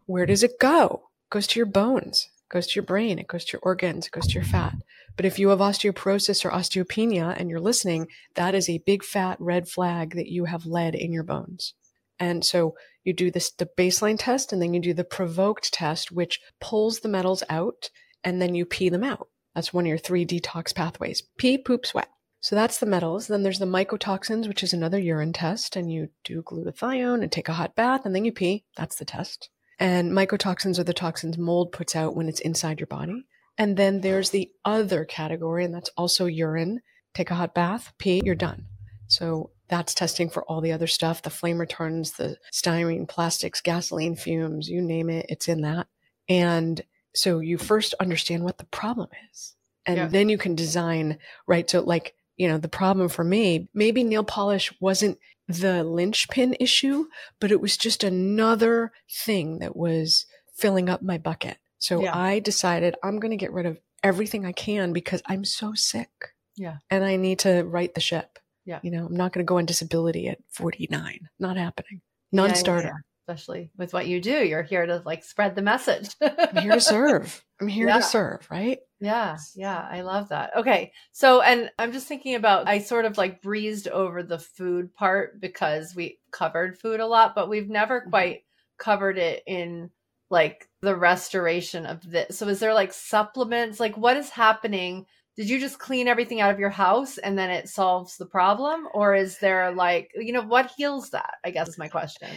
where 0.06 0.26
does 0.26 0.44
it 0.44 0.60
go? 0.60 1.10
It 1.26 1.34
goes 1.34 1.48
to 1.48 1.60
your 1.60 1.66
bones 1.66 2.30
goes 2.50 2.68
to 2.68 2.76
your 2.76 2.86
brain, 2.86 3.20
it 3.20 3.28
goes 3.28 3.46
to 3.46 3.54
your 3.54 3.62
organs, 3.64 4.08
it 4.08 4.12
goes 4.12 4.28
to 4.28 4.34
your 4.34 4.44
fat. 4.44 4.76
But 5.16 5.26
if 5.26 5.40
you 5.40 5.50
have 5.50 5.60
osteoporosis 5.60 6.46
or 6.46 6.52
osteopenia 6.52 7.36
and 7.38 7.50
you're 7.50 7.60
listening, 7.60 8.08
that 8.36 8.56
is 8.56 8.70
a 8.70 8.84
big 8.86 9.04
fat 9.04 9.38
red 9.40 9.68
flag 9.68 10.16
that 10.16 10.32
you 10.32 10.46
have 10.46 10.66
lead 10.66 10.96
in 10.96 11.12
your 11.12 11.24
bones. 11.24 11.74
And 12.20 12.46
so 12.46 12.76
you 13.04 13.14
do 13.14 13.32
this 13.32 13.52
the 13.52 13.70
baseline 13.78 14.18
test 14.20 14.52
and 14.52 14.62
then 14.62 14.74
you 14.74 14.80
do 14.80 14.94
the 14.94 15.04
provoked 15.04 15.74
test, 15.74 16.12
which 16.12 16.40
pulls 16.60 17.00
the 17.00 17.10
metals 17.10 17.44
out 17.50 17.90
and 18.24 18.42
then 18.42 18.56
you 18.56 18.66
pee 18.66 18.90
them 18.90 19.04
out. 19.04 19.28
That's 19.56 19.74
one 19.74 19.86
of 19.86 19.90
your 19.90 19.98
three 19.98 20.26
detox 20.26 20.74
pathways. 20.74 21.24
Pee, 21.38 21.58
poop, 21.58 21.86
sweat. 21.86 22.10
So 22.40 22.56
that's 22.56 22.80
the 22.80 22.86
metals. 22.86 23.28
Then 23.28 23.44
there's 23.44 23.60
the 23.60 23.66
mycotoxins, 23.66 24.48
which 24.48 24.62
is 24.62 24.72
another 24.72 25.00
urine 25.00 25.34
test, 25.34 25.76
and 25.76 25.92
you 25.92 26.10
do 26.24 26.44
glutathione 26.44 27.24
and 27.24 27.32
take 27.32 27.50
a 27.50 27.54
hot 27.54 27.76
bath 27.76 28.06
and 28.06 28.14
then 28.14 28.26
you 28.26 28.32
pee. 28.32 28.66
That's 28.76 28.96
the 28.96 29.06
test. 29.06 29.50
And 29.80 30.12
mycotoxins 30.12 30.80
are 30.80 30.84
the 30.84 30.94
toxins 30.94 31.38
mold 31.38 31.72
puts 31.72 31.96
out 31.96 32.16
when 32.16 32.28
it's 32.28 32.40
inside 32.40 32.80
your 32.80 32.88
body. 32.88 33.26
And 33.58 33.78
then 33.78 34.02
there's 34.02 34.30
the 34.30 34.52
other 34.66 35.06
category, 35.06 35.66
and 35.66 35.74
that's 35.74 35.90
also 35.98 36.26
urine. 36.26 36.82
Take 37.14 37.32
a 37.32 37.36
hot 37.36 37.54
bath, 37.56 37.94
pee, 37.98 38.22
you're 38.24 38.36
done. 38.36 38.66
So 39.08 39.52
that's 39.70 39.94
testing 39.94 40.30
for 40.30 40.44
all 40.44 40.62
the 40.62 40.72
other 40.72 40.88
stuff 40.88 41.22
the 41.22 41.30
flame 41.30 41.58
retardants, 41.58 42.16
the 42.16 42.38
styrene, 42.54 43.08
plastics, 43.08 43.62
gasoline 43.62 44.16
fumes, 44.16 44.70
you 44.70 44.82
name 44.82 45.10
it, 45.10 45.26
it's 45.30 45.48
in 45.48 45.62
that. 45.62 45.88
And 46.30 46.82
so 47.16 47.40
you 47.40 47.58
first 47.58 47.94
understand 48.00 48.44
what 48.44 48.58
the 48.58 48.66
problem 48.66 49.10
is. 49.32 49.56
And 49.86 49.98
yeah. 49.98 50.08
then 50.08 50.30
you 50.30 50.38
can 50.38 50.56
design, 50.56 51.18
right? 51.48 51.70
So, 51.70 51.82
like, 51.82 52.14
you 52.36 52.48
know, 52.48 52.58
the 52.58 52.68
problem 52.68 53.10
for 53.10 53.24
me, 53.24 53.70
maybe 53.74 54.04
nail 54.04 54.24
polish 54.24 54.74
wasn't 54.80 55.18
the 55.48 55.84
linchpin 55.84 56.56
issue, 56.60 57.06
but 57.40 57.52
it 57.52 57.62
was 57.62 57.78
just 57.78 58.04
another 58.04 58.92
thing 59.10 59.60
that 59.60 59.76
was 59.76 60.26
filling 60.56 60.90
up 60.90 61.02
my 61.02 61.18
bucket. 61.18 61.58
So 61.80 62.02
yeah. 62.02 62.18
I 62.18 62.40
decided 62.40 62.96
I'm 63.04 63.20
going 63.20 63.32
to 63.32 63.38
get 63.38 63.54
rid 63.54 63.66
of 63.66 63.80
everything 64.04 64.46
I 64.46 64.52
can 64.52 64.94
because 64.94 65.22
I'm 65.26 65.46
so 65.46 65.74
sick. 65.74 66.10
Yeah. 66.56 66.78
And 66.90 67.04
I 67.04 67.16
need 67.16 67.40
to 67.40 67.64
right 67.64 67.94
the 67.94 68.02
ship. 68.02 68.40
Yeah. 68.66 68.80
You 68.82 68.92
know, 68.92 69.06
I'm 69.06 69.16
not 69.16 69.32
going 69.32 69.46
to 69.46 69.50
go 69.50 69.58
on 69.58 69.66
disability 69.66 70.28
at 70.28 70.40
49. 70.50 71.30
Not 71.40 71.58
happening. 71.58 72.02
Non 72.32 72.54
starter. 72.56 72.88
Yeah, 72.88 72.94
yeah, 72.94 73.34
Especially 73.34 73.72
with 73.78 73.94
what 73.94 74.08
you 74.08 74.20
do. 74.20 74.46
You're 74.46 74.64
here 74.64 74.86
to 74.86 75.02
like 75.06 75.24
spread 75.24 75.56
the 75.56 75.62
message. 75.62 76.16
I'm 76.22 76.62
here 76.62 76.74
to 76.74 76.82
serve. 76.82 77.44
I'm 77.62 77.68
here 77.68 77.88
to 77.88 78.02
serve, 78.02 78.46
right? 78.52 78.80
Yeah. 79.00 79.38
Yeah. 79.56 79.88
I 79.90 80.02
love 80.02 80.30
that. 80.30 80.52
Okay. 80.56 80.92
So, 81.12 81.42
and 81.42 81.70
I'm 81.78 81.92
just 81.92 82.08
thinking 82.08 82.36
about, 82.36 82.68
I 82.68 82.80
sort 82.80 83.06
of 83.06 83.18
like 83.18 83.42
breezed 83.42 83.88
over 83.88 84.24
the 84.24 84.40
food 84.40 84.94
part 84.94 85.40
because 85.40 85.96
we 85.96 86.20
covered 86.32 86.80
food 86.80 87.00
a 87.00 87.08
lot, 87.08 87.36
but 87.36 87.50
we've 87.50 87.70
never 87.70 88.02
mm-hmm. 88.02 88.10
quite 88.10 88.44
covered 88.80 89.18
it 89.18 89.44
in 89.46 89.92
like 90.30 90.68
the 90.82 90.96
restoration 90.96 91.86
of 91.86 92.02
this. 92.10 92.38
So, 92.38 92.48
is 92.48 92.60
there 92.60 92.74
like 92.74 92.92
supplements? 92.92 93.80
Like, 93.80 93.98
what 93.98 94.18
is 94.18 94.30
happening? 94.30 95.06
did 95.38 95.50
you 95.50 95.60
just 95.60 95.78
clean 95.78 96.08
everything 96.08 96.42
out 96.42 96.52
of 96.52 96.60
your 96.60 96.72
house 96.72 97.20
and 97.20 97.38
then 97.38 97.52
it 97.52 97.70
solves 97.70 98.18
the 98.18 98.26
problem 98.26 98.88
or 98.94 99.14
is 99.16 99.38
there 99.38 99.72
like 99.72 100.12
you 100.16 100.34
know 100.34 100.42
what 100.42 100.72
heals 100.76 101.12
that 101.12 101.36
i 101.46 101.52
guess 101.52 101.70
is 101.70 101.78
my 101.78 101.88
question 101.88 102.30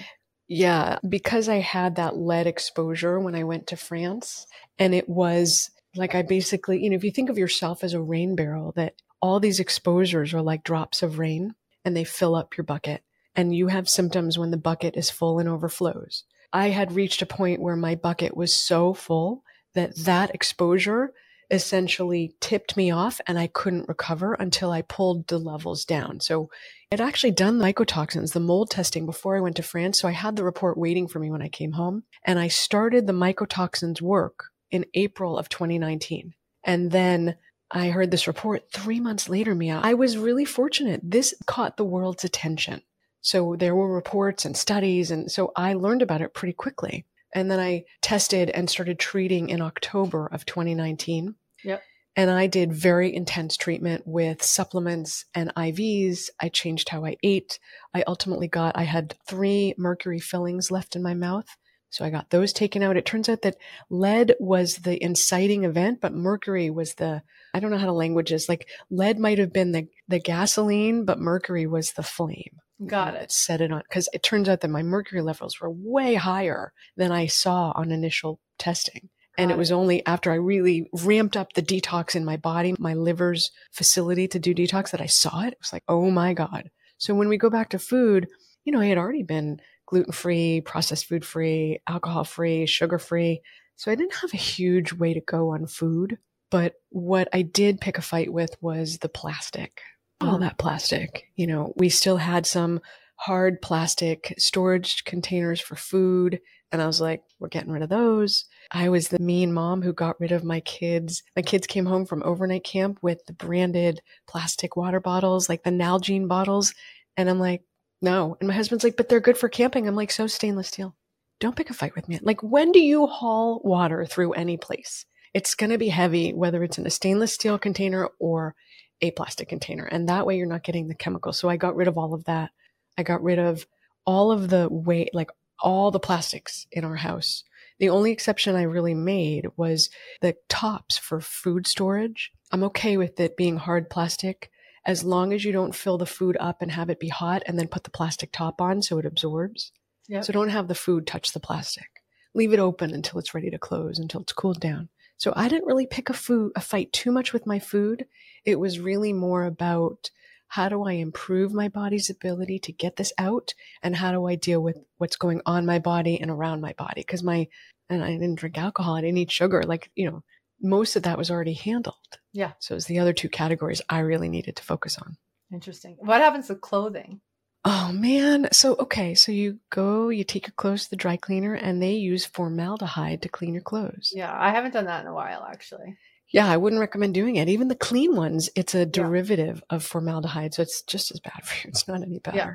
yeah 0.47 0.99
because 1.09 1.49
i 1.49 1.57
had 1.57 1.97
that 1.97 2.17
lead 2.17 2.47
exposure 2.47 3.19
when 3.19 3.35
i 3.35 3.43
went 3.43 3.67
to 3.67 3.77
france 3.77 4.47
and 4.79 4.95
it 4.95 5.09
was 5.09 5.71
like 5.97 6.15
i 6.15 6.23
basically 6.23 6.83
you 6.83 6.91
know 6.91 6.97
if 6.97 7.05
you 7.05 7.11
think 7.11 7.31
of 7.31 7.39
yourself 7.39 7.83
as 7.83 7.95
a 7.95 8.01
rain 8.01 8.37
barrel 8.37 8.73
that 8.77 8.95
all 9.21 9.41
these 9.41 9.61
exposures 9.61 10.33
are 10.33 10.43
like 10.43 10.65
drops 10.65 11.03
of 11.03 11.19
rain 11.19 11.55
and 11.85 11.97
they 11.97 12.05
fill 12.05 12.35
up 12.35 12.57
your 12.57 12.65
bucket 12.65 13.03
and 13.35 13.55
you 13.55 13.69
have 13.69 13.89
symptoms 13.89 14.39
when 14.39 14.51
the 14.51 14.57
bucket 14.57 14.97
is 14.97 15.11
full 15.11 15.39
and 15.39 15.49
overflows 15.49 16.25
i 16.53 16.69
had 16.69 16.93
reached 16.93 17.23
a 17.23 17.27
point 17.27 17.61
where 17.61 17.77
my 17.77 17.95
bucket 17.95 18.37
was 18.37 18.55
so 18.55 18.95
full 18.95 19.43
that 19.75 19.97
that 19.97 20.35
exposure 20.35 21.13
essentially 21.51 22.35
tipped 22.41 22.77
me 22.77 22.91
off 22.91 23.21
and 23.27 23.39
I 23.39 23.49
couldn't 23.49 23.89
recover 23.89 24.35
until 24.35 24.71
I 24.71 24.83
pulled 24.83 25.27
the 25.27 25.39
levels 25.39 25.85
down. 25.85 26.21
So 26.21 26.49
I'd 26.93 27.01
actually 27.01 27.33
done 27.33 27.59
the 27.59 27.65
mycotoxins, 27.65 28.33
the 28.33 28.41
mold 28.41 28.71
testing 28.71 29.05
before 29.05 29.37
I 29.37 29.41
went 29.41 29.57
to 29.57 29.63
France. 29.63 30.01
So 30.01 30.09
I 30.09 30.13
had 30.13 30.37
the 30.37 30.45
report 30.45 30.79
waiting 30.79 31.09
for 31.09 31.19
me 31.19 31.31
when 31.31 31.43
I 31.43 31.49
came 31.49 31.73
home 31.73 32.05
and 32.25 32.39
I 32.39 32.49
started 32.49 33.07
the 33.07 33.13
mycotoxins 33.13 34.01
work 34.01 34.50
in 34.71 34.87
April 34.95 35.39
of 35.39 35.49
2019. 35.49 36.35
And 36.65 36.91
then 36.91 37.37
I 37.71 37.91
heard 37.91 38.11
this 38.11 38.27
report 38.27 38.71
three 38.73 39.01
months 39.01 39.29
later, 39.29 39.55
Mia. 39.55 39.81
I 39.83 39.95
was 39.95 40.19
really 40.19 40.45
fortunate. 40.45 41.01
This 41.03 41.35
caught 41.47 41.77
the 41.77 41.85
world's 41.85 42.25
attention. 42.25 42.83
So 43.21 43.55
there 43.57 43.75
were 43.75 43.95
reports 43.95 44.45
and 44.45 44.57
studies. 44.57 45.11
And 45.11 45.31
so 45.31 45.53
I 45.55 45.75
learned 45.75 46.03
about 46.03 46.23
it 46.23 46.35
pretty 46.35 46.55
quickly. 46.55 47.05
And 47.35 47.51
then 47.51 47.61
I 47.61 47.85
tested 48.03 48.51
and 48.51 48.69
started 48.69 48.99
treating 48.99 49.51
in 49.51 49.61
October 49.61 50.27
of 50.27 50.47
2019. 50.47 51.37
Yep. 51.65 51.83
And 52.17 52.31
I 52.31 52.49
did 52.49 52.73
very 52.73 53.15
intense 53.15 53.57
treatment 53.57 54.03
with 54.05 54.43
supplements 54.43 55.27
and 55.33 55.55
IVs. 55.55 56.29
I 56.41 56.49
changed 56.49 56.89
how 56.89 57.05
I 57.05 57.17
ate. 57.23 57.61
I 57.95 58.03
ultimately 58.07 58.49
got, 58.49 58.77
I 58.77 58.83
had 58.83 59.15
three 59.29 59.75
mercury 59.79 60.19
fillings 60.19 60.73
left 60.73 60.97
in 60.97 61.03
my 61.03 61.15
mouth. 61.15 61.47
So 61.91 62.05
I 62.05 62.11
got 62.11 62.31
those 62.31 62.53
taken 62.53 62.83
out. 62.83 62.97
It 62.97 63.05
turns 63.05 63.29
out 63.29 63.43
that 63.43 63.57
lead 63.91 64.35
was 64.39 64.77
the 64.77 65.03
inciting 65.03 65.65
event, 65.65 66.01
but 66.01 66.15
mercury 66.15 66.71
was 66.71 66.95
the, 66.95 67.23
I 67.53 67.61
don't 67.61 67.71
know 67.71 67.79
how 67.79 67.87
to 67.87 67.93
language 67.93 68.31
this. 68.31 68.49
Like 68.49 68.69
lead 68.91 69.19
might 69.19 69.39
have 69.39 69.53
been 69.53 69.73
the, 69.73 69.89
the 70.09 70.21
gasoline, 70.21 71.05
but 71.05 71.19
mercury 71.19 71.67
was 71.67 71.93
the 71.93 72.05
flame. 72.05 72.59
Got 72.87 73.15
it. 73.15 73.33
Set 73.33 73.61
it 73.61 73.73
on. 73.73 73.83
Cause 73.91 74.09
it 74.13 74.23
turns 74.23 74.49
out 74.49 74.61
that 74.61 74.71
my 74.71 74.83
mercury 74.83 75.21
levels 75.21 75.61
were 75.61 75.71
way 75.71 76.15
higher 76.15 76.73
than 76.97 77.13
I 77.13 77.27
saw 77.27 77.73
on 77.75 77.91
initial 77.91 78.41
testing. 78.59 79.11
And 79.37 79.51
it 79.51 79.57
was 79.57 79.73
only 79.73 80.05
after 80.05 80.31
I 80.31 80.35
really 80.35 80.91
ramped 80.93 81.37
up 81.37 81.55
the 81.55 81.63
detox 81.63 82.15
in 82.15 82.27
my 82.27 82.37
body, 82.37 82.75
my 82.79 82.93
liver's 82.93 83.51
facility 83.73 84.29
to 84.29 84.39
do 84.39 84.55
detox, 84.55 84.91
that 84.91 85.01
I 85.01 85.07
saw 85.07 85.43
it. 85.45 85.55
It 85.55 85.59
was 85.61 85.73
like, 85.73 85.85
oh 85.89 86.11
my 86.11 86.35
God. 86.35 86.69
So 86.99 87.15
when 87.15 87.29
we 87.29 87.39
go 87.39 87.49
back 87.49 87.71
to 87.71 87.79
food, 87.79 88.29
you 88.65 88.73
know, 88.73 88.81
I 88.81 88.87
had 88.87 88.99
already 88.99 89.23
been 89.23 89.61
gluten 89.91 90.13
free, 90.13 90.61
processed 90.61 91.07
food 91.07 91.25
free, 91.25 91.81
alcohol 91.89 92.23
free, 92.23 92.65
sugar 92.65 92.99
free. 92.99 93.43
So 93.75 93.91
I 93.91 93.97
didn't 93.97 94.15
have 94.15 94.33
a 94.33 94.39
huge 94.39 94.93
way 94.93 95.15
to 95.15 95.21
go 95.21 95.51
on 95.51 95.67
food. 95.67 96.19
But 96.51 96.75
what 96.91 97.29
I 97.33 97.43
did 97.43 97.81
pick 97.81 97.99
a 97.99 98.03
fight 98.03 98.33
with 98.33 98.57
was 98.61 98.99
the 98.99 99.09
plastic. 99.09 99.81
All 100.21 100.37
mm. 100.37 100.41
that 100.41 100.59
plastic. 100.59 101.25
You 101.35 101.49
know, 101.49 101.73
we 101.77 101.89
still 101.89 102.19
had 102.19 102.47
some 102.47 102.81
hard 103.17 103.61
plastic 103.61 104.33
storage 104.39 105.05
containers 105.05 105.61
for 105.61 105.75
food. 105.75 106.41
And 106.73 106.81
I 106.81 106.87
was 106.87 107.01
like, 107.01 107.23
we're 107.41 107.49
getting 107.49 107.73
rid 107.73 107.83
of 107.83 107.89
those. 107.89 108.45
I 108.71 108.91
was 108.91 109.09
the 109.09 109.19
mean 109.19 109.53
mom 109.53 109.83
who 109.83 109.93
got 109.93 110.21
rid 110.21 110.31
of 110.31 110.45
my 110.45 110.61
kids. 110.61 111.25
My 111.35 111.43
kids 111.43 111.67
came 111.67 111.87
home 111.87 112.07
from 112.07 112.23
overnight 112.23 112.63
camp 112.63 112.99
with 113.03 113.27
the 113.27 113.33
branded 113.33 114.01
plastic 114.29 114.77
water 114.77 115.01
bottles, 115.01 115.49
like 115.49 115.65
the 115.65 115.71
Nalgene 115.71 116.29
bottles. 116.29 116.75
And 117.17 117.29
I'm 117.29 117.41
like, 117.41 117.63
no. 118.03 118.37
And 118.41 118.49
my 118.49 118.55
husband's 118.55 118.85
like, 118.85 118.97
but 118.97 119.09
they're 119.09 119.21
good 119.21 119.39
for 119.39 119.49
camping. 119.49 119.87
I'm 119.87 119.97
like, 119.97 120.11
so 120.11 120.27
stainless 120.27 120.69
steel. 120.69 120.95
Don't 121.39 121.57
pick 121.57 121.71
a 121.71 121.75
fight 121.75 121.95
with 121.95 122.09
me. 122.09 122.19
Like, 122.23 122.43
when 122.43 122.73
do 122.73 122.81
you 122.81 123.07
haul 123.07 123.61
water 123.65 124.05
through 124.05 124.33
any 124.33 124.57
place? 124.57 125.07
It's 125.33 125.55
going 125.55 125.71
to 125.71 125.79
be 125.79 125.89
heavy, 125.89 126.33
whether 126.33 126.63
it's 126.63 126.79
in 126.79 126.87
a 126.87 126.91
stainless 126.91 127.33
steel 127.33 127.59
container 127.59 128.09
or 128.19 128.55
a 129.01 129.11
plastic 129.13 129.49
container. 129.49 129.85
And 129.85 130.09
that 130.09 130.27
way 130.27 130.37
you're 130.37 130.47
not 130.47 130.65
getting 130.65 130.89
the 130.89 130.95
chemicals. 130.95 131.39
So 131.39 131.49
I 131.49 131.57
got 131.57 131.77
rid 131.77 131.89
of 131.89 131.97
all 131.97 132.15
of 132.15 132.25
that. 132.25 132.51
I 132.99 133.03
got 133.03 133.23
rid 133.23 133.39
of 133.39 133.67
all 134.05 134.33
of 134.33 134.51
the 134.51 134.69
weight, 134.71 135.15
like 135.15 135.31
all 135.61 135.91
the 135.91 136.01
plastics 136.01 136.67
in 136.73 136.85
our 136.85 136.97
house. 136.97 137.45
The 137.79 137.89
only 137.89 138.13
exception 138.13 138.57
I 138.57 138.63
really 138.63 138.95
made 138.95 139.47
was 139.57 139.89
the 140.21 140.37
tops 140.49 140.99
for 140.99 141.21
food 141.21 141.67
storage. 141.67 142.31
I'm 142.53 142.65
okay 142.65 142.97
with 142.97 143.19
it 143.21 143.37
being 143.37 143.57
hard 143.57 143.89
plastic 143.89 144.51
as 144.87 145.05
long 145.05 145.33
as 145.33 145.45
you 145.45 145.53
don't 145.53 145.75
fill 145.75 145.99
the 145.99 146.07
food 146.07 146.37
up 146.41 146.63
and 146.63 146.73
have 146.73 146.91
it 146.91 147.01
be 147.01 147.09
hot 147.09 147.43
and 147.47 147.59
then 147.59 147.69
put 147.69 147.85
the 147.85 147.91
plastic 147.91 148.33
top 148.33 148.61
on 148.61 148.83
so 148.83 148.99
it 148.99 149.07
absorbs. 149.07 149.73
Yep. 150.09 150.25
So 150.25 150.33
don't 150.33 150.49
have 150.49 150.69
the 150.69 150.75
food 150.75 151.07
touch 151.07 151.33
the 151.33 151.41
plastic. 151.41 151.89
Leave 152.35 152.53
it 152.53 152.59
open 152.59 152.93
until 152.93 153.19
it's 153.19 153.35
ready 153.35 153.51
to 153.51 153.59
close, 153.59 153.99
until 153.99 154.23
it's 154.23 154.33
cooled 154.33 154.61
down. 154.61 154.89
So 155.17 155.33
I 155.37 155.49
didn't 155.49 155.67
really 155.67 155.87
pick 155.87 156.09
a 156.09 156.15
food, 156.15 156.53
a 156.57 156.61
fight 156.61 156.93
too 156.93 157.13
much 157.13 157.33
with 157.33 157.47
my 157.47 157.59
food. 157.59 158.07
It 158.45 158.59
was 158.59 158.81
really 158.81 159.13
more 159.13 159.45
about 159.45 160.11
how 160.49 160.69
do 160.69 160.83
I 160.83 160.93
improve 160.95 161.53
my 161.53 161.69
body's 161.69 162.11
ability 162.11 162.59
to 162.61 162.73
get 162.73 162.97
this 162.97 163.13
out? 163.19 163.55
And 163.83 163.95
how 163.95 164.11
do 164.11 164.27
I 164.27 164.35
deal 164.35 164.61
with 164.61 164.79
what's 164.99 165.17
going 165.17 165.43
on 165.47 165.65
my 165.65 165.79
body 165.79 166.21
and 166.21 166.31
around 166.31 166.61
my 166.61 166.73
body? 166.73 167.03
Because 167.03 167.23
my, 167.23 167.47
and 167.89 168.03
I 168.03 168.11
didn't 168.11 168.37
drink 168.37 168.59
alcohol, 168.59 168.97
I 168.97 169.03
didn't 169.03 169.19
eat 169.19 169.31
sugar. 169.31 169.63
Like, 169.63 169.91
you 169.95 170.11
know, 170.11 170.25
most 170.61 170.97
of 170.97 171.05
that 171.05 171.19
was 171.19 171.31
already 171.31 171.55
handled. 171.55 171.97
Yeah. 172.33 172.53
So 172.59 172.75
it's 172.77 172.87
the 172.87 172.99
other 172.99 173.13
two 173.13 173.29
categories 173.29 173.83
I 173.89 174.01
really 174.01 174.29
needed 174.29 174.57
to 174.57 174.63
focus 174.63 174.99
on. 174.99 175.17
Interesting. 175.53 175.97
What 175.99 176.21
happens 176.21 176.47
to 176.49 176.55
clothing? 176.55 177.21
Oh 177.65 177.93
man. 177.93 178.49
So, 178.53 178.75
okay. 178.77 179.15
So 179.15 179.33
you 179.33 179.59
go, 179.71 180.09
you 180.09 180.25
take 180.25 180.47
your 180.47 180.55
clothes 180.57 180.85
to 180.85 180.91
the 180.91 180.97
dry 180.97 181.17
cleaner 181.17 181.55
and 181.55 181.83
they 181.83 181.95
use 181.95 182.25
formaldehyde 182.25 183.23
to 183.23 183.29
clean 183.29 183.53
your 183.53 183.63
clothes. 183.63 184.13
Yeah. 184.15 184.35
I 184.35 184.51
haven't 184.51 184.73
done 184.73 184.87
that 184.87 185.03
in 185.03 185.09
a 185.09 185.15
while, 185.15 185.47
actually. 185.51 185.97
Yeah, 186.33 186.49
I 186.49 186.57
wouldn't 186.57 186.81
recommend 186.81 187.15
doing 187.15 187.37
it. 187.37 187.49
Even 187.49 187.69
the 187.69 187.75
clean 187.75 188.15
ones, 188.15 188.51
it's 188.55 188.75
a 188.75 188.87
derivative 188.87 189.63
yeah. 189.71 189.77
of 189.77 189.85
formaldehyde. 189.85 190.55
So 190.55 190.63
it's 190.63 190.83
just 190.83 191.11
as 191.11 191.21
bad 191.21 191.43
for 191.45 191.67
you. 191.67 191.71
It's 191.71 191.89
not 191.89 192.03
any 192.03 192.19
better. 192.19 192.37
Yeah. 192.37 192.55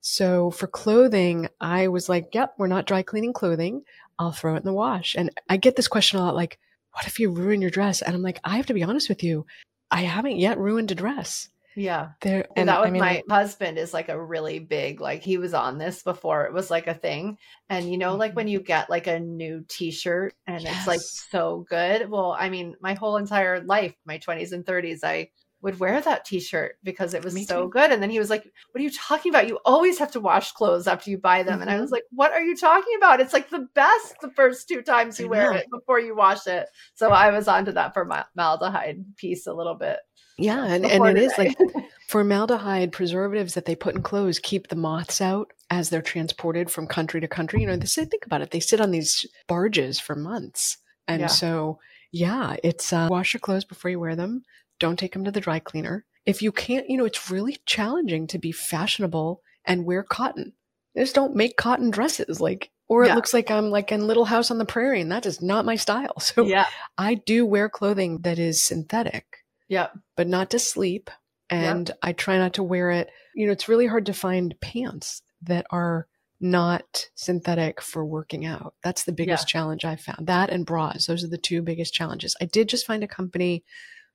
So 0.00 0.52
for 0.52 0.68
clothing, 0.68 1.48
I 1.60 1.88
was 1.88 2.08
like, 2.08 2.28
yep, 2.32 2.54
we're 2.58 2.68
not 2.68 2.86
dry 2.86 3.02
cleaning 3.02 3.32
clothing. 3.32 3.82
I'll 4.18 4.30
throw 4.30 4.54
it 4.54 4.58
in 4.58 4.64
the 4.64 4.72
wash. 4.72 5.16
And 5.16 5.30
I 5.48 5.56
get 5.56 5.74
this 5.74 5.88
question 5.88 6.20
a 6.20 6.22
lot 6.22 6.36
like, 6.36 6.58
what 6.96 7.06
if 7.06 7.20
you 7.20 7.30
ruin 7.30 7.60
your 7.60 7.70
dress? 7.70 8.00
And 8.00 8.14
I'm 8.14 8.22
like, 8.22 8.40
I 8.42 8.56
have 8.56 8.66
to 8.66 8.74
be 8.74 8.82
honest 8.82 9.10
with 9.10 9.22
you. 9.22 9.44
I 9.90 10.04
haven't 10.04 10.38
yet 10.38 10.56
ruined 10.56 10.90
a 10.90 10.94
dress. 10.94 11.50
Yeah. 11.74 12.12
There 12.22 12.46
and 12.56 12.70
that 12.70 12.80
was 12.80 12.88
I 12.88 12.90
mean, 12.90 13.00
my 13.00 13.22
husband 13.28 13.76
is 13.76 13.92
like 13.92 14.08
a 14.08 14.18
really 14.18 14.60
big 14.60 14.98
like 15.02 15.22
he 15.22 15.36
was 15.36 15.52
on 15.52 15.76
this 15.76 16.02
before 16.02 16.46
it 16.46 16.54
was 16.54 16.70
like 16.70 16.86
a 16.86 16.94
thing. 16.94 17.36
And 17.68 17.90
you 17.90 17.98
know, 17.98 18.16
like 18.16 18.30
mm-hmm. 18.30 18.36
when 18.36 18.48
you 18.48 18.60
get 18.60 18.88
like 18.88 19.08
a 19.08 19.20
new 19.20 19.62
t-shirt 19.68 20.34
and 20.46 20.62
yes. 20.62 20.74
it's 20.74 20.86
like 20.86 21.00
so 21.00 21.66
good. 21.68 22.08
Well, 22.08 22.34
I 22.36 22.48
mean, 22.48 22.76
my 22.80 22.94
whole 22.94 23.18
entire 23.18 23.60
life, 23.60 23.94
my 24.06 24.16
20s 24.16 24.52
and 24.52 24.64
30s, 24.64 25.04
I 25.04 25.28
would 25.62 25.78
wear 25.80 26.00
that 26.00 26.24
t-shirt 26.24 26.76
because 26.82 27.14
it 27.14 27.24
was 27.24 27.34
Me 27.34 27.44
so 27.44 27.64
too. 27.64 27.70
good. 27.70 27.90
And 27.90 28.02
then 28.02 28.10
he 28.10 28.18
was 28.18 28.30
like, 28.30 28.44
What 28.72 28.80
are 28.80 28.84
you 28.84 28.90
talking 28.90 29.30
about? 29.30 29.48
You 29.48 29.58
always 29.64 29.98
have 29.98 30.12
to 30.12 30.20
wash 30.20 30.52
clothes 30.52 30.86
after 30.86 31.10
you 31.10 31.18
buy 31.18 31.42
them. 31.42 31.60
And 31.62 31.70
I 31.70 31.76
Mhm. 31.76 31.80
was 31.80 31.90
like, 31.90 32.04
What 32.10 32.32
are 32.32 32.42
you 32.42 32.56
talking 32.56 32.94
about? 32.96 33.20
It's 33.20 33.32
like 33.32 33.50
the 33.50 33.66
best 33.74 34.14
the 34.20 34.30
first 34.36 34.68
two 34.68 34.82
times 34.82 35.18
you 35.18 35.26
I 35.26 35.30
wear 35.30 35.52
know. 35.52 35.58
it 35.58 35.66
before 35.70 35.98
you 35.98 36.14
wash 36.14 36.46
it. 36.46 36.68
So 36.94 37.10
I 37.10 37.30
was 37.30 37.48
onto 37.48 37.72
that 37.72 37.94
formaldehyde 37.94 39.16
piece 39.16 39.46
a 39.46 39.54
little 39.54 39.74
bit. 39.74 39.98
Yeah, 40.38 40.64
and, 40.64 40.84
and 40.84 40.92
before 40.92 41.08
it 41.08 41.18
is 41.18 41.32
like 41.38 41.56
formaldehyde 42.08 42.92
preservatives 42.92 43.54
that 43.54 43.64
they 43.64 43.74
put 43.74 43.94
in 43.94 44.02
clothes 44.02 44.38
keep 44.38 44.68
the 44.68 44.76
moths 44.76 45.20
out 45.20 45.50
as 45.70 45.88
they're 45.90 46.02
transported 46.02 46.70
from 46.70 46.86
country 46.86 47.20
to 47.20 47.28
country. 47.28 47.62
You 47.62 47.66
know, 47.66 47.76
they 47.76 47.86
say 47.86 48.04
think 48.04 48.26
about 48.26 48.42
it; 48.42 48.50
they 48.50 48.60
sit 48.60 48.80
on 48.80 48.90
these 48.90 49.24
barges 49.48 49.98
for 49.98 50.14
months, 50.14 50.76
and 51.08 51.22
Yeah. 51.22 51.26
so 51.28 51.78
yeah, 52.12 52.56
it's 52.62 52.92
uh, 52.92 53.08
wash 53.10 53.34
your 53.34 53.40
clothes 53.40 53.64
before 53.64 53.90
you 53.90 53.98
wear 53.98 54.14
them. 54.16 54.42
Don't 54.78 54.98
take 54.98 55.12
them 55.12 55.24
to 55.24 55.30
the 55.30 55.40
dry 55.40 55.58
cleaner. 55.58 56.04
If 56.24 56.42
you 56.42 56.52
can't, 56.52 56.88
you 56.90 56.96
know, 56.96 57.04
it's 57.04 57.30
really 57.30 57.58
challenging 57.66 58.26
to 58.28 58.38
be 58.38 58.52
fashionable 58.52 59.42
and 59.64 59.84
wear 59.84 60.02
cotton. 60.02 60.52
They 60.94 61.02
just 61.02 61.14
don't 61.14 61.36
make 61.36 61.56
cotton 61.56 61.90
dresses, 61.90 62.40
like, 62.40 62.70
or 62.88 63.04
it 63.04 63.08
Yeah. 63.08 63.14
looks 63.16 63.34
like 63.34 63.50
I'm 63.50 63.70
like 63.70 63.92
in 63.92 64.06
Little 64.06 64.24
House 64.24 64.50
on 64.50 64.58
the 64.58 64.64
Prairie, 64.64 65.00
and 65.00 65.12
that 65.12 65.26
is 65.26 65.40
not 65.42 65.64
my 65.64 65.76
style. 65.76 66.14
So 66.20 66.44
yeah. 66.44 66.66
I 66.98 67.14
do 67.14 67.44
wear 67.46 67.68
clothing 67.68 68.18
that 68.22 68.38
is 68.38 68.62
synthetic 68.62 69.44
Yeah. 69.68 69.88
but 70.16 70.26
not 70.28 70.50
to 70.50 70.58
sleep. 70.58 71.10
And 71.48 71.92
I 72.02 72.12
try 72.12 72.38
not 72.38 72.54
to 72.54 72.62
wear 72.64 72.90
it. 72.90 73.08
You 73.36 73.46
know, 73.46 73.52
it's 73.52 73.68
really 73.68 73.86
hard 73.86 74.06
to 74.06 74.12
find 74.12 74.58
pants 74.60 75.22
that 75.42 75.64
are 75.70 76.08
not 76.40 77.08
synthetic 77.14 77.80
for 77.80 78.04
working 78.04 78.44
out. 78.44 78.74
That's 78.82 79.04
the 79.04 79.12
biggest 79.12 79.46
challenge 79.46 79.84
I've 79.84 80.00
found. 80.00 80.26
That 80.26 80.50
and 80.50 80.66
bras. 80.66 81.06
Those 81.06 81.22
are 81.22 81.28
the 81.28 81.38
two 81.38 81.62
biggest 81.62 81.94
challenges. 81.94 82.34
I 82.40 82.46
did 82.46 82.68
just 82.68 82.84
find 82.86 83.04
a 83.04 83.08
company 83.08 83.62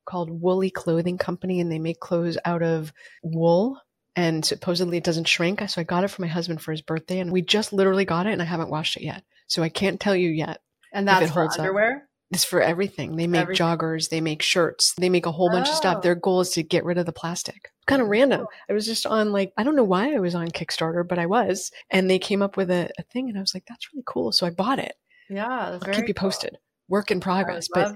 called 0.05 0.29
Woolly 0.29 0.69
Clothing 0.69 1.17
Company, 1.17 1.59
and 1.59 1.71
they 1.71 1.79
make 1.79 1.99
clothes 1.99 2.37
out 2.45 2.63
of 2.63 2.91
wool. 3.23 3.79
And 4.15 4.43
supposedly 4.43 4.97
it 4.97 5.05
doesn't 5.05 5.27
shrink. 5.27 5.61
So 5.69 5.79
I 5.79 5.85
got 5.85 6.03
it 6.03 6.09
for 6.09 6.21
my 6.21 6.27
husband 6.27 6.61
for 6.61 6.71
his 6.71 6.81
birthday, 6.81 7.19
and 7.19 7.31
we 7.31 7.41
just 7.41 7.71
literally 7.71 8.03
got 8.05 8.25
it, 8.27 8.33
and 8.33 8.41
I 8.41 8.45
haven't 8.45 8.69
washed 8.69 8.97
it 8.97 9.03
yet. 9.03 9.23
So 9.47 9.63
I 9.63 9.69
can't 9.69 9.99
tell 9.99 10.15
you 10.15 10.29
yet. 10.29 10.59
And 10.91 11.07
If 11.07 11.15
it 11.15 11.19
that's 11.21 11.31
for 11.31 11.39
holds 11.41 11.55
up. 11.55 11.59
underwear. 11.61 12.07
It's 12.29 12.43
for 12.45 12.61
everything. 12.61 13.17
They 13.17 13.27
make 13.27 13.41
Everything. 13.41 13.65
joggers, 13.65 14.07
they 14.09 14.21
make 14.21 14.41
shirts, 14.41 14.93
they 14.93 15.09
make 15.09 15.25
a 15.25 15.31
whole 15.33 15.49
bunch 15.49 15.67
of 15.67 15.73
Oh. 15.73 15.77
stuff. 15.77 16.01
Their 16.01 16.15
goal 16.15 16.39
is 16.39 16.51
to 16.51 16.63
get 16.63 16.85
rid 16.85 16.97
of 16.97 17.05
the 17.05 17.11
plastic. 17.11 17.71
Kind 17.87 18.01
of 18.01 18.07
random. 18.07 18.47
I 18.69 18.73
was 18.73 18.85
just 18.85 19.05
on 19.05 19.33
like 19.33 19.51
I 19.57 19.63
don't 19.63 19.75
know 19.75 19.83
why 19.83 20.13
I 20.15 20.19
was 20.19 20.33
on 20.35 20.47
Kickstarter, 20.49 21.05
but 21.05 21.19
I 21.19 21.25
was, 21.25 21.71
and 21.89 22.09
they 22.09 22.19
came 22.19 22.41
up 22.41 22.55
with 22.55 22.71
a, 22.71 22.89
a 22.97 23.03
thing, 23.03 23.27
and 23.27 23.37
I 23.37 23.41
was 23.41 23.53
like, 23.53 23.65
"That's 23.67 23.87
really 23.93 24.03
cool." 24.05 24.31
So 24.31 24.45
I 24.47 24.49
bought 24.49 24.79
it. 24.79 24.93
Yeah. 25.29 25.45
I'll 25.71 25.79
keep 25.81 26.07
you 26.07 26.13
cool. 26.13 26.29
posted. 26.29 26.57
Work 26.87 27.11
in 27.11 27.19
progress, 27.19 27.67
but 27.73 27.95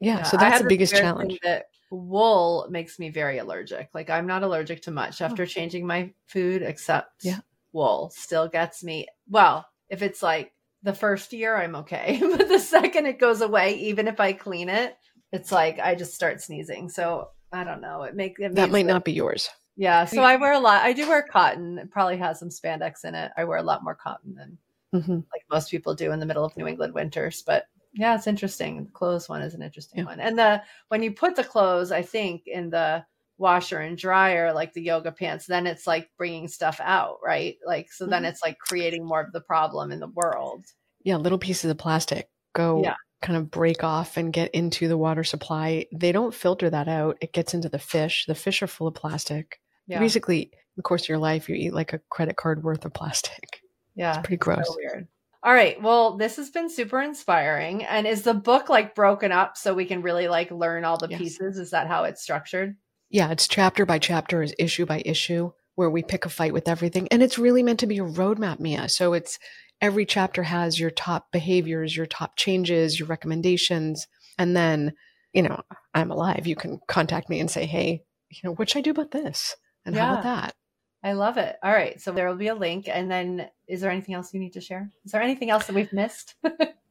love 0.00 0.08
to 0.08 0.10
hear 0.10 0.14
it. 0.14 0.16
yeah, 0.16 0.16
Yeah, 0.18 0.22
so 0.24 0.36
that's 0.36 0.62
the 0.62 0.68
biggest 0.68 0.94
challenge. 0.94 1.38
That 1.42 1.66
wool 1.90 2.66
makes 2.70 2.98
me 2.98 3.08
very 3.10 3.38
allergic. 3.38 3.88
Like 3.94 4.10
I'm 4.10 4.26
not 4.26 4.42
allergic 4.42 4.82
to 4.82 4.90
much 4.90 5.20
after 5.20 5.46
changing 5.46 5.86
my 5.86 6.12
food, 6.26 6.62
except 6.62 7.24
Yeah. 7.24 7.40
wool 7.72 8.10
still 8.14 8.48
gets 8.48 8.84
me. 8.84 9.06
Well, 9.28 9.66
if 9.88 10.02
it's 10.02 10.22
like 10.22 10.52
the 10.82 10.94
first 10.94 11.32
year, 11.32 11.56
I'm 11.56 11.76
okay, 11.76 12.18
but 12.36 12.48
the 12.48 12.58
second 12.58 13.06
it 13.06 13.18
goes 13.18 13.40
away, 13.40 13.74
even 13.76 14.06
if 14.08 14.20
I 14.20 14.32
clean 14.32 14.68
it, 14.68 14.96
it's 15.32 15.50
like 15.52 15.78
I 15.78 15.94
just 15.94 16.14
start 16.14 16.40
sneezing. 16.40 16.88
So 16.90 17.30
I 17.52 17.64
don't 17.64 17.80
know. 17.80 18.02
It 18.02 18.14
make 18.14 18.38
it 18.38 18.54
That 18.54 18.70
might 18.70 18.86
not 18.86 19.04
be 19.04 19.12
yours. 19.12 19.48
Yeah. 19.76 20.04
So 20.04 20.22
I 20.22 20.36
wear 20.36 20.52
a 20.52 20.58
lot. 20.58 20.82
I 20.82 20.92
do 20.92 21.08
wear 21.08 21.22
cotton. 21.22 21.78
It 21.78 21.90
probably 21.90 22.16
has 22.18 22.38
some 22.38 22.48
spandex 22.50 23.04
in 23.04 23.14
it. 23.14 23.30
I 23.36 23.44
wear 23.44 23.58
a 23.58 23.62
lot 23.62 23.84
more 23.84 23.94
cotton 23.94 24.34
than 24.34 24.58
hmm 25.02 25.16
like 25.32 25.44
most 25.50 25.70
people 25.70 25.94
do 25.94 26.12
in 26.12 26.18
the 26.20 26.26
middle 26.26 26.44
of 26.44 26.56
New 26.56 26.66
England 26.66 26.94
winters. 26.94 27.42
But 27.46 27.64
yeah, 27.92 28.14
it's 28.14 28.26
interesting. 28.26 28.84
The 28.84 28.90
clothes 28.90 29.28
one 29.28 29.42
is 29.42 29.54
an 29.54 29.62
interesting 29.62 30.00
Yeah. 30.00 30.04
one. 30.06 30.20
And 30.20 30.38
the 30.38 30.62
when 30.88 31.02
you 31.02 31.12
put 31.12 31.36
the 31.36 31.44
clothes, 31.44 31.90
I 31.92 32.02
think 32.02 32.42
in 32.46 32.70
the 32.70 33.04
washer 33.38 33.78
and 33.78 33.96
dryer, 33.96 34.52
like 34.52 34.72
the 34.72 34.82
yoga 34.82 35.12
pants, 35.12 35.46
then 35.46 35.66
it's 35.66 35.86
like 35.86 36.10
bringing 36.18 36.48
stuff 36.48 36.80
out, 36.82 37.18
right? 37.24 37.56
Like 37.64 37.92
so 37.92 38.06
then 38.06 38.24
Mhm. 38.24 38.28
it's 38.30 38.42
like 38.42 38.58
creating 38.58 39.04
more 39.06 39.20
of 39.20 39.32
the 39.32 39.40
problem 39.40 39.92
in 39.92 40.00
the 40.00 40.08
world. 40.08 40.66
Yeah, 41.04 41.16
little 41.16 41.38
pieces 41.38 41.70
of 41.70 41.78
plastic 41.78 42.28
go 42.54 42.82
Yeah. 42.82 42.96
kind 43.22 43.36
of 43.36 43.50
break 43.50 43.84
off 43.84 44.16
and 44.16 44.32
get 44.32 44.50
into 44.52 44.88
the 44.88 44.98
water 44.98 45.22
supply. 45.24 45.86
They 45.94 46.10
don't 46.12 46.34
filter 46.34 46.68
that 46.70 46.88
out. 46.88 47.16
It 47.20 47.32
gets 47.32 47.54
into 47.54 47.68
the 47.68 47.78
fish. 47.78 48.26
The 48.26 48.34
fish 48.34 48.60
are 48.62 48.66
full 48.66 48.88
of 48.88 48.94
plastic. 48.94 49.60
Yeah. 49.86 50.00
Basically, 50.00 50.42
in 50.42 50.50
the 50.76 50.82
course 50.82 51.02
of 51.04 51.08
your 51.08 51.18
life, 51.18 51.48
you 51.48 51.54
eat 51.54 51.72
like 51.72 51.92
a 51.92 52.00
credit 52.10 52.36
card 52.36 52.62
worth 52.64 52.84
of 52.84 52.92
plastic. 52.92 53.62
yeah. 53.94 54.10
It's 54.18 54.26
pretty 54.26 54.36
gross. 54.36 54.66
So 54.68 54.76
weird. 54.76 55.08
All 55.42 55.54
right. 55.54 55.80
Well, 55.80 56.16
this 56.16 56.36
has 56.36 56.50
been 56.50 56.68
super 56.68 57.00
inspiring. 57.00 57.84
And 57.84 58.06
is 58.06 58.22
the 58.22 58.34
book 58.34 58.68
like 58.68 58.94
broken 58.94 59.30
up 59.30 59.56
so 59.56 59.72
we 59.72 59.84
can 59.84 60.02
really 60.02 60.28
like 60.28 60.50
learn 60.50 60.84
all 60.84 60.98
the 60.98 61.08
Yes. 61.08 61.20
pieces? 61.20 61.58
Is 61.58 61.70
that 61.70 61.86
how 61.86 62.04
it's 62.04 62.22
structured? 62.22 62.76
Yeah, 63.10 63.30
it's 63.30 63.48
chapter 63.48 63.86
by 63.86 63.98
chapter, 63.98 64.42
is 64.42 64.54
issue 64.58 64.84
by 64.84 65.02
issue, 65.06 65.52
where 65.76 65.88
we 65.88 66.02
pick 66.02 66.26
a 66.26 66.28
fight 66.28 66.52
with 66.52 66.68
everything. 66.68 67.08
And 67.10 67.22
it's 67.22 67.38
really 67.38 67.62
meant 67.62 67.80
to 67.80 67.86
be 67.86 67.98
a 67.98 68.04
roadmap, 68.04 68.58
Mia. 68.58 68.88
So 68.88 69.12
it's 69.14 69.38
every 69.80 70.04
chapter 70.04 70.42
has 70.42 70.78
your 70.78 70.90
top 70.90 71.30
behaviors, 71.32 71.96
your 71.96 72.06
top 72.06 72.36
changes, 72.36 72.98
your 72.98 73.06
recommendations. 73.08 74.06
And 74.38 74.56
then, 74.56 74.92
you 75.32 75.42
know, 75.42 75.62
I'm 75.94 76.10
alive. 76.10 76.46
You 76.46 76.56
can 76.56 76.80
contact 76.88 77.30
me 77.30 77.38
and 77.40 77.50
say, 77.50 77.64
hey, 77.64 78.02
you 78.28 78.40
know, 78.44 78.54
what 78.54 78.68
should 78.68 78.80
I 78.80 78.82
do 78.82 78.90
about 78.90 79.12
this? 79.12 79.54
And 79.86 79.96
how 79.96 80.12
about 80.12 80.24
that? 80.24 80.54
I 81.02 81.12
love 81.12 81.36
it. 81.36 81.56
All 81.62 81.72
right. 81.72 82.00
So 82.00 82.12
there 82.12 82.28
will 82.28 82.36
be 82.36 82.48
a 82.48 82.54
link. 82.54 82.88
And 82.88 83.10
then 83.10 83.48
is 83.68 83.80
there 83.80 83.90
anything 83.90 84.14
else 84.14 84.34
you 84.34 84.40
need 84.40 84.54
to 84.54 84.60
share? 84.60 84.90
Is 85.04 85.12
there 85.12 85.22
anything 85.22 85.50
else 85.50 85.66
that 85.66 85.74
we've 85.74 85.92
missed? 85.92 86.34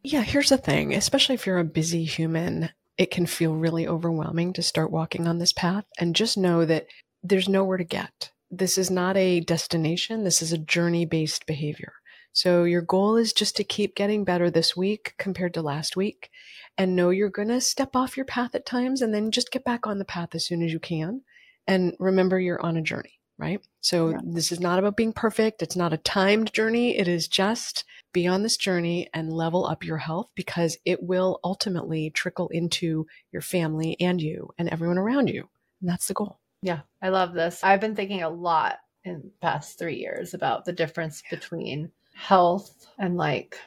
Yeah, 0.04 0.22
here's 0.22 0.50
the 0.50 0.58
thing, 0.58 0.94
especially 0.94 1.36
if 1.36 1.46
you're 1.46 1.60
a 1.60 1.66
busy 1.66 2.06
human, 2.06 2.70
it 2.98 3.12
can 3.12 3.26
feel 3.26 3.56
really 3.56 3.86
overwhelming 3.86 4.54
to 4.54 4.64
start 4.64 4.90
walking 4.90 5.28
on 5.28 5.38
this 5.38 5.52
path. 5.52 5.84
And 6.00 6.16
just 6.16 6.38
know 6.38 6.64
that 6.64 6.86
there's 7.22 7.50
nowhere 7.50 7.78
to 7.78 7.84
get. 7.84 8.32
This 8.50 8.78
is 8.78 8.90
not 8.90 9.18
a 9.18 9.42
destination, 9.42 10.24
this 10.24 10.42
is 10.42 10.54
a 10.54 10.58
journey 10.58 11.06
based 11.06 11.46
behavior. 11.46 11.92
So 12.32 12.64
your 12.64 12.84
goal 12.84 13.18
is 13.18 13.34
just 13.34 13.58
to 13.58 13.66
keep 13.66 13.96
getting 13.96 14.24
better 14.24 14.50
this 14.50 14.78
week 14.78 15.14
compared 15.18 15.54
to 15.56 15.62
last 15.62 15.98
week 15.98 16.30
and 16.78 16.96
know 16.96 17.10
you're 17.10 17.30
going 17.30 17.50
to 17.50 17.60
step 17.60 17.94
off 17.94 18.16
your 18.16 18.28
path 18.28 18.56
at 18.56 18.66
times 18.66 19.02
and 19.02 19.14
then 19.14 19.32
just 19.32 19.52
get 19.52 19.66
back 19.66 19.88
on 19.88 19.98
the 19.98 20.06
path 20.06 20.36
as 20.36 20.46
soon 20.46 20.62
as 20.64 20.72
you 20.72 20.80
can. 20.80 21.24
And 21.66 21.96
remember, 22.00 22.40
you're 22.40 22.66
on 22.66 22.78
a 22.78 22.82
journey, 22.82 23.17
right? 23.38 23.62
So 23.82 24.10
Yeah. 24.10 24.20
this 24.24 24.52
is 24.52 24.60
not 24.60 24.80
about 24.80 24.98
being 24.98 25.14
perfect. 25.14 25.62
It's 25.62 25.76
not 25.76 25.94
a 25.94 25.98
timed 25.98 26.54
journey. 26.54 26.98
It 26.98 27.08
is 27.08 27.28
just 27.28 27.86
be 28.14 28.28
on 28.28 28.44
this 28.44 28.58
journey 28.58 29.10
and 29.14 29.32
level 29.32 29.66
up 29.66 29.84
your 29.84 29.98
health 29.98 30.30
because 30.36 30.78
it 30.86 31.04
will 31.04 31.40
ultimately 31.44 32.10
trickle 32.10 32.48
into 32.50 33.06
your 33.32 33.42
family 33.42 33.96
and 34.00 34.22
you 34.22 34.50
and 34.58 34.70
everyone 34.70 34.98
around 34.98 35.30
you. 35.30 35.48
And 35.82 35.90
that's 35.90 36.08
the 36.08 36.14
goal. 36.14 36.40
Yeah, 36.62 36.82
I 37.02 37.10
love 37.10 37.34
this. 37.34 37.64
I've 37.64 37.82
been 37.82 37.96
thinking 37.96 38.24
a 38.24 38.30
lot 38.30 38.80
in 39.04 39.22
the 39.22 39.32
past 39.42 39.78
three 39.78 39.98
years 39.98 40.34
about 40.34 40.66
the 40.66 40.74
difference 40.74 41.22
between 41.30 41.92
health 42.16 42.88
and 42.98 43.16
like 43.16 43.58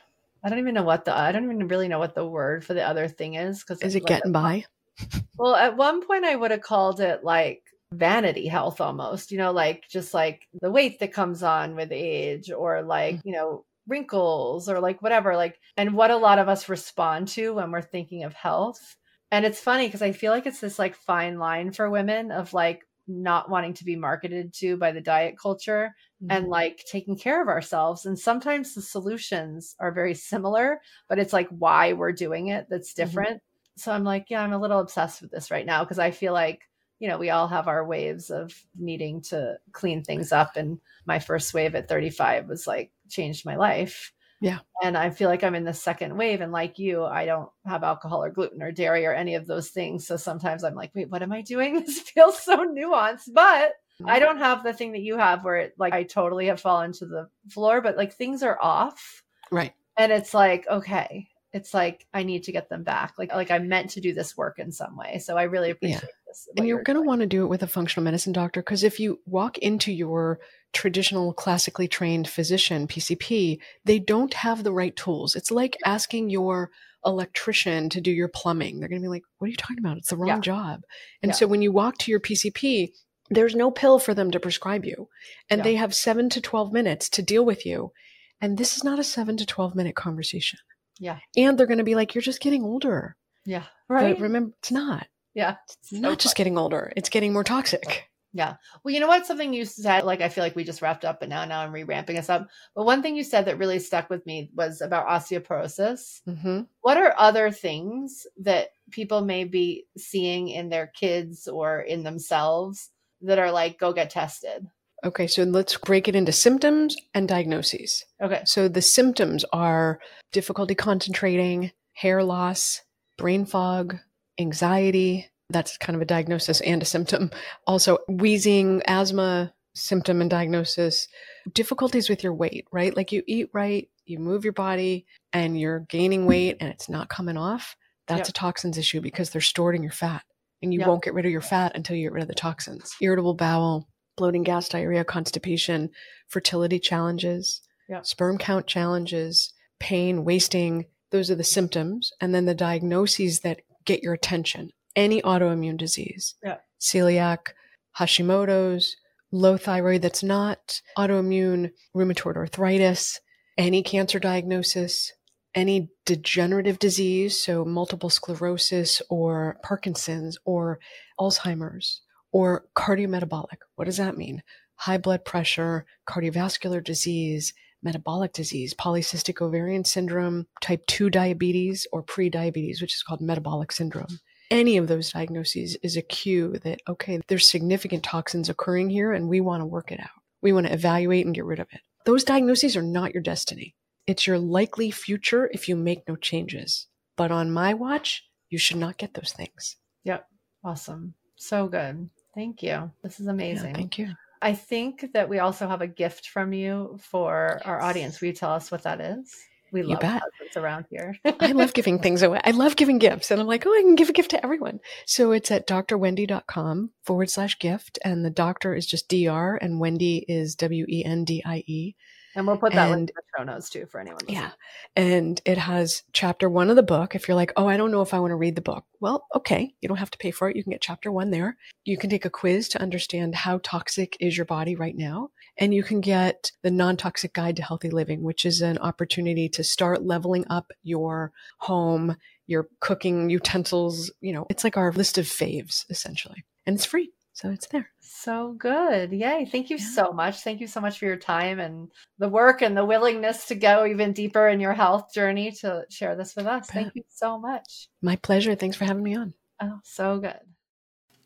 I 0.42 0.48
don't 0.48 0.58
even 0.58 0.74
know 0.74 0.82
what 0.82 1.04
the 1.04 1.16
I 1.16 1.32
don't 1.32 1.44
even 1.44 1.68
really 1.68 1.88
know 1.88 1.98
what 1.98 2.14
the 2.14 2.26
word 2.26 2.64
for 2.64 2.74
the 2.74 2.86
other 2.86 3.06
thing 3.08 3.34
is 3.34 3.60
because 3.60 3.80
Is 3.82 3.94
it 3.94 4.06
getting 4.06 4.32
by? 4.32 4.64
Well, 5.38 5.54
at 5.54 5.78
one 5.78 6.06
point 6.06 6.26
I 6.26 6.36
would 6.36 6.50
have 6.50 6.60
called 6.60 7.00
it 7.00 7.24
like 7.24 7.62
vanity 7.93 8.47
health 8.47 8.80
almost, 8.80 9.32
you 9.32 9.38
know, 9.38 9.53
like 9.53 9.84
just 9.88 10.14
like 10.14 10.47
the 10.61 10.70
weight 10.70 11.01
that 11.01 11.12
comes 11.12 11.43
on 11.43 11.74
with 11.74 11.91
age 11.93 12.51
or 12.51 12.82
like, 12.82 13.16
Mm. 13.16 13.20
you 13.24 13.32
know, 13.32 13.64
wrinkles 13.88 14.68
or 14.68 14.80
like 14.80 15.03
whatever, 15.03 15.34
like, 15.36 15.59
and 15.76 15.95
what 15.95 16.11
a 16.11 16.16
lot 16.16 16.38
of 16.38 16.49
us 16.49 16.68
respond 16.68 17.28
to 17.28 17.55
when 17.55 17.70
we're 17.72 17.82
thinking 17.82 18.22
of 18.24 18.32
health. 18.34 18.97
And 19.32 19.45
it's 19.45 19.61
funny 19.61 19.86
because 19.86 20.03
I 20.03 20.12
feel 20.12 20.32
like 20.32 20.47
it's 20.47 20.61
this 20.61 20.78
like 20.78 20.95
fine 20.95 21.38
line 21.38 21.72
for 21.72 21.91
women 21.91 22.30
of 22.30 22.53
like 22.53 22.86
not 23.09 23.51
wanting 23.51 23.74
to 23.74 23.84
be 23.84 23.97
marketed 23.97 24.53
to 24.55 24.76
by 24.76 24.93
the 24.93 25.01
diet 25.01 25.34
culture 25.41 25.95
and 26.28 26.47
like 26.49 26.84
taking 26.88 27.16
care 27.18 27.43
of 27.43 27.49
ourselves. 27.49 28.07
And 28.07 28.16
sometimes 28.18 28.74
the 28.74 28.82
solutions 28.82 29.74
are 29.80 29.91
very 29.91 30.14
similar, 30.14 30.80
but 31.09 31.18
it's 31.18 31.32
like 31.32 31.49
why 31.49 31.95
we're 31.95 32.12
doing 32.12 32.49
it 32.49 32.66
that's 32.68 32.95
different. 32.95 33.41
So 33.76 33.91
I'm 33.91 34.05
like, 34.05 34.26
yeah, 34.28 34.43
I'm 34.43 34.53
a 34.53 34.59
little 34.59 34.78
obsessed 34.78 35.22
with 35.22 35.30
this 35.30 35.51
right 35.51 35.66
now 35.66 35.82
because 35.82 35.99
I 35.99 36.11
feel 36.12 36.32
like, 36.32 36.61
you 37.01 37.09
know, 37.09 37.18
we 37.18 37.30
all 37.30 37.48
have 37.48 37.66
our 37.66 37.84
waves 37.84 38.30
of 38.30 38.55
needing 38.78 39.22
to 39.22 39.57
clean 39.72 40.05
things 40.05 40.32
up. 40.32 40.57
And 40.57 40.78
my 41.07 41.18
first 41.18 41.53
wave 41.55 41.74
at 41.74 41.88
35 41.88 42.46
was 42.46 42.66
like 42.66 42.92
changed 43.09 43.46
my 43.46 43.57
life. 43.57 44.12
Yeah. 44.42 44.59
And 44.82 44.96
I 44.96 45.11
feel 45.11 45.28
like 45.28 45.42
I'm 45.42 45.55
in 45.55 45.64
the 45.64 45.74
second 45.74 46.16
wave. 46.16 46.42
And 46.42 46.53
like 46.53 46.78
you, 46.78 47.05
I 47.05 47.24
don't 47.24 47.48
have 47.66 47.82
alcohol 47.82 48.22
or 48.22 48.30
gluten 48.30 48.62
or 48.62 48.70
dairy 48.70 49.07
or 49.07 49.14
any 49.14 49.34
of 49.34 49.46
those 49.46 49.70
things. 49.70 50.07
So 50.07 50.16
sometimes 50.16 50.62
I'm 50.62 50.74
like, 50.74 50.94
wait, 50.94 51.11
what 51.11 51.22
am 51.22 51.32
I 51.32 51.40
doing? 51.40 51.82
This 51.86 52.01
feels 52.01 52.38
so 52.38 52.59
nuanced. 52.59 53.30
But 53.32 53.72
I 54.05 54.18
mm-hmm. 54.18 54.20
don't 54.20 54.38
have 54.38 54.62
the 54.62 54.74
thing 54.74 54.92
that 54.92 55.01
you 55.01 55.16
have 55.16 55.42
where 55.42 55.57
it 55.57 55.74
like 55.78 55.94
I 55.94 56.03
totally 56.05 56.46
have 56.46 56.61
fallen 56.61 56.92
to 56.92 57.07
the 57.07 57.28
floor, 57.48 57.80
but 57.80 57.96
like 57.96 58.12
things 58.12 58.42
are 58.42 58.59
off. 58.61 59.22
Right. 59.51 59.72
And 59.96 60.12
it's 60.12 60.32
like, 60.34 60.66
okay, 60.68 61.28
it's 61.53 61.74
like 61.74 62.07
I 62.14 62.22
need 62.22 62.44
to 62.44 62.53
get 62.53 62.68
them 62.68 62.84
back. 62.84 63.14
Like 63.18 63.32
like 63.34 63.51
I 63.51 63.59
meant 63.59 63.90
to 63.90 64.01
do 64.01 64.14
this 64.14 64.36
work 64.36 64.59
in 64.59 64.70
some 64.72 64.96
way. 64.96 65.18
So 65.18 65.36
I 65.36 65.44
really 65.44 65.70
appreciate 65.70 66.01
this. 66.26 66.48
And 66.57 66.66
you're 66.66 66.82
going 66.82 66.96
to 66.96 67.03
want 67.03 67.20
to 67.22 67.26
do 67.26 67.44
it 67.44 67.48
with 67.48 67.62
a 67.62 67.66
functional 67.66 68.05
medicine 68.05 68.32
doctor 68.32 68.61
because 68.61 68.84
if 68.84 69.01
you 69.01 69.18
walk 69.26 69.59
into 69.59 69.92
your 69.92 70.38
traditional 70.72 71.32
classically 71.32 71.88
trained 71.88 72.28
physician, 72.28 72.86
PCP, 72.86 73.59
they 73.84 73.98
don't 73.98 74.34
have 74.34 74.62
the 74.62 74.72
right 74.72 74.94
tools. 74.94 75.34
It's 75.34 75.51
like 75.51 75.76
asking 75.84 76.30
your 76.30 76.70
electrician 77.05 77.88
to 77.90 78.01
do 78.01 78.11
your 78.12 78.28
plumbing. 78.28 78.78
They're 78.78 78.88
going 78.88 79.01
to 79.01 79.05
be 79.07 79.09
like, 79.09 79.24
what 79.38 79.46
are 79.46 79.51
you 79.51 79.57
talking 79.57 79.78
about? 79.78 79.96
It's 79.96 80.11
the 80.11 80.16
wrong 80.16 80.28
Yeah. 80.28 80.40
job. 80.40 80.82
And 81.22 81.30
Yeah. 81.30 81.36
so 81.36 81.46
when 81.46 81.62
you 81.62 81.72
walk 81.72 81.98
to 81.98 82.11
your 82.11 82.20
PCP, 82.20 82.92
there's 83.30 83.55
no 83.55 83.70
pill 83.70 83.98
for 83.98 84.12
them 84.14 84.30
to 84.30 84.40
prescribe 84.40 84.84
you. 84.84 85.09
And 85.48 85.59
Yeah. 85.61 85.64
they 85.64 85.74
have 85.76 85.94
seven 85.94 86.28
to 86.30 86.40
12 86.40 86.72
minutes 86.72 87.09
to 87.11 87.22
deal 87.22 87.44
with 87.44 87.64
you. 87.66 87.92
And 88.40 88.57
this 88.59 88.76
is 88.76 88.84
not 88.84 88.98
a 88.98 89.05
seven 89.05 89.36
to 89.38 89.46
12 89.46 89.74
minute 89.74 89.96
conversation. 89.96 90.59
Yeah. 91.01 91.18
And 91.36 91.59
they're 91.59 91.66
going 91.66 91.78
to 91.78 91.84
be 91.84 91.96
like, 91.96 92.14
you're 92.14 92.22
just 92.22 92.40
getting 92.40 92.62
older. 92.62 93.16
Yeah. 93.44 93.64
But 93.88 94.20
remember, 94.20 94.53
it's 94.61 94.70
not. 94.70 95.09
yeah. 95.34 95.57
It's 95.82 95.92
not 95.92 96.18
just 96.20 96.36
getting 96.36 96.57
older. 96.59 96.92
It's 96.96 97.09
getting 97.09 97.32
more 97.32 97.42
toxic. 97.42 98.07
Yeah. 98.32 98.55
Well, 98.84 98.94
you 98.94 99.01
know 99.01 99.09
what? 99.09 99.26
Something 99.26 99.53
you 99.53 99.64
said, 99.64 100.05
like 100.05 100.20
I 100.20 100.28
feel 100.28 100.44
like 100.44 100.55
we 100.55 100.62
just 100.62 100.82
wrapped 100.82 101.05
up, 101.05 101.18
but 101.18 101.28
now 101.28 101.44
now 101.46 101.62
I'm 101.62 101.72
re-ramping 101.72 102.16
us 102.16 102.28
up. 102.28 102.46
But 102.76 102.84
one 102.84 103.03
thing 103.03 103.16
you 103.16 103.24
said 103.24 103.46
that 103.46 103.59
really 103.59 103.80
stuck 103.80 104.09
with 104.09 104.24
me 104.24 104.51
was 104.55 104.80
about 104.80 105.09
osteoporosis. 105.09 106.20
hmm 106.24 106.61
What 106.82 106.96
are 106.96 107.12
other 107.18 107.51
things 107.51 108.28
that 108.42 108.68
people 108.92 109.22
may 109.22 109.42
be 109.44 109.86
seeing 109.96 110.48
in 110.48 110.68
their 110.68 110.86
kids 110.88 111.48
or 111.48 111.80
in 111.80 112.05
themselves 112.05 112.90
that 113.22 113.40
are 113.40 113.51
like, 113.51 113.78
go 113.80 113.92
get 113.92 114.11
tested? 114.11 114.64
Okay, 115.05 115.26
so 115.26 115.44
let's 115.44 115.76
break 115.78 116.09
it 116.09 116.14
into 116.16 116.32
symptoms 116.32 116.96
and 117.14 117.26
diagnoses. 117.28 118.05
Okay. 118.22 118.42
So 118.44 118.68
the 118.68 118.82
symptoms 118.82 119.44
are 119.53 119.98
difficulty 120.32 120.74
concentrating, 120.74 121.72
hair 121.94 122.22
loss, 122.22 122.82
brain 123.16 123.46
fog, 123.46 123.96
anxiety. 124.38 125.28
That's 125.48 125.76
kind 125.78 125.96
of 125.96 126.03
a 126.03 126.07
diagnosis 126.07 126.61
and 126.61 126.82
a 126.82 126.86
symptom. 126.86 127.30
Also, 127.66 127.98
wheezing, 128.09 128.82
asthma, 128.86 129.53
symptom 129.74 130.20
and 130.20 130.30
diagnosis. 130.30 131.09
Difficulties 131.53 132.09
with 132.09 132.22
your 132.22 132.34
weight, 132.34 132.66
right? 132.72 132.94
Like 132.96 133.12
you 133.12 133.22
eat 133.26 133.48
right, 133.53 133.88
you 134.05 134.18
move 134.18 134.44
your 134.44 134.53
body, 134.53 135.07
and 135.32 135.59
you're 135.59 135.80
gaining 135.88 136.26
weight 136.26 136.57
and 136.61 136.68
it's 136.70 136.88
not 136.88 137.09
coming 137.09 137.36
off. 137.36 137.74
That's 138.07 138.20
Yep. 138.20 138.28
a 138.28 138.32
toxins 138.32 138.78
issue 138.78 139.01
because 139.01 139.30
they're 139.30 139.40
stored 139.40 139.76
in 139.76 139.82
your 139.82 139.92
fat. 139.92 140.22
And 140.62 140.74
you 140.74 140.80
Yep. 140.80 140.88
won't 140.88 141.03
get 141.05 141.14
rid 141.14 141.24
of 141.24 141.32
your 141.32 141.40
fat 141.40 141.72
until 141.74 141.96
you 141.96 142.07
get 142.07 142.12
rid 142.12 142.22
of 142.22 142.28
the 142.28 142.34
toxins. 142.34 142.94
Irritable 143.01 143.34
bowel, 143.34 143.88
bloating, 144.20 144.42
gas, 144.42 144.68
diarrhea, 144.68 145.02
constipation, 145.02 145.88
fertility 146.28 146.78
challenges, 146.78 147.62
Yeah. 147.88 148.02
sperm 148.02 148.36
count 148.36 148.66
challenges, 148.66 149.54
pain, 149.78 150.24
wasting. 150.26 150.84
Those 151.10 151.30
are 151.30 151.34
the 151.34 151.42
symptoms. 151.42 152.12
And 152.20 152.34
then 152.34 152.44
the 152.44 152.54
diagnoses 152.54 153.40
that 153.40 153.62
get 153.86 154.02
your 154.02 154.12
attention 154.12 154.70
any 154.96 155.22
autoimmune 155.22 155.78
disease, 155.78 156.34
Yeah. 156.44 156.58
celiac, 156.78 157.52
Hashimoto's, 157.98 158.96
low 159.32 159.56
thyroid 159.56 160.02
that's 160.02 160.22
not 160.22 160.82
autoimmune, 160.98 161.70
rheumatoid 161.96 162.36
arthritis, 162.36 163.20
any 163.56 163.82
cancer 163.82 164.18
diagnosis, 164.18 165.12
any 165.54 165.88
degenerative 166.04 166.78
disease, 166.78 167.38
so 167.40 167.64
multiple 167.64 168.10
sclerosis 168.10 169.00
or 169.08 169.58
Parkinson's 169.62 170.36
or 170.44 170.78
Alzheimer's 171.18 172.02
or 172.32 172.66
cardiometabolic. 172.76 173.58
What 173.76 173.86
does 173.86 173.96
that 173.98 174.16
mean? 174.16 174.42
High 174.76 174.98
blood 174.98 175.24
pressure, 175.24 175.84
cardiovascular 176.08 176.82
disease, 176.82 177.52
metabolic 177.82 178.32
disease, 178.32 178.74
polycystic 178.74 179.40
ovarian 179.40 179.84
syndrome, 179.84 180.46
type 180.60 180.86
2 180.86 181.10
diabetes, 181.10 181.86
or 181.92 182.02
pre-diabetes, 182.02 182.80
which 182.80 182.94
is 182.94 183.02
called 183.02 183.20
metabolic 183.20 183.72
syndrome. 183.72 184.20
Any 184.50 184.76
of 184.76 184.88
those 184.88 185.12
diagnoses 185.12 185.76
is 185.82 185.96
a 185.96 186.02
cue 186.02 186.58
that, 186.64 186.80
okay, 186.88 187.20
there's 187.28 187.48
significant 187.48 188.02
toxins 188.02 188.48
occurring 188.48 188.90
here 188.90 189.12
and 189.12 189.28
we 189.28 189.40
want 189.40 189.60
to 189.60 189.66
work 189.66 189.92
it 189.92 190.00
out. 190.00 190.08
We 190.42 190.52
want 190.52 190.66
to 190.66 190.72
evaluate 190.72 191.24
and 191.24 191.34
get 191.34 191.44
rid 191.44 191.60
of 191.60 191.68
it. 191.72 191.80
Those 192.04 192.24
diagnoses 192.24 192.76
are 192.76 192.82
not 192.82 193.14
your 193.14 193.22
destiny. 193.22 193.74
It's 194.06 194.26
your 194.26 194.38
likely 194.38 194.90
future 194.90 195.48
if 195.52 195.68
you 195.68 195.76
make 195.76 196.08
no 196.08 196.16
changes. 196.16 196.86
But 197.16 197.30
on 197.30 197.52
my 197.52 197.74
watch, 197.74 198.26
you 198.48 198.58
should 198.58 198.78
not 198.78 198.96
get 198.96 199.14
those 199.14 199.32
things. 199.32 199.76
Yep. 200.04 200.26
Awesome. 200.64 201.14
So 201.36 201.68
good. 201.68 202.10
Thank 202.34 202.62
you. 202.62 202.90
This 203.02 203.20
is 203.20 203.26
Yeah, 203.26 203.32
amazing. 203.32 203.74
thank 203.74 203.98
you. 203.98 204.14
I 204.42 204.54
think 204.54 205.12
that 205.12 205.28
we 205.28 205.38
also 205.38 205.68
have 205.68 205.82
a 205.82 205.86
gift 205.86 206.28
from 206.28 206.52
you 206.52 206.98
for 207.02 207.60
our 207.64 207.80
audience. 207.82 208.20
Will 208.20 208.28
you 208.28 208.34
tell 208.34 208.52
us 208.52 208.70
what 208.70 208.84
that 208.84 209.00
is? 209.00 209.36
We 209.72 209.82
love 209.82 210.00
presents 210.00 210.56
around 210.56 210.86
here. 210.90 211.16
I 211.40 211.52
love 211.52 211.74
giving 211.74 211.98
things 212.02 212.22
away. 212.22 212.40
I 212.42 212.50
love 212.52 212.74
giving 212.74 212.98
gifts. 212.98 213.30
And 213.30 213.40
I'm 213.40 213.46
like, 213.46 213.64
oh, 213.66 213.72
I 213.72 213.82
can 213.82 213.94
give 213.94 214.08
a 214.08 214.12
gift 214.12 214.30
to 214.30 214.42
everyone. 214.42 214.80
So 215.06 215.30
it's 215.32 215.50
at 215.50 215.68
drwendie.com 215.68 216.90
forward 217.04 217.30
slash 217.30 217.58
gift. 217.58 217.98
And 218.04 218.24
the 218.24 218.30
doctor 218.30 218.74
is 218.74 218.86
just 218.86 219.08
DR 219.08 219.56
and 219.60 219.80
Wendie 219.80 220.24
is 220.26 220.54
W 220.56 220.86
E 220.88 221.04
N 221.04 221.24
D 221.24 221.42
I 221.44 221.62
E. 221.66 221.94
And 222.34 222.46
we'll 222.46 222.58
put 222.58 222.72
that 222.74 222.90
link 222.90 223.10
in 223.10 223.14
the 223.14 223.22
show 223.36 223.44
notes 223.44 223.70
too 223.70 223.86
for 223.86 224.00
anyone. 224.00 224.20
listening. 224.20 224.36
Yeah. 224.36 224.50
And 224.94 225.40
it 225.44 225.58
has 225.58 226.02
chapter 226.12 226.48
one 226.48 226.70
of 226.70 226.76
the 226.76 226.82
book. 226.82 227.14
If 227.14 227.26
you're 227.26 227.34
like, 227.34 227.52
oh, 227.56 227.66
I 227.66 227.76
don't 227.76 227.90
know 227.90 228.02
if 228.02 228.14
I 228.14 228.20
want 228.20 228.30
to 228.30 228.36
read 228.36 228.54
the 228.54 228.62
book. 228.62 228.84
Well, 229.00 229.26
okay. 229.34 229.74
You 229.80 229.88
don't 229.88 229.98
have 229.98 230.10
to 230.12 230.18
pay 230.18 230.30
for 230.30 230.48
it. 230.48 230.56
You 230.56 230.62
can 230.62 230.70
get 230.72 230.80
chapter 230.80 231.10
one 231.10 231.30
there. 231.30 231.56
You 231.84 231.96
can 231.96 232.10
take 232.10 232.24
a 232.24 232.30
quiz 232.30 232.68
to 232.70 232.82
understand 232.82 233.34
how 233.34 233.58
toxic 233.62 234.16
is 234.20 234.36
your 234.36 234.46
body 234.46 234.76
right 234.76 234.96
now. 234.96 235.30
And 235.58 235.74
you 235.74 235.82
can 235.82 236.00
get 236.00 236.52
the 236.62 236.70
non 236.70 236.96
toxic 236.96 237.32
guide 237.32 237.56
to 237.56 237.62
healthy 237.62 237.90
living, 237.90 238.22
which 238.22 238.44
is 238.44 238.60
an 238.60 238.78
opportunity 238.78 239.48
to 239.50 239.64
start 239.64 240.04
leveling 240.04 240.44
up 240.48 240.72
your 240.82 241.32
home, 241.58 242.16
your 242.46 242.68
cooking 242.80 243.28
utensils. 243.28 244.12
You 244.20 244.32
know, 244.34 244.46
it's 244.48 244.64
like 244.64 244.76
our 244.76 244.92
list 244.92 245.18
of 245.18 245.26
faves 245.26 245.84
essentially. 245.90 246.44
And 246.66 246.76
it's 246.76 246.84
free. 246.84 247.10
So 247.41 247.49
it's 247.49 247.68
there. 247.68 247.88
So 248.01 248.53
good. 248.59 249.12
Yay. 249.12 249.47
Thank 249.51 249.70
you 249.70 249.78
Yeah. 249.78 249.86
so 249.95 250.12
much. 250.12 250.43
Thank 250.43 250.61
you 250.61 250.66
so 250.66 250.78
much 250.78 250.99
for 250.99 251.07
your 251.07 251.16
time 251.16 251.59
and 251.59 251.91
the 252.18 252.28
work 252.28 252.61
and 252.61 252.76
the 252.76 252.84
willingness 252.84 253.47
to 253.47 253.55
go 253.55 253.86
even 253.86 254.12
deeper 254.12 254.47
in 254.49 254.61
your 254.61 254.74
health 254.74 255.14
journey 255.14 255.51
to 255.62 255.86
share 255.88 256.16
this 256.16 256.36
with 256.36 256.47
us. 256.47 256.68
Thank 256.68 256.95
you 256.95 257.03
so 257.09 257.38
much. 257.38 257.88
My 258.03 258.16
pleasure. 258.16 258.55
Thanks 258.55 258.76
for 258.76 258.84
having 258.84 259.03
me 259.03 259.16
on. 259.16 259.32
Oh, 259.59 259.80
so 259.84 260.18
good. 260.18 260.41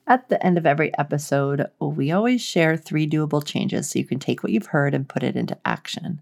At 0.07 0.29
the 0.29 0.45
end 0.45 0.57
of 0.57 0.67
every 0.67 0.97
episode, 0.97 1.67
we 1.81 2.13
always 2.13 2.41
share 2.41 2.77
three 2.77 3.09
doable 3.09 3.45
changes 3.45 3.91
so 3.91 3.99
you 3.99 4.05
can 4.05 4.21
take 4.21 4.45
what 4.45 4.53
you've 4.53 4.67
heard 4.67 4.95
and 4.95 5.09
put 5.09 5.25
it 5.25 5.35
into 5.35 5.59
action. 5.65 6.21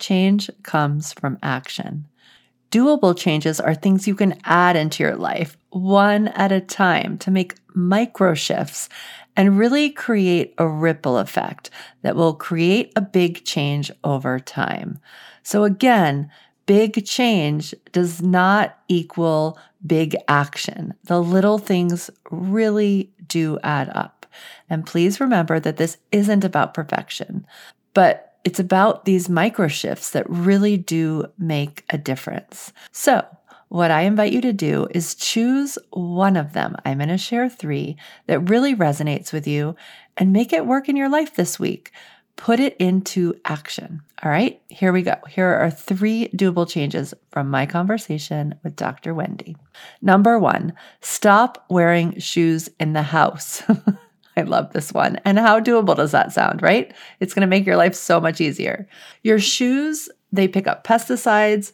Change 0.00 0.50
comes 0.64 1.12
from 1.12 1.38
action. 1.44 2.08
Doable 2.70 3.16
changes 3.16 3.60
are 3.60 3.74
things 3.74 4.06
you 4.08 4.14
can 4.14 4.38
add 4.44 4.76
into 4.76 5.02
your 5.02 5.16
life 5.16 5.56
one 5.70 6.28
at 6.28 6.52
a 6.52 6.60
time 6.60 7.16
to 7.18 7.30
make 7.30 7.54
micro 7.74 8.34
shifts 8.34 8.88
and 9.38 9.56
really 9.56 9.88
create 9.88 10.52
a 10.58 10.68
ripple 10.68 11.16
effect 11.16 11.70
that 12.02 12.16
will 12.16 12.34
create 12.34 12.92
a 12.96 13.00
big 13.00 13.44
change 13.44 13.90
over 14.02 14.40
time. 14.40 14.98
So, 15.44 15.62
again, 15.62 16.28
big 16.66 17.06
change 17.06 17.72
does 17.92 18.20
not 18.20 18.76
equal 18.88 19.56
big 19.86 20.16
action. 20.26 20.92
The 21.04 21.22
little 21.22 21.58
things 21.58 22.10
really 22.32 23.12
do 23.28 23.60
add 23.62 23.90
up. 23.94 24.26
And 24.68 24.84
please 24.84 25.20
remember 25.20 25.60
that 25.60 25.76
this 25.76 25.98
isn't 26.10 26.44
about 26.44 26.74
perfection, 26.74 27.46
but 27.94 28.34
it's 28.44 28.58
about 28.58 29.04
these 29.04 29.28
micro 29.28 29.68
shifts 29.68 30.10
that 30.10 30.28
really 30.28 30.76
do 30.76 31.26
make 31.38 31.84
a 31.90 31.98
difference. 31.98 32.72
So, 32.90 33.24
what 33.68 33.90
I 33.90 34.02
invite 34.02 34.32
you 34.32 34.40
to 34.42 34.52
do 34.52 34.88
is 34.90 35.14
choose 35.14 35.78
one 35.90 36.36
of 36.36 36.52
them. 36.52 36.76
I'm 36.84 36.98
going 36.98 37.08
to 37.08 37.18
share 37.18 37.48
three 37.48 37.96
that 38.26 38.48
really 38.48 38.74
resonates 38.74 39.32
with 39.32 39.46
you 39.46 39.76
and 40.16 40.32
make 40.32 40.52
it 40.52 40.66
work 40.66 40.88
in 40.88 40.96
your 40.96 41.08
life 41.08 41.34
this 41.34 41.58
week. 41.58 41.92
Put 42.36 42.60
it 42.60 42.76
into 42.78 43.34
action. 43.44 44.00
All 44.22 44.30
right, 44.30 44.62
here 44.68 44.92
we 44.92 45.02
go. 45.02 45.16
Here 45.28 45.48
are 45.48 45.70
three 45.70 46.28
doable 46.28 46.68
changes 46.68 47.12
from 47.30 47.50
my 47.50 47.66
conversation 47.66 48.54
with 48.62 48.76
Dr. 48.76 49.12
Wendie. 49.12 49.56
Number 50.00 50.38
one, 50.38 50.72
stop 51.00 51.66
wearing 51.68 52.18
shoes 52.20 52.70
in 52.78 52.92
the 52.92 53.02
house. 53.02 53.62
I 54.36 54.42
love 54.42 54.72
this 54.72 54.92
one. 54.92 55.16
And 55.24 55.36
how 55.36 55.58
doable 55.58 55.96
does 55.96 56.12
that 56.12 56.32
sound, 56.32 56.62
right? 56.62 56.94
It's 57.18 57.34
going 57.34 57.40
to 57.40 57.48
make 57.48 57.66
your 57.66 57.76
life 57.76 57.94
so 57.94 58.20
much 58.20 58.40
easier. 58.40 58.88
Your 59.24 59.40
shoes, 59.40 60.08
they 60.30 60.46
pick 60.46 60.68
up 60.68 60.84
pesticides, 60.84 61.72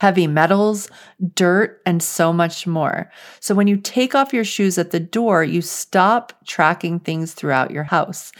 heavy 0.00 0.26
metals, 0.26 0.88
dirt, 1.34 1.80
and 1.86 2.02
so 2.02 2.32
much 2.32 2.66
more. 2.66 3.10
So 3.40 3.54
when 3.54 3.66
you 3.66 3.76
take 3.76 4.14
off 4.14 4.32
your 4.32 4.44
shoes 4.44 4.76
at 4.76 4.90
the 4.90 5.00
door, 5.00 5.44
you 5.44 5.62
stop 5.62 6.32
tracking 6.46 7.00
things 7.00 7.32
throughout 7.32 7.70
your 7.70 7.84
house 7.84 8.32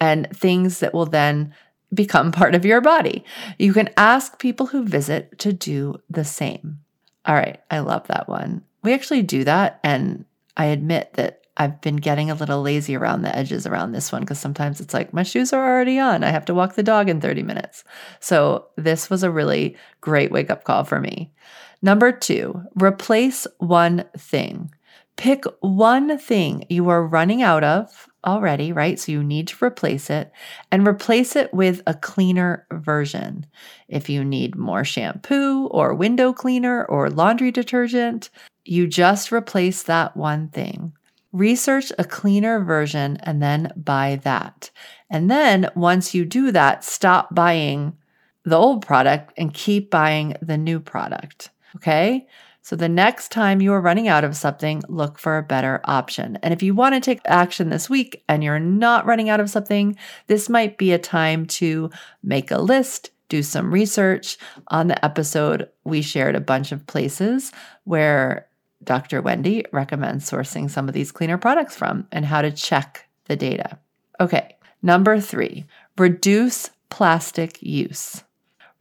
and 0.00 0.28
things 0.34 0.80
that 0.80 0.94
will 0.94 1.06
then 1.06 1.54
become 1.92 2.32
part 2.32 2.54
of 2.54 2.64
your 2.64 2.80
body. 2.80 3.24
You 3.58 3.72
can 3.72 3.90
ask 3.96 4.38
people 4.38 4.66
who 4.66 4.84
visit 4.84 5.38
to 5.40 5.52
do 5.52 6.00
the 6.08 6.24
same. 6.24 6.80
All 7.24 7.34
right, 7.34 7.60
I 7.70 7.80
love 7.80 8.06
that 8.08 8.28
one. 8.28 8.64
We 8.82 8.92
actually 8.94 9.22
do 9.22 9.44
that. 9.44 9.78
And 9.84 10.24
I 10.56 10.66
admit 10.66 11.12
that 11.14 11.41
I've 11.62 11.80
been 11.80 11.96
getting 11.96 12.28
a 12.28 12.34
little 12.34 12.60
lazy 12.60 12.96
around 12.96 13.22
the 13.22 13.36
edges 13.36 13.68
around 13.68 13.92
this 13.92 14.10
one 14.10 14.22
because 14.22 14.40
sometimes 14.40 14.80
it's 14.80 14.92
like 14.92 15.12
my 15.12 15.22
shoes 15.22 15.52
are 15.52 15.64
already 15.64 15.96
on. 15.98 16.24
I 16.24 16.30
have 16.30 16.44
to 16.46 16.54
walk 16.54 16.74
the 16.74 16.82
dog 16.82 17.08
in 17.08 17.20
30 17.20 17.44
minutes. 17.44 17.84
So 18.18 18.66
this 18.76 19.08
was 19.08 19.22
a 19.22 19.30
really 19.30 19.76
great 20.00 20.32
wake 20.32 20.50
up 20.50 20.64
call 20.64 20.82
for 20.82 20.98
me. 20.98 21.32
Number 21.80 22.10
two, 22.10 22.62
replace 22.74 23.46
one 23.58 24.04
thing. 24.18 24.72
Pick 25.16 25.44
one 25.60 26.18
thing 26.18 26.64
you 26.68 26.88
are 26.88 27.06
running 27.06 27.42
out 27.42 27.62
of 27.62 28.08
already, 28.24 28.72
right? 28.72 28.98
So 28.98 29.12
you 29.12 29.22
need 29.22 29.46
to 29.48 29.64
replace 29.64 30.10
it 30.10 30.32
and 30.72 30.86
replace 30.86 31.36
it 31.36 31.54
with 31.54 31.80
a 31.86 31.94
cleaner 31.94 32.66
version. 32.72 33.46
If 33.86 34.08
you 34.08 34.24
need 34.24 34.56
more 34.56 34.84
shampoo 34.84 35.66
or 35.66 35.94
window 35.94 36.32
cleaner 36.32 36.84
or 36.86 37.08
laundry 37.08 37.52
detergent, 37.52 38.30
you 38.64 38.88
just 38.88 39.30
replace 39.30 39.84
that 39.84 40.16
one 40.16 40.48
thing. 40.48 40.92
Research 41.32 41.90
a 41.98 42.04
cleaner 42.04 42.62
version 42.62 43.16
and 43.22 43.42
then 43.42 43.72
buy 43.76 44.20
that. 44.22 44.70
And 45.10 45.30
then 45.30 45.70
once 45.74 46.14
you 46.14 46.24
do 46.24 46.52
that, 46.52 46.84
stop 46.84 47.34
buying 47.34 47.96
the 48.44 48.56
old 48.56 48.84
product 48.84 49.32
and 49.36 49.54
keep 49.54 49.90
buying 49.90 50.36
the 50.42 50.58
new 50.58 50.80
product. 50.80 51.50
Okay. 51.76 52.26
So 52.64 52.76
the 52.76 52.88
next 52.88 53.32
time 53.32 53.60
you 53.60 53.72
are 53.72 53.80
running 53.80 54.06
out 54.06 54.22
of 54.22 54.36
something, 54.36 54.82
look 54.88 55.18
for 55.18 55.36
a 55.36 55.42
better 55.42 55.80
option. 55.84 56.38
And 56.42 56.54
if 56.54 56.62
you 56.62 56.74
want 56.74 56.94
to 56.94 57.00
take 57.00 57.20
action 57.24 57.70
this 57.70 57.90
week 57.90 58.22
and 58.28 58.44
you're 58.44 58.60
not 58.60 59.04
running 59.04 59.28
out 59.28 59.40
of 59.40 59.50
something, 59.50 59.96
this 60.28 60.48
might 60.48 60.78
be 60.78 60.92
a 60.92 60.98
time 60.98 61.46
to 61.46 61.90
make 62.22 62.52
a 62.52 62.58
list, 62.58 63.10
do 63.28 63.42
some 63.42 63.72
research. 63.72 64.38
On 64.68 64.86
the 64.86 65.04
episode, 65.04 65.68
we 65.82 66.02
shared 66.02 66.36
a 66.36 66.40
bunch 66.40 66.70
of 66.70 66.86
places 66.86 67.50
where 67.82 68.46
Dr. 68.84 69.22
Wendie 69.22 69.64
recommends 69.72 70.30
sourcing 70.30 70.70
some 70.70 70.88
of 70.88 70.94
these 70.94 71.12
cleaner 71.12 71.38
products 71.38 71.76
from 71.76 72.06
and 72.12 72.24
how 72.24 72.42
to 72.42 72.50
check 72.50 73.08
the 73.26 73.36
data. 73.36 73.78
Okay, 74.20 74.56
number 74.82 75.20
three, 75.20 75.66
reduce 75.96 76.70
plastic 76.90 77.62
use. 77.62 78.24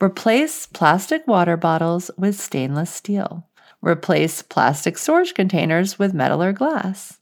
Replace 0.02 0.66
plastic 0.66 1.26
water 1.28 1.56
bottles 1.56 2.12
with 2.18 2.40
stainless 2.40 2.90
steel. 2.90 3.48
Replace 3.82 4.42
plastic 4.42 4.98
storage 4.98 5.34
containers 5.34 5.98
with 5.98 6.14
metal 6.14 6.44
or 6.44 6.54
glass. 6.54 7.21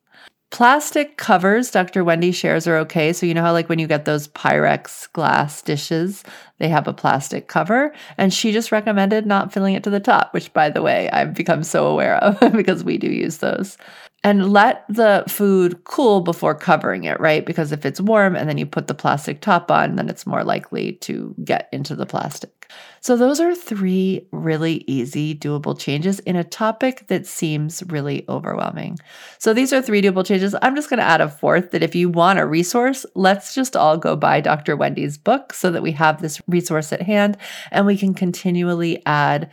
Plastic 0.52 1.18
covers, 1.18 1.70
Dr. 1.70 2.04
Wendie 2.04 2.34
shares, 2.34 2.68
are 2.68 2.78
okay. 2.78 3.14
So, 3.14 3.28
you 3.28 3.36
know 3.36 3.43
how, 3.43 3.54
like, 3.54 3.70
when 3.70 3.78
you 3.78 3.86
get 3.86 4.06
those 4.06 4.28
Pyrex 4.30 5.12
glass 5.14 5.62
dishes, 5.62 6.24
they 6.58 6.70
have 6.70 6.88
a 6.88 6.93
plastic 6.93 7.47
cover. 7.47 7.93
And 8.18 8.34
she 8.34 8.52
just 8.52 8.72
recommended 8.72 9.28
not 9.28 9.54
filling 9.54 9.76
it 9.76 9.84
to 9.84 9.91
the 9.91 10.00
top, 10.00 10.34
which, 10.34 10.52
by 10.52 10.70
the 10.72 10.82
way, 10.82 11.08
I've 11.12 11.36
become 11.36 11.62
so 11.62 11.86
aware 11.86 12.16
of 12.16 12.39
because 12.54 12.84
we 12.84 12.97
do 12.97 13.08
use 13.08 13.38
those 13.38 13.78
and 14.24 14.51
let 14.51 14.86
the 14.89 15.24
food 15.28 15.84
cool 15.86 16.22
before 16.22 16.55
covering 16.55 17.05
it, 17.05 17.20
right? 17.20 17.45
Because 17.45 17.72
if 17.72 17.86
it's 17.86 18.01
warm 18.01 18.36
and 18.36 18.49
then 18.49 18.57
you 18.57 18.65
put 18.65 18.88
the 18.88 18.93
plastic 18.93 19.41
top 19.41 19.72
on, 19.72 19.95
then 19.95 20.09
it's 20.09 20.28
more 20.28 20.43
likely 20.43 20.93
to 20.93 21.34
get 21.43 21.70
into 21.72 21.95
the 21.95 22.05
plastic. 22.05 22.59
So, 23.01 23.15
those 23.15 23.39
are 23.39 23.55
three 23.55 24.28
really 24.32 24.84
easy, 24.86 25.34
doable 25.34 25.80
changes 25.80 26.20
in 26.20 26.36
a 26.36 26.43
topic 26.43 27.07
that 27.07 27.26
seems 27.26 27.82
really 27.88 28.26
overwhelming. 28.30 28.99
So, 29.39 29.53
these 29.53 29.74
are 29.74 29.82
three 29.82 30.01
doable 30.01 30.26
changes. 30.26 30.53
I'm 30.61 30.76
just 30.76 30.89
going 30.89 30.99
to 30.99 31.05
add 31.05 31.22
a 31.22 31.30
fourth 31.30 31.72
that 31.72 31.82
if 31.82 31.95
you 31.95 32.09
want 32.09 32.39
a 32.39 32.45
resource, 32.45 33.05
let's 33.15 33.55
just 33.55 33.76
all 33.76 33.97
go 33.97 34.15
buy 34.15 34.41
Dr. 34.41 34.76
Wendie's 34.78 35.17
book 35.17 35.53
so 35.53 35.72
that 35.72 35.82
we 35.82 35.93
have 35.93 36.22
this 36.22 36.41
resource 36.47 36.93
at 36.93 37.01
hand 37.01 37.38
and 37.72 37.86
we 37.86 37.97
can 37.97 38.13
continually 38.13 39.01
add 39.05 39.49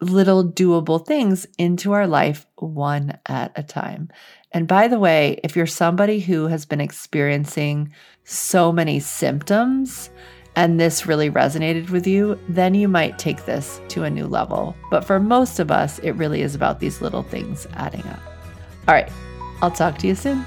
little 0.00 0.44
doable 0.44 1.04
things 1.04 1.46
into 1.58 1.92
our 1.92 2.06
life 2.06 2.46
one 2.56 3.18
at 3.26 3.52
a 3.56 3.62
time. 3.62 4.08
And 4.52 4.66
by 4.66 4.88
the 4.88 4.98
way, 4.98 5.40
if 5.42 5.56
you're 5.56 5.66
somebody 5.66 6.20
who 6.20 6.46
has 6.46 6.64
been 6.64 6.80
experiencing 6.80 7.92
so 8.24 8.72
many 8.72 9.00
symptoms 9.00 10.10
and 10.56 10.80
this 10.80 11.06
really 11.06 11.30
resonated 11.30 11.90
with 11.90 12.06
you, 12.06 12.38
then 12.48 12.74
you 12.74 12.88
might 12.88 13.18
take 13.18 13.44
this 13.44 13.80
to 13.88 14.04
a 14.04 14.10
new 14.10 14.26
level. 14.26 14.74
But 14.90 15.04
for 15.04 15.20
most 15.20 15.60
of 15.60 15.70
us, 15.70 15.98
it 16.00 16.12
really 16.12 16.42
is 16.42 16.54
about 16.54 16.80
these 16.80 17.00
little 17.00 17.22
things 17.22 17.66
adding 17.74 18.02
up. 18.08 18.20
All 18.86 18.94
right, 18.94 19.10
I'll 19.62 19.70
talk 19.70 19.98
to 19.98 20.06
you 20.06 20.14
soon. 20.14 20.44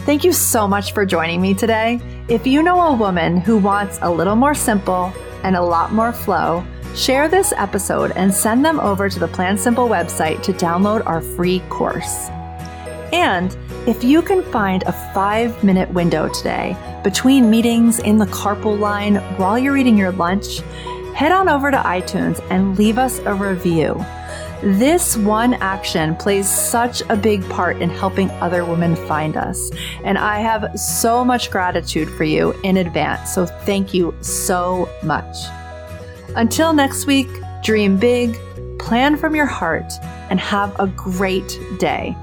Thank 0.00 0.24
you 0.24 0.32
so 0.32 0.66
much 0.66 0.92
for 0.92 1.04
joining 1.04 1.40
me 1.40 1.54
today. 1.54 2.00
If 2.28 2.46
you 2.46 2.62
know 2.62 2.80
a 2.80 2.94
woman 2.96 3.38
who 3.38 3.58
wants 3.58 3.98
a 4.02 4.10
little 4.10 4.36
more 4.36 4.54
simple 4.54 5.12
and 5.42 5.56
a 5.56 5.62
lot 5.62 5.92
more 5.92 6.12
flow, 6.12 6.64
Share 6.94 7.28
this 7.28 7.52
episode 7.56 8.12
and 8.16 8.32
send 8.32 8.64
them 8.64 8.80
over 8.80 9.08
to 9.08 9.18
the 9.18 9.28
Plan 9.28 9.56
Simple 9.56 9.88
website 9.88 10.42
to 10.42 10.52
download 10.52 11.06
our 11.06 11.20
free 11.20 11.60
course. 11.68 12.28
And 13.12 13.56
if 13.86 14.04
you 14.04 14.20
can 14.20 14.42
find 14.52 14.82
a 14.82 14.92
five 15.14 15.62
minute 15.64 15.88
window 15.90 16.28
today 16.28 16.76
between 17.04 17.48
meetings 17.48 18.00
in 18.00 18.18
the 18.18 18.26
carpool 18.26 18.78
line 18.78 19.16
while 19.38 19.58
you're 19.58 19.76
eating 19.76 19.96
your 19.96 20.12
lunch, 20.12 20.60
head 21.14 21.32
on 21.32 21.48
over 21.48 21.70
to 21.70 21.78
iTunes 21.78 22.44
and 22.50 22.76
leave 22.78 22.98
us 22.98 23.18
a 23.20 23.34
review. 23.34 24.04
This 24.62 25.16
one 25.16 25.54
action 25.54 26.16
plays 26.16 26.50
such 26.50 27.00
a 27.08 27.16
big 27.16 27.48
part 27.48 27.80
in 27.80 27.90
helping 27.90 28.28
other 28.42 28.64
women 28.64 28.96
find 29.06 29.36
us. 29.36 29.70
And 30.02 30.18
I 30.18 30.40
have 30.40 30.78
so 30.78 31.24
much 31.24 31.50
gratitude 31.50 32.10
for 32.10 32.24
you 32.24 32.52
in 32.64 32.76
advance. 32.76 33.32
So 33.32 33.46
thank 33.46 33.94
you 33.94 34.14
so 34.20 34.88
much. 35.04 35.36
Until 36.36 36.72
next 36.72 37.06
week, 37.06 37.28
dream 37.62 37.96
big, 37.96 38.38
plan 38.78 39.16
from 39.16 39.34
your 39.34 39.46
heart, 39.46 39.92
and 40.30 40.38
have 40.38 40.78
a 40.78 40.86
great 40.86 41.58
day. 41.78 42.14